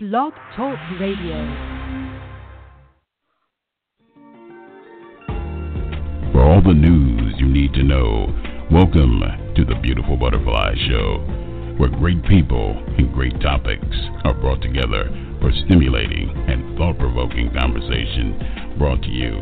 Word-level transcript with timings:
Blog 0.00 0.32
Talk 0.54 0.78
Radio. 1.00 1.34
For 6.30 6.40
all 6.40 6.62
the 6.62 6.72
news 6.72 7.34
you 7.38 7.48
need 7.48 7.72
to 7.74 7.82
know, 7.82 8.32
welcome 8.70 9.20
to 9.56 9.64
the 9.64 9.74
Beautiful 9.82 10.16
Butterfly 10.16 10.76
Show, 10.86 11.74
where 11.78 11.90
great 11.90 12.22
people 12.26 12.80
and 12.96 13.12
great 13.12 13.40
topics 13.40 13.96
are 14.22 14.34
brought 14.34 14.62
together 14.62 15.10
for 15.40 15.50
stimulating 15.66 16.30
and 16.46 16.78
thought 16.78 16.96
provoking 16.96 17.52
conversation 17.52 18.76
brought 18.78 19.02
to 19.02 19.10
you 19.10 19.34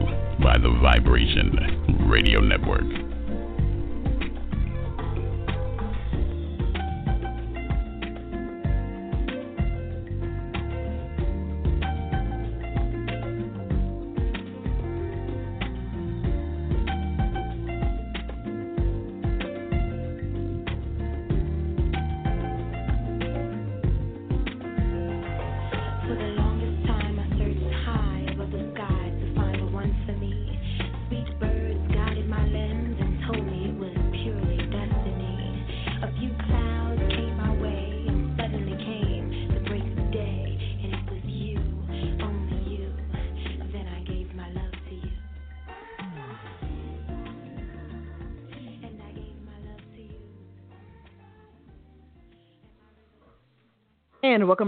by 0.42 0.56
the 0.56 0.72
Vibration 0.80 2.08
Radio 2.08 2.40
Network. 2.40 3.05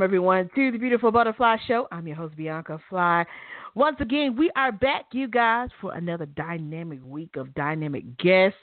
Everyone 0.08 0.48
to 0.54 0.72
the 0.72 0.78
Beautiful 0.78 1.12
Butterfly 1.12 1.56
Show. 1.66 1.86
I'm 1.92 2.06
your 2.06 2.16
host 2.16 2.34
Bianca 2.34 2.80
Fly. 2.88 3.26
Once 3.74 3.98
again, 4.00 4.36
we 4.38 4.50
are 4.56 4.72
back, 4.72 5.04
you 5.12 5.28
guys, 5.28 5.68
for 5.82 5.92
another 5.92 6.24
dynamic 6.24 7.00
week 7.04 7.36
of 7.36 7.52
dynamic 7.52 8.16
guests 8.16 8.56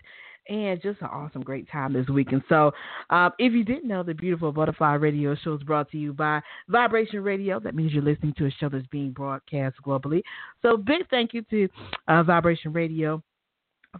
and 0.50 0.82
just 0.82 1.02
an 1.02 1.08
awesome, 1.12 1.44
great 1.44 1.70
time 1.70 1.94
this 1.94 2.08
week. 2.08 2.32
And 2.32 2.42
so, 2.50 2.72
um, 3.12 3.30
if 3.38 3.54
you 3.54 3.64
didn't 3.64 3.88
know, 3.88 4.02
the 4.02 4.16
Beautiful 4.16 4.52
Butterfly 4.52 4.96
Radio 4.96 5.36
Show 5.36 5.54
is 5.54 5.62
brought 5.62 5.92
to 5.92 6.00
you 6.00 6.14
by 6.14 6.42
Vibration 6.68 7.22
Radio. 7.22 7.59
That 7.59 7.76
means 7.76 7.94
you're 7.94 8.02
listening 8.02 8.34
to 8.40 8.48
a 8.48 8.52
show 8.59 8.68
that's 8.68 8.88
being 8.88 9.12
broadcast 9.12 9.76
globally. 9.86 10.24
So, 10.64 10.78
big 10.78 11.08
thank 11.12 11.36
you 11.36 11.44
to 11.52 11.70
uh, 12.08 12.24
Vibration 12.24 12.74
Radio 12.74 13.22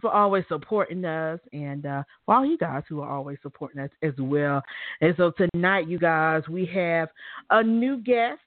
for 0.00 0.10
always 0.10 0.44
supporting 0.48 1.04
us 1.04 1.40
and 1.52 1.86
uh, 1.86 2.02
for 2.24 2.34
all 2.34 2.46
you 2.46 2.58
guys 2.58 2.82
who 2.88 3.00
are 3.00 3.10
always 3.10 3.38
supporting 3.42 3.80
us 3.80 3.90
as 4.02 4.12
well. 4.18 4.62
And 5.00 5.14
so 5.16 5.32
tonight, 5.52 5.88
you 5.88 5.98
guys, 5.98 6.42
we 6.48 6.66
have 6.66 7.08
a 7.50 7.62
new 7.62 7.98
guest. 7.98 8.40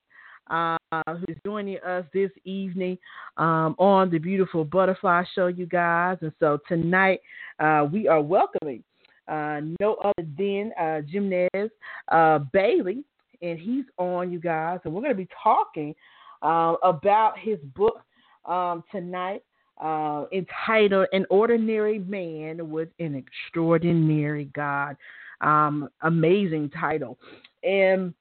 Uh, 0.52 0.78
who's 1.08 1.38
joining 1.46 1.78
us 1.86 2.04
this 2.12 2.32
evening 2.44 2.98
um, 3.38 3.76
on 3.78 4.10
the 4.10 4.18
Beautiful 4.18 4.66
Butterfly 4.66 5.24
Show, 5.36 5.46
you 5.46 5.68
guys. 5.68 6.18
And 6.22 6.32
so 6.40 6.58
tonight 6.68 7.20
uh, 7.60 7.86
we 7.92 8.08
are 8.08 8.20
welcoming 8.20 8.84
uh, 9.30 9.62
no 9.80 9.94
other 10.04 10.28
than 10.38 10.72
uh, 10.80 11.02
Jimenez 11.08 11.70
uh, 12.12 12.40
Bailey, 12.52 13.04
and 13.42 13.60
he's 13.60 13.86
on, 13.98 14.32
you 14.32 14.40
guys. 14.40 14.80
And 14.84 14.94
we're 14.94 15.02
going 15.02 15.14
to 15.14 15.18
be 15.18 15.30
talking 15.44 15.94
uh, 16.42 16.76
about 16.84 17.38
his 17.38 17.60
book 17.76 18.02
um, 18.46 18.84
tonight 18.92 19.44
uh, 19.80 20.26
entitled 20.34 21.08
An 21.12 21.26
Ordinary 21.30 22.00
Man 22.00 22.70
with 22.70 22.90
an 23.00 23.16
Extraordinary 23.16 24.46
God. 24.56 24.98
Um, 25.42 25.90
amazing 26.02 26.70
title. 26.72 27.18
And 27.64 28.14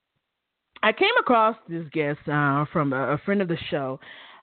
I 0.82 0.92
came 0.92 1.08
across 1.18 1.56
this 1.68 1.84
guest 1.92 2.20
uh, 2.28 2.64
from 2.72 2.92
a, 2.92 3.14
a, 3.14 3.18
friend 3.24 3.42
of 3.42 3.48
the 3.48 3.58
show, 3.70 3.98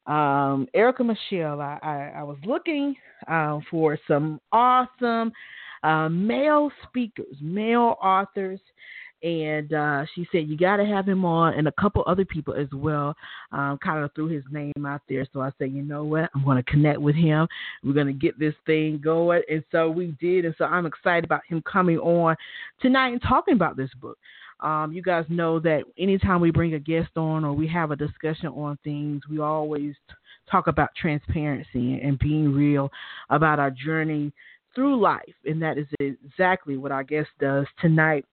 um, 0.07 0.67
Erica 0.73 1.03
Michelle. 1.03 1.61
I, 1.61 1.79
I, 1.81 2.13
I 2.17 2.23
was 2.23 2.37
looking 2.45 2.95
uh, 3.29 3.59
for 3.71 3.97
some 4.07 4.41
awesome 4.51 5.31
uh, 5.83 6.09
male 6.09 6.69
speakers, 6.87 7.37
male 7.41 7.95
authors 8.01 8.59
and 9.23 9.73
uh, 9.73 10.05
she 10.13 10.27
said 10.31 10.47
you 10.47 10.57
got 10.57 10.77
to 10.77 10.85
have 10.85 11.07
him 11.07 11.25
on, 11.25 11.53
and 11.53 11.67
a 11.67 11.71
couple 11.73 12.03
other 12.05 12.25
people 12.25 12.53
as 12.53 12.67
well. 12.73 13.15
Um, 13.51 13.77
kind 13.83 14.03
of 14.03 14.13
threw 14.13 14.27
his 14.27 14.43
name 14.51 14.85
out 14.85 15.01
there, 15.09 15.27
so 15.33 15.41
I 15.41 15.51
said, 15.57 15.71
you 15.71 15.81
know 15.81 16.03
what, 16.03 16.29
I'm 16.35 16.43
going 16.43 16.57
to 16.57 16.71
connect 16.71 16.99
with 16.99 17.15
him. 17.15 17.47
We're 17.83 17.93
going 17.93 18.07
to 18.07 18.13
get 18.13 18.39
this 18.39 18.55
thing 18.65 19.01
going, 19.03 19.41
and 19.49 19.63
so 19.71 19.89
we 19.89 20.15
did, 20.19 20.45
and 20.45 20.55
so 20.57 20.65
I'm 20.65 20.85
excited 20.85 21.25
about 21.25 21.41
him 21.47 21.61
coming 21.61 21.97
on 21.97 22.35
tonight 22.81 23.13
and 23.13 23.21
talking 23.21 23.55
about 23.55 23.77
this 23.77 23.91
book. 23.99 24.17
Um, 24.61 24.93
you 24.93 25.01
guys 25.01 25.25
know 25.27 25.59
that 25.59 25.83
anytime 25.97 26.39
we 26.39 26.51
bring 26.51 26.75
a 26.75 26.79
guest 26.79 27.09
on 27.17 27.43
or 27.43 27.53
we 27.53 27.67
have 27.67 27.91
a 27.91 27.95
discussion 27.95 28.47
on 28.47 28.77
things, 28.83 29.21
we 29.29 29.39
always 29.39 29.95
talk 30.49 30.67
about 30.67 30.89
transparency 30.99 31.99
and 32.01 32.17
being 32.19 32.53
real 32.53 32.89
about 33.29 33.59
our 33.59 33.71
journey 33.71 34.31
through 34.73 35.01
life. 35.01 35.33
And 35.45 35.61
that 35.61 35.77
is 35.77 35.87
exactly 35.99 36.77
what 36.77 36.91
our 36.91 37.03
guest 37.03 37.29
does 37.39 37.65
tonight 37.81 38.25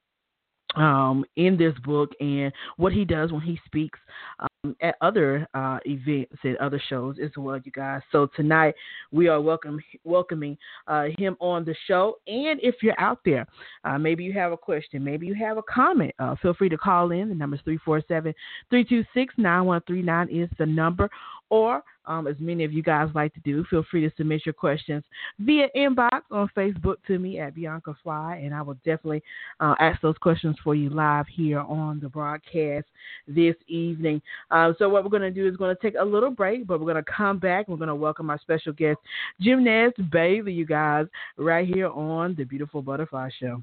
um, 0.76 1.24
in 1.36 1.56
this 1.56 1.74
book 1.84 2.10
and 2.20 2.52
what 2.76 2.92
he 2.92 3.04
does 3.04 3.32
when 3.32 3.42
he 3.42 3.58
speaks 3.66 3.98
um, 4.40 4.76
at 4.80 4.96
other 5.00 5.46
uh, 5.54 5.78
events 5.86 6.36
and 6.44 6.56
other 6.58 6.80
shows 6.88 7.16
as 7.22 7.30
well, 7.36 7.58
you 7.62 7.72
guys. 7.72 8.00
So 8.10 8.28
tonight 8.36 8.74
we 9.10 9.28
are 9.28 9.40
welcome, 9.40 9.80
welcoming 10.04 10.56
uh, 10.86 11.06
him 11.18 11.36
on 11.40 11.64
the 11.64 11.74
show. 11.86 12.18
And 12.26 12.60
if 12.62 12.76
you're 12.82 12.98
out 12.98 13.20
there, 13.24 13.46
uh, 13.84 13.98
maybe 13.98 14.24
you 14.24 14.32
have 14.34 14.52
a 14.52 14.56
question, 14.56 15.04
maybe 15.04 15.26
you 15.26 15.34
have 15.34 15.56
a 15.56 15.62
comment, 15.62 16.14
uh, 16.18 16.36
feel 16.40 16.54
free 16.54 16.68
to 16.68 16.78
call 16.78 17.10
in. 17.10 17.28
The 17.28 17.34
number 17.34 17.56
is 17.56 17.62
347 17.62 18.34
326 18.70 19.34
9139 19.36 20.28
is 20.28 20.48
the 20.58 20.66
number. 20.66 21.10
Or 21.52 21.82
um, 22.06 22.26
as 22.26 22.36
many 22.40 22.64
of 22.64 22.72
you 22.72 22.82
guys 22.82 23.10
like 23.14 23.34
to 23.34 23.40
do, 23.40 23.62
feel 23.68 23.84
free 23.90 24.00
to 24.08 24.16
submit 24.16 24.46
your 24.46 24.54
questions 24.54 25.04
via 25.38 25.68
inbox 25.76 26.22
on 26.30 26.48
Facebook 26.56 26.96
to 27.08 27.18
me 27.18 27.40
at 27.40 27.54
Bianca 27.54 27.94
Fly, 28.02 28.40
and 28.42 28.54
I 28.54 28.62
will 28.62 28.78
definitely 28.86 29.22
uh, 29.60 29.74
ask 29.78 30.00
those 30.00 30.16
questions 30.16 30.56
for 30.64 30.74
you 30.74 30.88
live 30.88 31.26
here 31.28 31.60
on 31.60 32.00
the 32.00 32.08
broadcast 32.08 32.86
this 33.28 33.54
evening. 33.68 34.22
Uh, 34.50 34.72
so 34.78 34.88
what 34.88 35.04
we're 35.04 35.10
going 35.10 35.20
to 35.20 35.30
do 35.30 35.46
is 35.46 35.58
going 35.58 35.76
to 35.76 35.82
take 35.82 35.94
a 36.00 36.04
little 36.04 36.30
break, 36.30 36.66
but 36.66 36.80
we're 36.80 36.90
going 36.90 37.04
to 37.04 37.12
come 37.12 37.38
back. 37.38 37.68
We're 37.68 37.76
going 37.76 37.88
to 37.88 37.94
welcome 37.94 38.30
our 38.30 38.40
special 38.40 38.72
guest, 38.72 38.98
Jimenez 39.38 39.92
Bailey, 40.10 40.54
you 40.54 40.64
guys, 40.64 41.04
right 41.36 41.68
here 41.68 41.90
on 41.90 42.34
the 42.34 42.44
Beautiful 42.44 42.80
Butterfly 42.80 43.28
Show. 43.38 43.62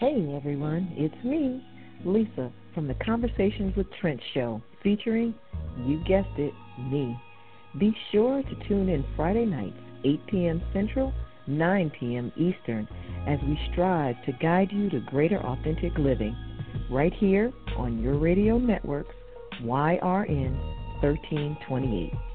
Hey 0.00 0.34
everyone, 0.34 0.88
it's 0.96 1.22
me, 1.22 1.62
Lisa 2.04 2.52
from 2.74 2.88
the 2.88 2.94
Conversations 2.94 3.76
with 3.76 3.86
Trent 4.00 4.20
show, 4.34 4.62
featuring, 4.82 5.34
you 5.84 6.02
guessed 6.04 6.38
it, 6.38 6.52
me. 6.78 7.18
Be 7.78 7.94
sure 8.10 8.42
to 8.42 8.68
tune 8.68 8.88
in 8.88 9.04
Friday 9.16 9.44
nights, 9.44 9.76
8 10.04 10.26
p.m. 10.26 10.62
Central, 10.72 11.12
9 11.46 11.92
p.m. 11.98 12.32
Eastern, 12.36 12.88
as 13.26 13.38
we 13.42 13.58
strive 13.72 14.16
to 14.24 14.32
guide 14.32 14.70
you 14.72 14.90
to 14.90 15.00
greater 15.00 15.38
authentic 15.38 15.96
living, 15.98 16.36
right 16.90 17.12
here 17.14 17.52
on 17.76 18.02
your 18.02 18.18
radio 18.18 18.58
networks, 18.58 19.14
YRN 19.62 20.58
1328. 21.02 22.29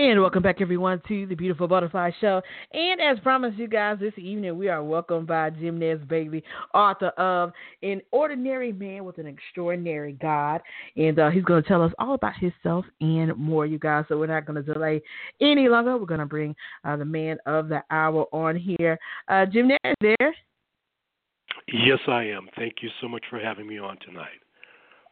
And 0.00 0.18
welcome 0.18 0.42
back, 0.42 0.62
everyone, 0.62 1.02
to 1.08 1.26
the 1.26 1.34
Beautiful 1.34 1.68
Butterfly 1.68 2.12
Show. 2.22 2.40
And 2.72 3.02
as 3.02 3.18
promised, 3.20 3.58
you 3.58 3.68
guys, 3.68 3.98
this 4.00 4.14
evening 4.16 4.56
we 4.56 4.70
are 4.70 4.82
welcomed 4.82 5.26
by 5.26 5.50
Jimenez 5.50 6.00
Bailey, 6.08 6.42
author 6.72 7.08
of 7.18 7.52
An 7.82 8.00
Ordinary 8.10 8.72
Man 8.72 9.04
with 9.04 9.18
an 9.18 9.26
Extraordinary 9.26 10.12
God. 10.14 10.62
And 10.96 11.18
uh, 11.18 11.28
he's 11.28 11.44
going 11.44 11.62
to 11.62 11.68
tell 11.68 11.82
us 11.82 11.92
all 11.98 12.14
about 12.14 12.32
himself 12.36 12.86
and 13.02 13.36
more, 13.36 13.66
you 13.66 13.78
guys. 13.78 14.06
So 14.08 14.16
we're 14.16 14.28
not 14.28 14.46
going 14.46 14.64
to 14.64 14.72
delay 14.72 15.02
any 15.42 15.68
longer. 15.68 15.98
We're 15.98 16.06
going 16.06 16.20
to 16.20 16.24
bring 16.24 16.56
uh, 16.82 16.96
the 16.96 17.04
man 17.04 17.36
of 17.44 17.68
the 17.68 17.82
hour 17.90 18.24
on 18.32 18.56
here. 18.56 18.98
Uh, 19.28 19.44
Jimenez, 19.52 19.96
there? 20.00 20.34
Yes, 21.70 21.98
I 22.08 22.24
am. 22.24 22.48
Thank 22.56 22.76
you 22.80 22.88
so 23.02 23.08
much 23.08 23.24
for 23.28 23.38
having 23.38 23.66
me 23.66 23.78
on 23.78 23.98
tonight. 23.98 24.40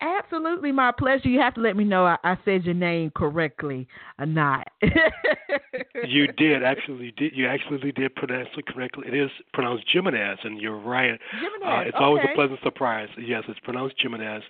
Absolutely, 0.00 0.70
my 0.70 0.92
pleasure. 0.92 1.28
You 1.28 1.40
have 1.40 1.54
to 1.54 1.60
let 1.60 1.76
me 1.76 1.82
know 1.82 2.06
I, 2.06 2.18
I 2.22 2.38
said 2.44 2.64
your 2.64 2.74
name 2.74 3.10
correctly 3.16 3.88
or 4.18 4.26
not. 4.26 4.68
you 6.04 6.28
did 6.32 6.62
actually 6.62 7.12
did 7.16 7.32
you 7.34 7.48
actually 7.48 7.90
did 7.90 8.14
pronounce 8.14 8.48
it 8.56 8.66
correctly. 8.66 9.08
It 9.08 9.14
is 9.14 9.30
pronounced 9.52 9.84
Jimenez, 9.90 10.38
and 10.44 10.60
you're 10.60 10.78
right. 10.78 11.18
Jimenez, 11.32 11.62
uh, 11.64 11.80
it's 11.80 11.96
okay. 11.96 12.04
always 12.04 12.24
a 12.30 12.34
pleasant 12.34 12.60
surprise. 12.62 13.08
Yes, 13.18 13.42
it's 13.48 13.58
pronounced 13.60 13.96
Jimenez, 13.98 14.44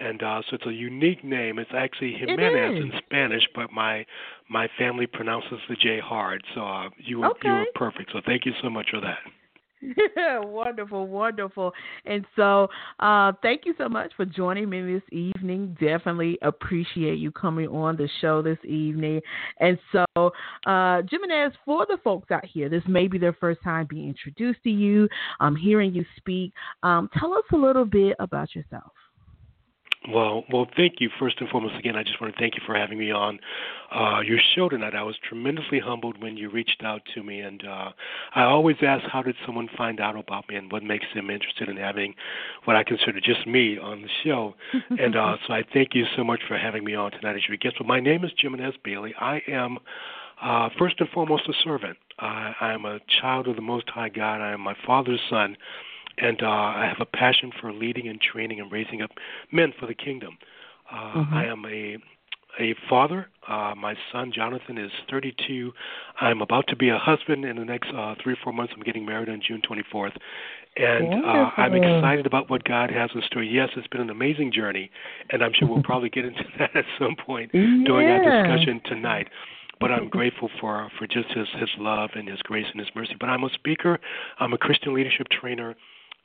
and 0.00 0.22
uh, 0.22 0.40
so 0.48 0.56
it's 0.56 0.66
a 0.66 0.72
unique 0.72 1.22
name. 1.22 1.58
It's 1.58 1.70
actually 1.74 2.14
Jimenez 2.14 2.76
in 2.76 2.92
Spanish, 3.04 3.46
but 3.54 3.70
my 3.72 4.06
my 4.48 4.68
family 4.78 5.06
pronounces 5.06 5.58
the 5.68 5.76
J 5.76 6.00
hard. 6.00 6.42
So 6.54 6.62
uh, 6.62 6.88
you 6.96 7.20
were 7.20 7.30
okay. 7.32 7.48
you 7.48 7.54
were 7.54 7.66
perfect. 7.74 8.10
So 8.12 8.20
thank 8.24 8.46
you 8.46 8.52
so 8.62 8.70
much 8.70 8.86
for 8.90 9.00
that. 9.02 9.18
wonderful, 10.16 11.06
wonderful. 11.06 11.72
And 12.04 12.24
so, 12.36 12.68
uh, 13.00 13.32
thank 13.42 13.62
you 13.64 13.74
so 13.78 13.88
much 13.88 14.12
for 14.16 14.24
joining 14.24 14.68
me 14.68 14.82
this 14.82 15.02
evening. 15.12 15.76
Definitely 15.80 16.38
appreciate 16.42 17.18
you 17.18 17.30
coming 17.30 17.68
on 17.68 17.96
the 17.96 18.08
show 18.20 18.42
this 18.42 18.58
evening. 18.64 19.20
And 19.60 19.78
so, 19.92 20.04
uh, 20.66 21.02
Jimenez, 21.10 21.52
for 21.64 21.86
the 21.86 21.98
folks 22.02 22.30
out 22.30 22.44
here, 22.44 22.68
this 22.68 22.82
may 22.86 23.08
be 23.08 23.18
their 23.18 23.34
first 23.34 23.62
time 23.62 23.86
being 23.88 24.08
introduced 24.08 24.62
to 24.64 24.70
you, 24.70 25.08
um, 25.40 25.56
hearing 25.56 25.94
you 25.94 26.04
speak. 26.16 26.52
Um, 26.82 27.08
tell 27.18 27.32
us 27.34 27.44
a 27.52 27.56
little 27.56 27.84
bit 27.84 28.16
about 28.18 28.54
yourself. 28.54 28.92
Well, 30.06 30.44
well, 30.52 30.66
thank 30.76 31.00
you. 31.00 31.08
First 31.18 31.36
and 31.40 31.48
foremost, 31.48 31.76
again, 31.78 31.96
I 31.96 32.02
just 32.02 32.20
want 32.20 32.34
to 32.34 32.38
thank 32.38 32.56
you 32.56 32.62
for 32.66 32.74
having 32.74 32.98
me 32.98 33.10
on 33.10 33.38
uh, 33.90 34.20
your 34.20 34.38
show 34.54 34.68
tonight. 34.68 34.94
I 34.94 35.02
was 35.02 35.16
tremendously 35.26 35.80
humbled 35.80 36.20
when 36.20 36.36
you 36.36 36.50
reached 36.50 36.82
out 36.84 37.00
to 37.14 37.22
me, 37.22 37.40
and 37.40 37.64
uh, 37.66 37.90
I 38.34 38.42
always 38.42 38.76
ask, 38.82 39.02
how 39.10 39.22
did 39.22 39.34
someone 39.46 39.68
find 39.78 40.00
out 40.00 40.18
about 40.18 40.46
me, 40.48 40.56
and 40.56 40.70
what 40.70 40.82
makes 40.82 41.06
them 41.14 41.30
interested 41.30 41.70
in 41.70 41.78
having 41.78 42.14
what 42.64 42.76
I 42.76 42.84
consider 42.84 43.18
just 43.18 43.46
me 43.46 43.78
on 43.78 44.02
the 44.02 44.08
show? 44.24 44.54
and 44.90 45.16
uh, 45.16 45.36
so 45.46 45.54
I 45.54 45.62
thank 45.72 45.94
you 45.94 46.04
so 46.16 46.22
much 46.22 46.40
for 46.46 46.58
having 46.58 46.84
me 46.84 46.94
on 46.94 47.10
tonight 47.12 47.36
as 47.36 47.48
your 47.48 47.56
guest. 47.56 47.76
Well, 47.80 47.88
my 47.88 48.00
name 48.00 48.24
is 48.24 48.30
Jimenez 48.38 48.74
Bailey. 48.84 49.14
I 49.18 49.40
am. 49.48 49.78
Uh, 50.42 50.68
first 50.78 50.96
and 50.98 51.08
foremost, 51.10 51.48
a 51.48 51.52
servant. 51.62 51.96
Uh, 52.20 52.52
I 52.60 52.72
am 52.74 52.84
a 52.84 52.98
child 53.20 53.48
of 53.48 53.56
the 53.56 53.62
Most 53.62 53.88
High 53.88 54.10
God. 54.10 54.42
I 54.42 54.52
am 54.52 54.60
my 54.60 54.74
Father's 54.84 55.20
son 55.30 55.56
and 56.18 56.42
uh, 56.42 56.46
I 56.46 56.86
have 56.88 57.00
a 57.00 57.16
passion 57.16 57.52
for 57.60 57.72
leading 57.72 58.08
and 58.08 58.20
training 58.20 58.60
and 58.60 58.70
raising 58.70 59.02
up 59.02 59.10
men 59.52 59.72
for 59.78 59.86
the 59.86 59.94
kingdom. 59.94 60.38
Uh, 60.90 60.96
mm-hmm. 60.96 61.34
I 61.34 61.44
am 61.46 61.64
a 61.66 61.98
a 62.60 62.74
father. 62.88 63.26
Uh, 63.48 63.74
my 63.76 63.94
son 64.12 64.32
Jonathan 64.34 64.78
is 64.78 64.90
32. 65.10 65.72
I'm 66.20 66.40
about 66.40 66.66
to 66.68 66.76
be 66.76 66.88
a 66.88 66.98
husband 66.98 67.44
in 67.44 67.56
the 67.56 67.64
next 67.64 67.90
uh, 67.94 68.14
three 68.22 68.34
or 68.34 68.38
four 68.42 68.52
months. 68.52 68.72
I'm 68.76 68.82
getting 68.82 69.04
married 69.04 69.28
on 69.28 69.40
June 69.46 69.60
24th, 69.68 70.16
and 70.76 71.24
uh, 71.24 71.50
I'm 71.56 71.74
excited 71.74 72.26
about 72.26 72.50
what 72.50 72.64
God 72.64 72.90
has 72.90 73.10
in 73.14 73.22
store. 73.26 73.42
Yes, 73.42 73.70
it's 73.76 73.88
been 73.88 74.00
an 74.00 74.10
amazing 74.10 74.52
journey, 74.52 74.90
and 75.30 75.42
I'm 75.42 75.52
sure 75.52 75.68
we'll 75.68 75.82
probably 75.84 76.10
get 76.10 76.24
into 76.24 76.44
that 76.58 76.74
at 76.76 76.84
some 76.98 77.16
point 77.16 77.50
yeah. 77.52 77.60
during 77.84 78.08
our 78.08 78.42
discussion 78.42 78.80
tonight 78.84 79.28
but 79.80 79.90
I'm 79.90 80.08
grateful 80.18 80.50
for 80.60 80.88
for 80.98 81.06
just 81.06 81.28
his 81.32 81.48
his 81.58 81.68
love 81.78 82.10
and 82.14 82.28
his 82.28 82.40
grace 82.42 82.66
and 82.70 82.80
his 82.80 82.88
mercy. 82.94 83.16
But 83.18 83.28
I'm 83.28 83.44
a 83.44 83.50
speaker, 83.50 83.98
I'm 84.38 84.52
a 84.52 84.58
Christian 84.58 84.94
leadership 84.94 85.26
trainer, 85.28 85.74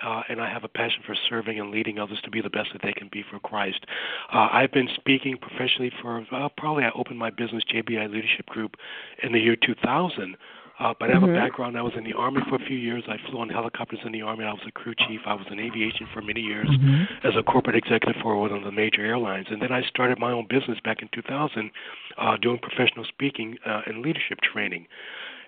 uh, 0.04 0.24
and 0.30 0.42
I 0.42 0.50
have 0.51 0.63
a 0.63 0.68
passion 0.68 1.01
for 1.06 1.16
serving 1.30 1.60
and 1.60 1.72
leading 1.72 2.00
others 2.00 2.19
to 2.24 2.31
be 2.31 2.42
the 2.42 2.50
best 2.50 2.69
that 2.74 2.81
they 2.81 2.94
can 2.94 3.10
be 3.12 3.24
for 3.30 3.40
Christ. 3.40 3.86
Uh, 4.34 4.48
I've 4.51 4.72
been 4.72 4.90
speaking 4.96 5.38
professionally 5.38 5.92
for 6.01 6.25
uh, 6.31 6.50
probably 6.57 6.84
I 6.84 6.92
opened 6.96 7.19
my 7.19 7.30
business 7.30 7.63
JBI 7.74 8.12
Leadership 8.12 8.46
Group 8.48 8.75
in 9.24 9.31
the 9.31 9.40
year 9.40 9.56
2000. 9.56 10.36
Uh, 10.80 10.94
but 10.98 11.10
I 11.10 11.13
have 11.13 11.24
mm-hmm. 11.24 11.36
a 11.36 11.40
background. 11.40 11.78
I 11.78 11.81
was 11.81 11.92
in 11.98 12.06
the 12.06 12.13
Army 12.13 12.40
for 12.48 12.56
a 12.56 12.66
few 12.66 12.78
years. 12.78 13.04
I 13.10 13.18
flew 13.30 13.42
on 13.42 13.50
helicopters 13.50 14.00
in 14.06 14.13
the 14.13 14.22
Army. 14.22 14.46
I 14.46 14.54
was 14.54 14.62
a 14.66 14.72
crew 14.72 14.94
chief. 14.96 15.19
I 15.25 15.34
was 15.34 15.46
in 15.51 15.60
aviation 15.60 16.07
for 16.13 16.22
many 16.22 16.40
years 16.40 16.69
mm-hmm. 16.69 17.28
as 17.28 17.34
a 17.38 17.44
corporate 17.44 17.75
executive 17.75 18.22
for 18.22 18.40
one 18.40 18.54
of 18.54 18.63
the 18.63 18.72
major 18.72 19.06
airlines. 19.06 19.48
And 19.50 19.62
then 19.62 19.74
I 19.74 19.81
started 19.90 20.19
my 20.19 20.31
own 20.31 20.48
business 20.50 20.80
back 20.81 21.02
in 21.02 21.10
2000 21.13 21.69
uh, 22.18 22.38
doing 22.38 22.60
professional 22.60 23.04
speaking 23.04 23.57
uh, 23.66 23.81
and 23.88 24.02
leadership 24.02 24.40
training 24.40 24.88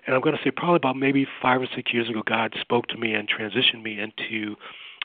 and 0.06 0.14
I'm 0.14 0.20
going 0.20 0.36
to 0.36 0.42
say 0.42 0.50
probably 0.50 0.76
about 0.76 0.96
maybe 0.96 1.26
five 1.40 1.60
or 1.60 1.68
six 1.74 1.92
years 1.92 2.08
ago, 2.08 2.22
God 2.24 2.54
spoke 2.60 2.86
to 2.88 2.96
me 2.96 3.14
and 3.14 3.28
transitioned 3.28 3.82
me 3.82 4.00
into 4.00 4.56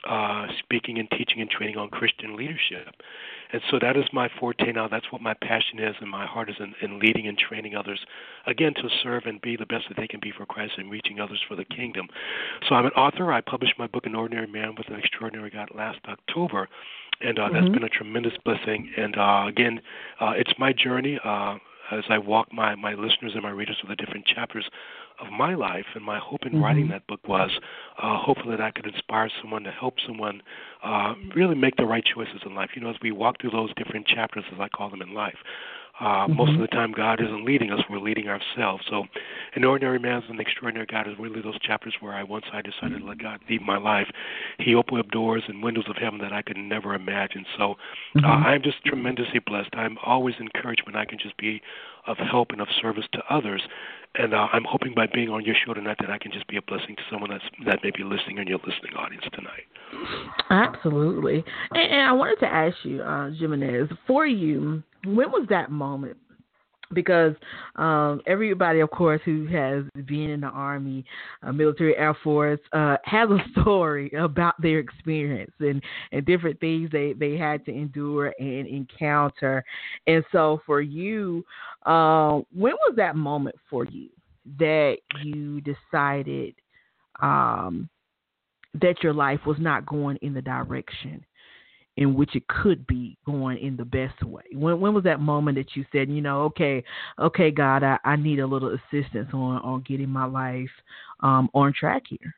uh, 0.07 0.47
speaking 0.59 0.99
and 0.99 1.09
teaching 1.11 1.41
and 1.41 1.49
training 1.49 1.77
on 1.77 1.89
Christian 1.89 2.35
leadership. 2.35 2.95
And 3.51 3.61
so 3.71 3.79
that 3.81 3.95
is 3.95 4.03
my 4.11 4.29
forte 4.39 4.71
now. 4.71 4.87
That's 4.87 5.11
what 5.11 5.21
my 5.21 5.33
passion 5.33 5.79
is, 5.79 5.95
and 6.01 6.09
my 6.09 6.25
heart 6.25 6.49
is 6.49 6.57
in, 6.59 6.73
in 6.81 6.99
leading 6.99 7.27
and 7.27 7.37
training 7.37 7.75
others, 7.75 7.99
again, 8.45 8.73
to 8.75 8.89
serve 9.01 9.23
and 9.25 9.41
be 9.41 9.55
the 9.55 9.65
best 9.65 9.85
that 9.87 9.97
they 9.97 10.07
can 10.07 10.19
be 10.19 10.31
for 10.35 10.45
Christ 10.45 10.73
and 10.77 10.91
reaching 10.91 11.19
others 11.19 11.41
for 11.47 11.55
the 11.55 11.65
kingdom. 11.65 12.07
So 12.67 12.75
I'm 12.75 12.85
an 12.85 12.91
author. 12.91 13.31
I 13.31 13.41
published 13.41 13.75
my 13.79 13.87
book, 13.87 14.05
An 14.05 14.15
Ordinary 14.15 14.47
Man 14.47 14.75
with 14.77 14.87
an 14.89 14.95
Extraordinary 14.95 15.49
God, 15.49 15.69
last 15.73 15.99
October. 16.07 16.67
And 17.21 17.39
uh, 17.39 17.43
mm-hmm. 17.43 17.53
that's 17.53 17.69
been 17.69 17.83
a 17.83 17.89
tremendous 17.89 18.33
blessing. 18.43 18.91
And 18.97 19.17
uh, 19.17 19.45
again, 19.47 19.81
uh, 20.19 20.33
it's 20.35 20.53
my 20.59 20.73
journey. 20.73 21.19
Uh, 21.23 21.57
as 21.91 22.03
I 22.09 22.17
walk 22.17 22.51
my, 22.51 22.75
my 22.75 22.93
listeners 22.93 23.31
and 23.33 23.43
my 23.43 23.49
readers 23.49 23.77
through 23.79 23.95
the 23.95 23.95
different 23.95 24.25
chapters 24.25 24.69
of 25.19 25.31
my 25.31 25.55
life. 25.55 25.85
And 25.95 26.03
my 26.03 26.19
hope 26.19 26.41
in 26.43 26.53
mm-hmm. 26.53 26.63
writing 26.63 26.87
that 26.89 27.07
book 27.07 27.27
was 27.27 27.51
uh, 28.01 28.17
hopefully 28.17 28.55
that 28.55 28.61
I 28.61 28.71
could 28.71 28.85
inspire 28.85 29.29
someone 29.41 29.63
to 29.63 29.71
help 29.71 29.95
someone 30.05 30.41
uh, 30.83 31.13
really 31.35 31.55
make 31.55 31.75
the 31.77 31.85
right 31.85 32.03
choices 32.03 32.41
in 32.45 32.55
life. 32.55 32.71
You 32.75 32.81
know, 32.81 32.89
as 32.89 32.97
we 33.01 33.11
walk 33.11 33.41
through 33.41 33.51
those 33.51 33.73
different 33.75 34.07
chapters, 34.07 34.43
as 34.53 34.59
I 34.59 34.67
call 34.69 34.89
them 34.89 35.01
in 35.01 35.13
life, 35.13 35.37
uh, 35.99 36.27
mm-hmm. 36.27 36.33
Most 36.33 36.53
of 36.53 36.61
the 36.61 36.67
time, 36.67 36.91
God 36.91 37.21
isn't 37.21 37.43
leading 37.43 37.71
us; 37.71 37.79
we're 37.89 37.99
leading 37.99 38.27
ourselves. 38.27 38.83
So, 38.89 39.05
an 39.55 39.63
ordinary 39.63 39.97
man 39.97 40.21
and 40.21 40.35
an 40.35 40.39
extraordinary 40.39 40.85
God 40.85 41.07
is 41.07 41.15
really 41.19 41.41
those 41.41 41.59
chapters 41.59 41.95
where 41.99 42.13
I 42.13 42.23
once 42.23 42.45
I 42.53 42.61
decided 42.61 42.99
to 42.99 43.05
let 43.05 43.17
God 43.17 43.39
lead 43.49 43.61
my 43.61 43.77
life. 43.77 44.07
He 44.59 44.75
opened 44.75 44.99
up 44.99 45.09
doors 45.09 45.43
and 45.47 45.63
windows 45.63 45.85
of 45.89 45.95
heaven 45.95 46.19
that 46.19 46.33
I 46.33 46.43
could 46.43 46.57
never 46.57 46.93
imagine. 46.93 47.45
So, 47.57 47.71
uh, 47.71 48.19
mm-hmm. 48.19 48.25
I'm 48.25 48.61
just 48.61 48.83
tremendously 48.85 49.39
blessed. 49.39 49.69
I'm 49.73 49.97
always 50.05 50.35
encouraged 50.39 50.83
when 50.85 50.95
I 50.95 51.05
can 51.05 51.17
just 51.17 51.35
be 51.37 51.61
of 52.05 52.17
help 52.17 52.51
and 52.51 52.61
of 52.61 52.67
service 52.79 53.05
to 53.13 53.21
others. 53.29 53.63
And 54.15 54.33
uh, 54.33 54.47
I'm 54.53 54.63
hoping 54.63 54.93
by 54.95 55.07
being 55.11 55.29
on 55.29 55.45
your 55.45 55.55
show 55.65 55.73
tonight 55.73 55.97
that 55.99 56.09
I 56.09 56.17
can 56.17 56.31
just 56.31 56.47
be 56.47 56.57
a 56.57 56.61
blessing 56.61 56.95
to 56.95 57.01
someone 57.11 57.29
that's 57.29 57.43
that 57.65 57.79
may 57.83 57.91
be 57.91 58.03
listening 58.03 58.37
in 58.37 58.47
your 58.47 58.59
listening 58.59 58.93
audience 58.97 59.25
tonight. 59.33 59.65
Absolutely. 60.49 61.43
And, 61.71 61.91
and 61.91 62.01
I 62.01 62.11
wanted 62.13 62.39
to 62.39 62.47
ask 62.47 62.75
you, 62.83 63.01
uh, 63.01 63.31
Jimenez, 63.31 63.89
for 64.07 64.25
you, 64.25 64.81
when 65.05 65.31
was 65.31 65.45
that 65.49 65.71
moment? 65.71 66.17
Because 66.93 67.33
um, 67.75 68.21
everybody, 68.25 68.79
of 68.79 68.89
course, 68.91 69.19
who 69.25 69.45
has 69.47 69.83
been 70.05 70.29
in 70.29 70.39
the 70.39 70.47
Army, 70.47 71.03
uh, 71.43 71.51
military, 71.51 71.97
Air 71.97 72.15
Force, 72.23 72.61
uh, 72.71 72.95
has 73.03 73.29
a 73.29 73.39
story 73.61 74.09
about 74.17 74.53
their 74.61 74.79
experience 74.79 75.51
and, 75.59 75.83
and 76.13 76.25
different 76.25 76.57
things 76.61 76.89
they, 76.91 77.11
they 77.11 77.35
had 77.35 77.65
to 77.65 77.71
endure 77.71 78.33
and 78.39 78.67
encounter. 78.67 79.65
And 80.07 80.23
so, 80.31 80.61
for 80.65 80.79
you, 80.79 81.43
uh, 81.85 82.39
when 82.55 82.73
was 82.73 82.93
that 82.95 83.17
moment 83.17 83.57
for 83.69 83.83
you 83.83 84.07
that 84.59 84.97
you 85.23 85.61
decided 85.61 86.55
um, 87.21 87.89
that 88.75 89.03
your 89.03 89.13
life 89.13 89.41
was 89.45 89.57
not 89.59 89.85
going 89.85 90.17
in 90.21 90.33
the 90.33 90.41
direction 90.41 91.25
in 91.97 92.13
which 92.15 92.35
it 92.35 92.47
could 92.47 92.85
be 92.87 93.17
going 93.25 93.57
in 93.57 93.75
the 93.75 93.85
best 93.85 94.23
way? 94.23 94.43
When 94.53 94.79
when 94.79 94.93
was 94.93 95.03
that 95.03 95.19
moment 95.19 95.57
that 95.57 95.75
you 95.75 95.85
said, 95.91 96.09
you 96.09 96.21
know, 96.21 96.43
okay, 96.43 96.83
okay, 97.19 97.51
God, 97.51 97.83
I, 97.83 97.97
I 98.05 98.15
need 98.15 98.39
a 98.39 98.47
little 98.47 98.75
assistance 98.75 99.29
on 99.33 99.57
on 99.57 99.83
getting 99.87 100.09
my 100.09 100.25
life 100.25 100.69
um, 101.21 101.49
on 101.53 101.73
track 101.73 102.03
here? 102.07 102.35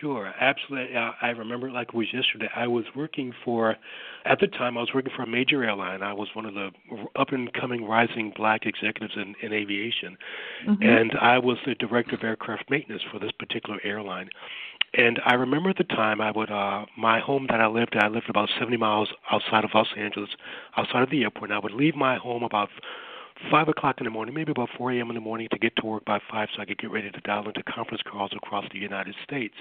Sure, 0.00 0.26
absolutely. 0.40 0.96
I 0.96 1.28
remember 1.30 1.70
like 1.70 1.88
it 1.88 1.94
was 1.94 2.08
yesterday. 2.12 2.48
I 2.54 2.66
was 2.66 2.84
working 2.94 3.32
for, 3.44 3.76
at 4.26 4.40
the 4.40 4.48
time, 4.48 4.76
I 4.76 4.80
was 4.80 4.90
working 4.92 5.12
for 5.14 5.22
a 5.22 5.26
major 5.26 5.62
airline. 5.64 6.02
I 6.02 6.12
was 6.12 6.28
one 6.34 6.44
of 6.44 6.54
the 6.54 6.70
up 7.16 7.28
and 7.30 7.50
coming 7.52 7.84
rising 7.84 8.32
black 8.36 8.66
executives 8.66 9.14
in, 9.16 9.34
in 9.42 9.52
aviation. 9.52 10.18
Mm-hmm. 10.68 10.82
And 10.82 11.12
I 11.20 11.38
was 11.38 11.56
the 11.64 11.76
director 11.76 12.16
of 12.16 12.24
aircraft 12.24 12.68
maintenance 12.68 13.02
for 13.12 13.20
this 13.20 13.30
particular 13.38 13.78
airline. 13.84 14.28
And 14.94 15.20
I 15.24 15.34
remember 15.34 15.70
at 15.70 15.76
the 15.78 15.84
time 15.84 16.20
I 16.20 16.30
would 16.30 16.50
uh 16.50 16.86
my 16.96 17.20
home 17.20 17.46
that 17.50 17.60
I 17.60 17.66
lived 17.66 17.94
at 17.96 18.04
I 18.04 18.08
lived 18.08 18.28
about 18.28 18.48
70 18.58 18.76
miles 18.76 19.08
outside 19.30 19.64
of 19.64 19.70
Los 19.74 19.88
Angeles, 19.96 20.30
outside 20.76 21.02
of 21.02 21.10
the 21.10 21.22
airport. 21.22 21.50
And 21.50 21.56
I 21.56 21.60
would 21.60 21.72
leave 21.72 21.94
my 21.94 22.16
home 22.16 22.42
about 22.42 22.70
five 23.50 23.68
o'clock 23.68 23.96
in 23.98 24.04
the 24.04 24.10
morning, 24.10 24.34
maybe 24.34 24.50
about 24.50 24.68
4 24.76 24.92
a.m. 24.92 25.08
in 25.10 25.14
the 25.14 25.20
morning, 25.20 25.48
to 25.50 25.58
get 25.58 25.74
to 25.76 25.86
work 25.86 26.04
by 26.04 26.18
five, 26.30 26.48
so 26.54 26.62
I 26.62 26.64
could 26.66 26.78
get 26.78 26.90
ready 26.90 27.10
to 27.10 27.20
dial 27.20 27.46
into 27.46 27.62
conference 27.62 28.02
calls 28.02 28.32
across 28.36 28.64
the 28.72 28.78
United 28.78 29.14
States. 29.24 29.54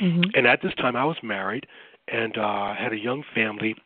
Mm-hmm. 0.00 0.30
And 0.34 0.46
at 0.46 0.60
this 0.62 0.74
time, 0.74 0.96
I 0.96 1.04
was 1.04 1.16
married 1.22 1.66
and 2.08 2.36
uh, 2.36 2.74
had 2.74 2.92
a 2.92 2.98
young 2.98 3.24
family. 3.34 3.76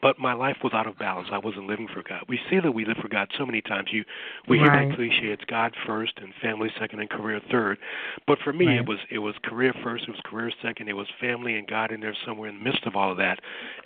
But 0.00 0.18
my 0.18 0.32
life 0.32 0.56
was 0.64 0.72
out 0.72 0.86
of 0.86 0.98
balance. 0.98 1.28
I 1.32 1.38
wasn't 1.38 1.66
living 1.66 1.88
for 1.92 2.02
God. 2.02 2.24
We 2.28 2.38
say 2.48 2.60
that 2.60 2.72
we 2.72 2.84
live 2.84 2.96
for 3.00 3.08
God 3.08 3.28
so 3.36 3.44
many 3.44 3.60
times. 3.60 3.88
You 3.92 4.04
we 4.48 4.58
right. 4.58 4.80
hear 4.80 4.88
that 4.88 4.96
cliche, 4.96 5.32
it's 5.32 5.44
God 5.44 5.74
first 5.86 6.14
and 6.16 6.32
family 6.40 6.70
second 6.80 7.00
and 7.00 7.10
career 7.10 7.40
third. 7.50 7.78
But 8.26 8.38
for 8.42 8.52
me 8.52 8.66
right. 8.66 8.78
it 8.78 8.86
was 8.86 8.98
it 9.10 9.18
was 9.18 9.34
career 9.44 9.74
first, 9.82 10.04
it 10.04 10.10
was 10.10 10.20
career 10.24 10.50
second, 10.62 10.88
it 10.88 10.94
was 10.94 11.08
family 11.20 11.56
and 11.56 11.66
God 11.66 11.92
in 11.92 12.00
there 12.00 12.16
somewhere 12.26 12.48
in 12.48 12.58
the 12.58 12.64
midst 12.64 12.86
of 12.86 12.96
all 12.96 13.10
of 13.10 13.18
that. 13.18 13.40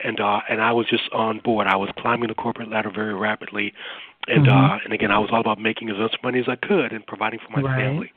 And 0.04 0.20
uh 0.20 0.40
and 0.48 0.60
I 0.60 0.72
was 0.72 0.86
just 0.88 1.04
on 1.12 1.40
board. 1.40 1.66
I 1.66 1.76
was 1.76 1.90
climbing 1.98 2.28
the 2.28 2.34
corporate 2.34 2.70
ladder 2.70 2.90
very 2.94 3.14
rapidly 3.14 3.72
and 4.28 4.46
mm-hmm. 4.46 4.74
uh 4.74 4.78
and 4.84 4.92
again 4.92 5.10
I 5.10 5.18
was 5.18 5.30
all 5.32 5.40
about 5.40 5.60
making 5.60 5.90
as 5.90 5.96
much 5.98 6.16
money 6.22 6.38
as 6.38 6.46
I 6.48 6.56
could 6.56 6.92
and 6.92 7.06
providing 7.06 7.40
for 7.40 7.60
my 7.60 7.66
right. 7.66 7.80
family. 7.80 8.12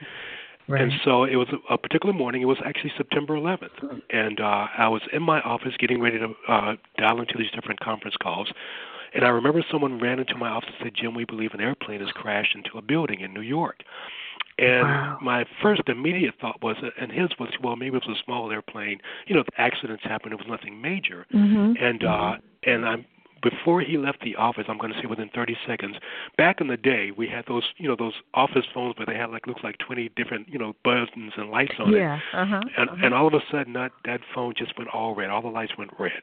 Right. 0.70 0.82
And 0.84 0.92
so 1.04 1.24
it 1.24 1.36
was 1.36 1.48
a, 1.70 1.78
particular 1.80 2.14
morning. 2.14 2.44
It 2.44 2.46
was 2.46 2.60
actually 2.64 2.92
September 2.96 3.34
11th, 3.34 4.02
and 4.12 4.40
uh, 4.40 4.68
I 4.78 4.88
was 4.88 5.02
in 5.12 5.24
my 5.24 5.42
office 5.42 5.74
getting 5.80 6.00
ready 6.00 6.20
to 6.20 6.36
uh, 6.48 6.76
dial 6.98 7.20
into 7.20 7.34
these 7.40 7.50
different 7.52 7.80
conference 7.80 8.16
calls. 8.22 8.52
And 9.16 9.26
I 9.26 9.30
remember 9.30 9.66
someone 9.72 10.00
ran 10.00 10.20
into 10.20 10.36
my 10.36 10.48
office 10.48 10.70
and 10.80 10.86
said, 10.86 10.94
"Jim, 10.96 11.16
we 11.16 11.26
believe 11.26 11.52
an 11.54 11.60
airplane 11.60 12.02
has 12.02 12.12
crashed 12.12 12.56
into 12.56 12.78
a 12.78 12.84
building 12.84 13.22
in 13.22 13.34
New 13.34 13.42
York." 13.42 13.78
And 14.60 14.84
wow. 14.84 15.18
my 15.22 15.46
first 15.62 15.82
immediate 15.88 16.36
thought 16.40 16.62
was, 16.62 16.76
and 17.00 17.12
his 17.12 17.30
was, 17.40 17.50
well, 17.64 17.76
maybe 17.76 17.96
it 17.96 18.04
was 18.06 18.18
a 18.18 18.24
small 18.24 18.52
airplane. 18.52 19.00
You 19.26 19.38
know, 19.38 19.44
accidents 19.58 20.04
happen. 20.04 20.32
It 20.34 20.38
was 20.38 20.48
nothing 20.48 20.80
major. 20.82 21.26
Mm-hmm. 21.34 21.84
And 21.84 22.04
uh, 22.04 22.34
and 22.64 22.86
I'm 22.86 23.06
before 23.42 23.82
he 23.82 23.98
left 23.98 24.22
the 24.22 24.36
office, 24.36 24.66
I'm 24.68 24.78
going 24.78 24.94
to 24.94 25.00
say 25.00 25.06
within 25.08 25.30
30 25.34 25.58
seconds. 25.68 25.96
Back 26.38 26.62
in 26.62 26.68
the 26.68 26.78
day, 26.78 27.12
we 27.16 27.28
had 27.28 27.46
those, 27.48 27.64
you 27.78 27.88
know, 27.88 27.96
those 27.96 28.14
office 28.34 28.66
phones 28.74 28.96
where 28.98 29.06
they 29.06 29.16
had 29.16 29.30
like 29.30 29.48
looks 29.48 29.64
like 29.64 29.78
20 29.80 30.10
different, 30.16 30.48
you 30.50 30.60
know, 30.60 30.74
buttons 30.84 31.34
and 31.38 31.50
lights 31.50 31.74
on 31.80 31.92
yeah. 31.92 31.98
it. 31.98 32.00
Yeah. 32.34 32.42
Uh-huh. 32.42 32.62
And 32.78 32.90
uh-huh. 32.90 33.06
and 33.06 33.14
all 33.14 33.28
of 33.28 33.34
a 33.34 33.42
sudden, 33.52 33.74
that 33.74 33.92
that 34.06 34.22
phone 34.34 34.54
just 34.58 34.78
went 34.78 34.90
all 34.90 35.16
red. 35.16 35.30
All 35.30 35.42
the 35.42 35.48
lights 35.50 35.74
went 35.78 35.92
red. 36.00 36.22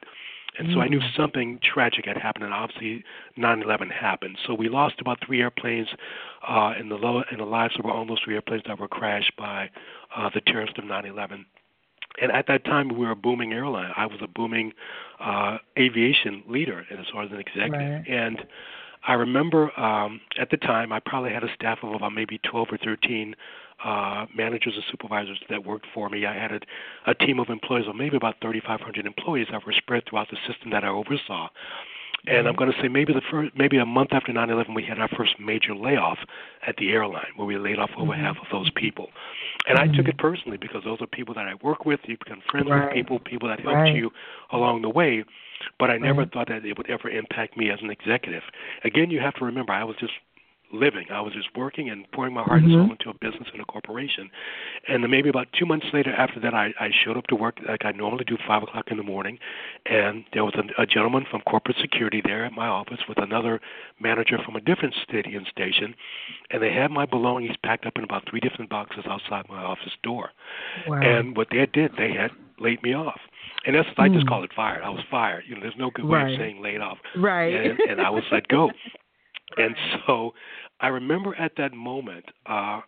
And 0.59 0.69
so 0.73 0.79
I 0.81 0.87
knew 0.87 0.97
Mm-hmm. 0.97 1.21
something 1.21 1.59
tragic 1.61 2.05
had 2.05 2.17
happened, 2.17 2.45
and 2.45 2.53
obviously 2.53 3.03
9/11 3.37 3.91
happened. 3.91 4.37
So 4.47 4.55
we 4.55 4.69
lost 4.69 4.95
about 4.99 5.19
three 5.23 5.41
airplanes, 5.41 5.87
uh, 6.47 6.73
in 6.79 6.89
the 6.89 6.95
low, 6.95 7.21
in 7.31 7.37
the 7.37 7.45
lives 7.45 7.75
of 7.77 7.85
all 7.85 8.05
those 8.07 8.19
three 8.23 8.33
airplanes 8.33 8.63
that 8.65 8.79
were 8.79 8.87
crashed 8.87 9.33
by 9.37 9.69
uh, 10.15 10.29
the 10.33 10.41
terrorists 10.41 10.79
of 10.79 10.85
9/11 10.85 11.45
and 12.21 12.31
at 12.31 12.47
that 12.47 12.65
time 12.65 12.89
we 12.89 13.05
were 13.05 13.11
a 13.11 13.15
booming 13.15 13.53
airline. 13.53 13.91
I 13.95 14.05
was 14.05 14.19
a 14.21 14.27
booming 14.27 14.73
uh, 15.19 15.57
aviation 15.77 16.43
leader 16.47 16.85
as 16.91 17.05
far 17.11 17.23
as 17.23 17.31
an 17.31 17.39
executive, 17.39 17.71
Right. 17.71 18.07
and 18.07 18.45
I 19.07 19.13
remember 19.13 19.77
um, 19.79 20.19
at 20.39 20.49
the 20.49 20.57
time 20.57 20.91
I 20.91 20.99
probably 20.99 21.31
had 21.31 21.43
a 21.43 21.53
staff 21.53 21.79
of 21.83 21.93
about 21.93 22.13
maybe 22.13 22.39
12 22.39 22.67
or 22.71 22.77
13 22.77 23.35
uh, 23.83 24.25
managers 24.35 24.73
and 24.75 24.83
supervisors 24.91 25.39
that 25.49 25.65
worked 25.65 25.85
for 25.93 26.09
me. 26.09 26.25
I 26.25 26.33
had 26.33 26.51
a, 26.51 26.59
a 27.05 27.13
team 27.13 27.39
of 27.39 27.49
employees 27.49 27.87
of 27.87 27.95
maybe 27.95 28.17
about 28.17 28.35
3,500 28.41 29.05
employees 29.05 29.47
that 29.51 29.65
were 29.65 29.73
spread 29.73 30.03
throughout 30.09 30.29
the 30.29 30.37
system 30.47 30.71
that 30.71 30.83
I 30.83 30.87
oversaw. 30.87 31.49
And 32.27 32.47
I'm 32.47 32.55
going 32.55 32.71
to 32.71 32.81
say 32.81 32.89
maybe 32.89 33.13
the 33.13 33.21
first, 33.31 33.55
maybe 33.55 33.77
a 33.77 33.85
month 33.85 34.09
after 34.11 34.33
9/11, 34.33 34.75
we 34.75 34.83
had 34.83 34.99
our 34.99 35.07
first 35.07 35.39
major 35.39 35.73
layoff 35.73 36.19
at 36.65 36.75
the 36.77 36.91
airline, 36.91 37.31
where 37.37 37.47
we 37.47 37.57
laid 37.57 37.79
off 37.79 37.91
over 37.97 38.11
Mm-hmm. 38.11 38.21
half 38.23 38.37
of 38.37 38.47
those 38.51 38.69
people. 38.71 39.07
And 39.67 39.77
I 39.77 39.87
took 39.87 40.07
it 40.07 40.17
personally 40.17 40.57
because 40.57 40.83
those 40.83 41.01
are 41.01 41.07
people 41.07 41.33
that 41.35 41.47
I 41.47 41.53
work 41.61 41.85
with. 41.85 42.01
You 42.05 42.17
become 42.17 42.41
friends 42.49 42.69
Right. 42.69 42.85
with 42.85 42.93
people, 42.93 43.19
people 43.19 43.47
that 43.49 43.59
helped 43.59 43.79
Right. 43.81 43.95
you 43.95 44.11
along 44.51 44.81
the 44.81 44.89
way. 44.89 45.23
But 45.79 45.89
I 45.89 45.97
never 45.97 46.21
Right. 46.21 46.31
thought 46.31 46.47
that 46.49 46.65
it 46.65 46.77
would 46.77 46.89
ever 46.89 47.09
impact 47.09 47.57
me 47.57 47.69
as 47.71 47.81
an 47.81 47.89
executive. 47.89 48.43
Again, 48.83 49.09
you 49.09 49.19
have 49.19 49.33
to 49.35 49.45
remember, 49.45 49.73
I 49.73 49.83
was 49.83 49.95
just 49.97 50.13
living. 50.71 51.05
I 51.11 51.21
was 51.21 51.33
just 51.33 51.47
working 51.55 51.89
and 51.89 52.09
pouring 52.11 52.33
my 52.33 52.43
heart 52.43 52.61
Mhm. 52.61 52.65
and 52.65 52.73
soul 52.73 52.91
into 52.91 53.09
a 53.09 53.13
business 53.13 53.47
and 53.51 53.61
a 53.61 53.65
corporation. 53.65 54.29
And 54.87 55.03
then 55.03 55.09
maybe 55.11 55.29
about 55.29 55.51
two 55.53 55.65
months 55.65 55.87
later, 55.93 56.11
after 56.13 56.39
that, 56.41 56.53
I, 56.53 56.73
I 56.79 56.91
showed 56.91 57.17
up 57.17 57.27
to 57.27 57.35
work 57.35 57.59
like 57.67 57.85
I 57.85 57.91
normally 57.91 58.25
do, 58.25 58.37
five 58.45 58.63
o'clock 58.63 58.91
in 58.91 58.97
the 58.97 59.03
morning, 59.03 59.39
and 59.85 60.25
there 60.33 60.43
was 60.43 60.53
a, 60.55 60.81
a 60.81 60.85
gentleman 60.85 61.25
from 61.29 61.41
corporate 61.41 61.77
security 61.77 62.21
there 62.23 62.43
at 62.45 62.51
my 62.53 62.67
office 62.67 62.99
with 63.07 63.17
another 63.17 63.61
manager 63.99 64.37
from 64.39 64.55
a 64.55 64.61
different 64.61 64.95
city 65.11 65.35
and 65.35 65.47
station, 65.47 65.95
and 66.51 66.61
they 66.61 66.73
had 66.73 66.91
my 66.91 67.05
belongings 67.05 67.55
packed 67.63 67.85
up 67.85 67.97
in 67.97 68.03
about 68.03 68.27
three 68.29 68.39
different 68.39 68.69
boxes 68.69 69.05
outside 69.07 69.47
my 69.49 69.61
office 69.63 69.93
door. 70.03 70.31
Wow. 70.87 71.01
And 71.01 71.35
what 71.37 71.47
they 71.49 71.65
did, 71.65 71.95
they 71.97 72.11
had 72.13 72.31
laid 72.59 72.81
me 72.83 72.93
off. 72.93 73.19
In 73.65 73.75
essence, 73.75 73.95
I 73.97 74.09
just 74.09 74.23
Hmm. 74.23 74.29
call 74.29 74.43
it 74.43 74.53
fired. 74.53 74.83
I 74.83 74.89
was 74.89 75.03
fired. 75.09 75.45
You 75.47 75.55
know, 75.55 75.61
there's 75.61 75.77
no 75.77 75.91
good 75.91 76.05
way 76.05 76.19
Right. 76.19 76.33
of 76.33 76.39
saying 76.39 76.61
laid 76.61 76.81
off 76.81 76.99
right. 77.15 77.53
and, 77.53 77.79
and 77.81 78.01
I 78.01 78.09
was 78.09 78.23
let 78.31 78.47
go. 78.47 78.71
And 79.55 79.75
so 80.05 80.33
I 80.81 80.87
remember 80.87 81.35
at 81.35 81.53
that 81.57 81.73
moment, 81.73 82.25
uh, 82.45 82.81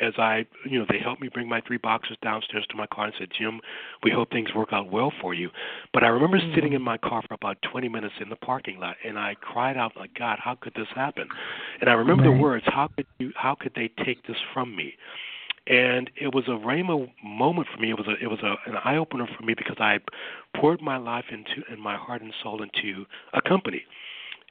as 0.00 0.12
I, 0.18 0.44
you 0.68 0.78
know, 0.78 0.86
they 0.90 0.98
helped 0.98 1.22
me 1.22 1.28
bring 1.32 1.48
my 1.48 1.60
three 1.60 1.76
boxes 1.76 2.16
downstairs 2.22 2.66
to 2.70 2.76
my 2.76 2.86
car 2.88 3.06
and 3.06 3.14
said, 3.18 3.28
Jim, 3.38 3.60
we 4.02 4.10
hope 4.10 4.30
things 4.30 4.48
work 4.54 4.70
out 4.72 4.90
well 4.90 5.12
for 5.20 5.34
you. 5.34 5.50
But 5.92 6.02
I 6.02 6.08
remember 6.08 6.38
sitting 6.54 6.72
in 6.72 6.82
my 6.82 6.98
car 6.98 7.22
for 7.26 7.34
about 7.34 7.58
20 7.70 7.88
minutes 7.88 8.14
in 8.20 8.28
the 8.28 8.36
parking 8.36 8.80
lot, 8.80 8.96
and 9.06 9.18
I 9.18 9.36
cried 9.40 9.76
out, 9.76 9.92
like, 9.96 10.12
God, 10.18 10.38
how 10.42 10.56
could 10.56 10.74
this 10.74 10.88
happen? 10.94 11.28
And 11.80 11.88
I 11.88 11.92
remember 11.92 12.24
Right. 12.24 12.36
the 12.36 12.42
words, 12.42 12.64
how 12.66 12.88
could 12.96 13.06
you, 13.18 13.32
how 13.36 13.54
could 13.54 13.72
they 13.74 13.88
take 14.04 14.26
this 14.26 14.36
from 14.52 14.74
me? 14.74 14.94
And 15.66 16.10
it 16.20 16.34
was 16.34 16.44
a 16.48 16.50
rhema 16.50 17.08
moment 17.24 17.68
for 17.72 17.80
me. 17.80 17.90
It 17.90 17.96
was 17.96 18.06
a, 18.06 18.22
it 18.22 18.26
was 18.28 18.40
a, 18.42 18.56
an 18.68 18.76
eye 18.84 18.96
opener 18.96 19.26
for 19.38 19.44
me 19.44 19.54
because 19.54 19.76
I 19.78 19.98
poured 20.56 20.82
my 20.82 20.98
life 20.98 21.26
into 21.30 21.62
and 21.70 21.80
my 21.80 21.96
heart 21.96 22.20
and 22.20 22.34
soul 22.42 22.62
into 22.62 23.06
a 23.32 23.40
company 23.40 23.84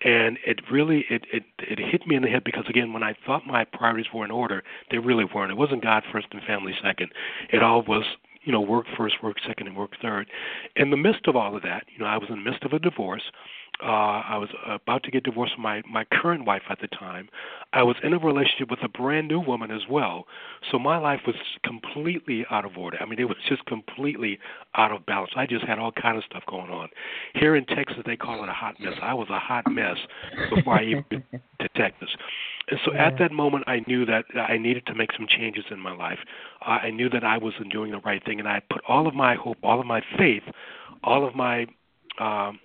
and 0.01 0.37
it 0.45 0.59
really 0.71 1.05
it, 1.09 1.25
it 1.31 1.43
it 1.59 1.79
hit 1.79 2.05
me 2.07 2.15
in 2.15 2.23
the 2.23 2.29
head 2.29 2.43
because 2.43 2.65
again 2.69 2.93
when 2.93 3.03
I 3.03 3.15
thought 3.25 3.47
my 3.47 3.63
priorities 3.63 4.11
were 4.13 4.25
in 4.25 4.31
order, 4.31 4.63
they 4.91 4.97
really 4.97 5.25
weren't. 5.25 5.51
It 5.51 5.57
wasn't 5.57 5.83
God 5.83 6.03
first 6.11 6.27
and 6.31 6.41
family 6.43 6.73
second. 6.81 7.11
It 7.51 7.63
all 7.63 7.83
was 7.83 8.03
you 8.43 8.51
know 8.51 8.61
work 8.61 8.85
first, 8.97 9.23
work 9.23 9.37
second, 9.45 9.67
and 9.67 9.77
work 9.77 9.91
third. 10.01 10.29
In 10.75 10.89
the 10.89 10.97
midst 10.97 11.27
of 11.27 11.35
all 11.35 11.55
of 11.55 11.63
that, 11.63 11.85
you 11.93 11.99
know 11.99 12.05
I 12.05 12.17
was 12.17 12.29
in 12.29 12.35
the 12.43 12.49
midst 12.49 12.63
of 12.63 12.73
a 12.73 12.79
divorce. 12.79 13.23
Uh, 13.81 14.21
I 14.29 14.37
was 14.37 14.49
about 14.69 15.03
to 15.03 15.11
get 15.11 15.23
divorced 15.23 15.55
from 15.55 15.63
my 15.63 15.81
my 15.89 16.05
current 16.05 16.45
wife 16.45 16.61
at 16.69 16.79
the 16.79 16.87
time. 16.87 17.27
I 17.73 17.81
was 17.83 17.95
in 18.03 18.13
a 18.13 18.19
relationship 18.19 18.69
with 18.69 18.79
a 18.83 18.87
brand 18.87 19.27
new 19.27 19.39
woman 19.39 19.71
as 19.71 19.81
well. 19.89 20.25
So 20.71 20.77
my 20.77 20.97
life 20.97 21.21
was 21.25 21.35
completely 21.65 22.45
out 22.51 22.65
of 22.65 22.77
order. 22.77 22.97
I 23.01 23.05
mean, 23.05 23.19
it 23.19 23.27
was 23.27 23.37
just 23.49 23.65
completely 23.65 24.37
out 24.75 24.91
of 24.91 25.05
balance. 25.05 25.31
I 25.35 25.47
just 25.47 25.65
had 25.65 25.79
all 25.79 25.91
kind 25.91 26.17
of 26.17 26.23
stuff 26.23 26.43
going 26.47 26.69
on. 26.69 26.89
Here 27.33 27.55
in 27.55 27.65
Texas, 27.65 27.97
they 28.05 28.15
call 28.15 28.43
it 28.43 28.49
a 28.49 28.53
hot 28.53 28.75
mess. 28.79 28.93
I 29.01 29.13
was 29.15 29.27
a 29.29 29.39
hot 29.39 29.65
mess 29.69 29.97
before 30.49 30.79
I 30.79 30.83
even 30.83 31.03
to 31.59 31.69
Texas. 31.75 32.09
And 32.69 32.79
so 32.85 32.93
Yeah. 32.93 33.07
at 33.07 33.17
that 33.17 33.31
moment, 33.31 33.63
I 33.67 33.81
knew 33.87 34.05
that 34.05 34.25
I 34.35 34.57
needed 34.57 34.85
to 34.85 34.93
make 34.95 35.11
some 35.13 35.27
changes 35.27 35.65
in 35.71 35.79
my 35.79 35.91
life. 35.93 36.19
Uh, 36.65 36.79
I 36.83 36.91
knew 36.91 37.09
that 37.09 37.23
I 37.23 37.37
wasn't 37.37 37.71
doing 37.71 37.91
the 37.91 37.99
right 37.99 38.23
thing, 38.23 38.39
and 38.39 38.47
I 38.47 38.61
put 38.69 38.81
all 38.87 39.07
of 39.07 39.15
my 39.15 39.35
hope, 39.35 39.57
all 39.63 39.79
of 39.79 39.85
my 39.85 40.01
faith, 40.17 40.43
all 41.03 41.27
of 41.27 41.35
my 41.35 41.65
um, 42.19 42.59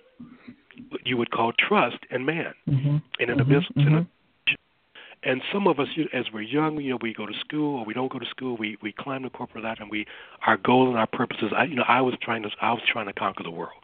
what 0.89 1.05
you 1.05 1.17
would 1.17 1.31
call 1.31 1.51
trust 1.53 1.97
in 2.09 2.25
man 2.25 2.53
mm-hmm. 2.67 2.97
and 3.19 3.29
in 3.29 3.39
a 3.39 3.45
Mhm, 3.45 3.49
business. 3.49 3.87
In 3.87 3.95
a, 3.95 4.01
mhm. 4.01 4.07
and 5.23 5.41
some 5.51 5.67
of 5.67 5.79
us, 5.79 5.89
as 6.13 6.31
we're 6.31 6.41
young, 6.41 6.79
you 6.79 6.91
know, 6.91 6.99
we 7.01 7.13
go 7.13 7.25
to 7.25 7.33
school 7.39 7.79
or 7.79 7.85
we 7.85 7.93
don't 7.93 8.11
go 8.11 8.19
to 8.19 8.25
school. 8.27 8.55
We 8.57 8.77
we 8.81 8.91
climb 8.93 9.23
the 9.23 9.29
corporate 9.29 9.63
ladder, 9.63 9.81
and 9.83 9.91
we 9.91 10.05
our 10.47 10.57
goal 10.57 10.87
and 10.87 10.97
our 10.97 11.07
purposes. 11.07 11.51
I, 11.55 11.65
you 11.65 11.75
know, 11.75 11.85
I 11.87 12.01
was 12.01 12.15
trying 12.21 12.43
to 12.43 12.49
I 12.61 12.71
was 12.71 12.81
trying 12.87 13.07
to 13.07 13.13
conquer 13.13 13.43
the 13.43 13.51
world. 13.51 13.81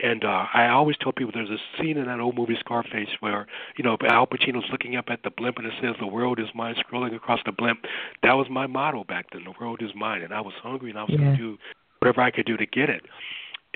And 0.00 0.24
uh, 0.24 0.46
I 0.54 0.68
always 0.68 0.96
tell 0.96 1.10
people 1.10 1.32
there's 1.34 1.50
a 1.50 1.58
scene 1.76 1.96
in 1.98 2.06
that 2.06 2.20
old 2.20 2.36
movie 2.36 2.56
Scarface 2.60 3.08
where 3.18 3.46
you 3.76 3.82
know 3.84 3.96
Al 4.08 4.28
Pacino's 4.28 4.70
looking 4.70 4.94
up 4.94 5.06
at 5.10 5.24
the 5.24 5.30
blimp 5.30 5.58
and 5.58 5.66
it 5.66 5.72
says 5.82 5.96
the 5.98 6.06
world 6.06 6.38
is 6.38 6.46
mine, 6.54 6.76
scrolling 6.76 7.14
across 7.16 7.40
the 7.44 7.50
blimp. 7.52 7.80
That 8.22 8.34
was 8.34 8.46
my 8.48 8.66
motto 8.68 9.02
back 9.04 9.26
then. 9.32 9.42
The 9.44 9.54
world 9.60 9.82
is 9.82 9.90
mine, 9.96 10.22
and 10.22 10.32
I 10.32 10.40
was 10.40 10.54
hungry 10.62 10.90
and 10.90 10.98
I 10.98 11.02
was 11.02 11.10
Yeah. 11.10 11.18
going 11.18 11.32
to 11.32 11.36
do 11.36 11.58
whatever 11.98 12.20
I 12.22 12.30
could 12.30 12.46
do 12.46 12.56
to 12.56 12.64
get 12.66 12.88
it. 12.88 13.02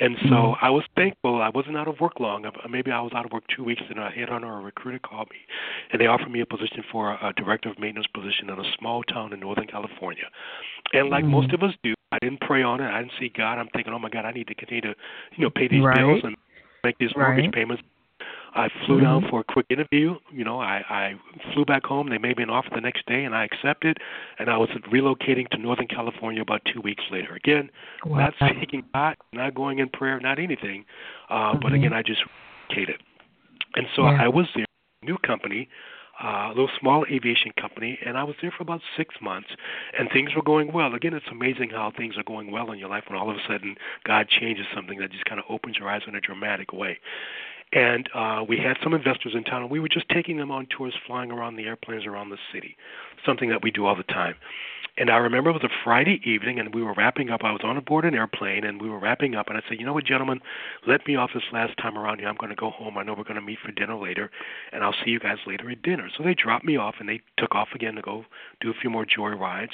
And 0.02 0.18
so 0.22 0.34
Mhm. 0.34 0.58
I 0.60 0.70
was 0.70 0.84
thankful. 0.96 1.40
I 1.40 1.48
wasn't 1.50 1.76
out 1.76 1.86
of 1.86 2.00
work 2.00 2.18
long. 2.18 2.44
Maybe 2.68 2.90
I 2.90 3.00
was 3.00 3.12
out 3.14 3.24
of 3.24 3.30
work 3.30 3.46
two 3.46 3.62
weeks, 3.62 3.82
and 3.88 4.00
a 4.00 4.10
headhunter 4.10 4.46
or 4.46 4.58
a 4.58 4.60
recruiter 4.60 4.98
called 4.98 5.30
me, 5.30 5.36
and 5.92 6.00
they 6.00 6.08
offered 6.08 6.32
me 6.32 6.40
a 6.40 6.46
position 6.46 6.82
for 6.90 7.12
a, 7.12 7.28
a 7.28 7.32
director 7.34 7.68
of 7.68 7.78
maintenance 7.78 8.08
position 8.08 8.50
in 8.50 8.58
a 8.58 8.72
small 8.78 9.04
town 9.04 9.32
in 9.32 9.38
Northern 9.38 9.68
California. 9.68 10.28
And 10.92 11.08
like 11.08 11.24
Mhm. 11.24 11.28
most 11.28 11.52
of 11.52 11.62
us 11.62 11.72
do, 11.84 11.94
I 12.10 12.18
didn't 12.20 12.40
pray 12.40 12.64
on 12.64 12.80
it. 12.80 12.90
I 12.92 12.98
didn't 12.98 13.12
see 13.20 13.28
God. 13.28 13.58
I'm 13.58 13.68
thinking, 13.68 13.92
oh 13.92 14.00
my 14.00 14.08
God, 14.08 14.24
I 14.24 14.32
need 14.32 14.48
to 14.48 14.56
continue 14.56 14.80
to, 14.82 14.94
you 15.36 15.44
know, 15.44 15.50
pay 15.50 15.68
these 15.68 15.84
Right. 15.84 15.96
bills 15.96 16.24
and 16.24 16.36
make 16.82 16.98
these 16.98 17.14
mortgage 17.14 17.44
Right. 17.44 17.52
payments. 17.54 17.82
I 18.54 18.68
flew 18.84 18.98
Mhm. 18.98 19.02
down 19.02 19.28
for 19.28 19.40
a 19.40 19.44
quick 19.44 19.66
interview. 19.70 20.18
You 20.30 20.44
know, 20.44 20.60
I, 20.60 20.84
I 20.88 21.14
flew 21.52 21.64
back 21.64 21.84
home. 21.86 22.08
They 22.08 22.18
made 22.18 22.36
me 22.36 22.42
an 22.42 22.50
offer 22.50 22.70
the 22.70 22.80
next 22.80 23.06
day, 23.06 23.24
and 23.24 23.34
I 23.34 23.44
accepted. 23.44 23.98
And 24.38 24.50
I 24.50 24.56
was 24.56 24.68
relocating 24.90 25.48
to 25.50 25.58
Northern 25.58 25.88
California 25.88 26.42
about 26.42 26.64
two 26.64 26.80
weeks 26.80 27.04
later. 27.10 27.34
Again, 27.34 27.70
Wow. 28.04 28.18
not 28.18 28.34
seeking 28.60 28.84
God, 28.92 29.16
not 29.32 29.54
going 29.54 29.78
in 29.78 29.88
prayer, 29.88 30.20
not 30.20 30.38
anything. 30.38 30.84
Uh, 31.30 31.54
But 31.54 31.72
Mhm. 31.72 31.76
again, 31.76 31.92
I 31.92 32.02
just 32.02 32.24
relocated. 32.70 33.02
And 33.76 33.88
so 33.94 34.04
Yeah. 34.04 34.22
I 34.22 34.28
was 34.28 34.52
there, 34.54 34.66
new 35.02 35.16
company, 35.18 35.68
uh, 36.20 36.46
a 36.46 36.54
little 36.54 36.70
small 36.78 37.04
aviation 37.06 37.52
company, 37.52 37.98
and 38.04 38.18
I 38.18 38.24
was 38.24 38.36
there 38.40 38.50
for 38.50 38.62
about 38.62 38.82
six 38.96 39.20
months, 39.20 39.48
and 39.98 40.10
things 40.10 40.34
were 40.34 40.42
going 40.42 40.72
well. 40.72 40.94
Again, 40.94 41.14
it's 41.14 41.26
amazing 41.28 41.70
how 41.70 41.90
things 41.90 42.16
are 42.18 42.22
going 42.22 42.50
well 42.50 42.70
in 42.70 42.78
your 42.78 42.88
life 42.88 43.08
when 43.08 43.18
all 43.18 43.30
of 43.30 43.36
a 43.36 43.42
sudden 43.46 43.76
God 44.04 44.28
changes 44.28 44.66
something 44.74 44.98
that 44.98 45.10
just 45.10 45.24
kind 45.24 45.40
of 45.40 45.46
opens 45.48 45.78
your 45.78 45.88
eyes 45.88 46.02
in 46.06 46.14
a 46.14 46.20
dramatic 46.20 46.72
way. 46.72 46.98
And 47.72 48.08
uh, 48.14 48.44
we 48.46 48.58
had 48.58 48.76
some 48.82 48.92
investors 48.94 49.32
in 49.34 49.44
town, 49.44 49.62
and 49.62 49.70
we 49.70 49.80
were 49.80 49.88
just 49.88 50.08
taking 50.08 50.36
them 50.36 50.50
on 50.50 50.66
tours, 50.66 50.94
flying 51.06 51.30
around 51.30 51.56
the 51.56 51.64
airplanes 51.64 52.06
around 52.06 52.30
the 52.30 52.38
city, 52.52 52.76
something 53.24 53.48
that 53.48 53.62
we 53.62 53.70
do 53.70 53.86
all 53.86 53.96
the 53.96 54.02
time. 54.02 54.34
And 54.98 55.08
I 55.08 55.16
remember 55.16 55.48
it 55.48 55.54
was 55.54 55.64
a 55.64 55.82
Friday 55.82 56.20
evening, 56.22 56.58
and 56.58 56.74
we 56.74 56.82
were 56.82 56.92
wrapping 56.92 57.30
up. 57.30 57.44
I 57.44 57.52
was 57.52 57.62
on 57.64 57.80
board 57.80 58.04
an 58.04 58.14
airplane, 58.14 58.62
and 58.62 58.80
we 58.80 58.90
were 58.90 58.98
wrapping 58.98 59.34
up. 59.34 59.48
And 59.48 59.56
I 59.56 59.62
said, 59.66 59.80
"You 59.80 59.86
know 59.86 59.94
what, 59.94 60.04
gentlemen, 60.04 60.40
let 60.86 61.06
me 61.06 61.16
off 61.16 61.30
this 61.32 61.44
last 61.50 61.78
time 61.78 61.96
around 61.96 62.18
here. 62.18 62.28
I'm 62.28 62.36
going 62.36 62.50
to 62.50 62.56
go 62.56 62.68
home. 62.68 62.98
I 62.98 63.02
know 63.02 63.14
we're 63.14 63.24
going 63.24 63.36
to 63.36 63.40
meet 63.40 63.58
for 63.64 63.72
dinner 63.72 63.96
later, 63.96 64.30
and 64.70 64.84
I'll 64.84 64.94
see 65.02 65.10
you 65.10 65.18
guys 65.18 65.38
later 65.46 65.70
at 65.70 65.80
dinner." 65.80 66.10
So 66.14 66.22
they 66.22 66.34
dropped 66.34 66.66
me 66.66 66.76
off, 66.76 66.96
and 67.00 67.08
they 67.08 67.22
took 67.38 67.54
off 67.54 67.68
again 67.74 67.94
to 67.94 68.02
go 68.02 68.26
do 68.60 68.70
a 68.70 68.74
few 68.74 68.90
more 68.90 69.06
joy 69.06 69.30
rides. 69.30 69.72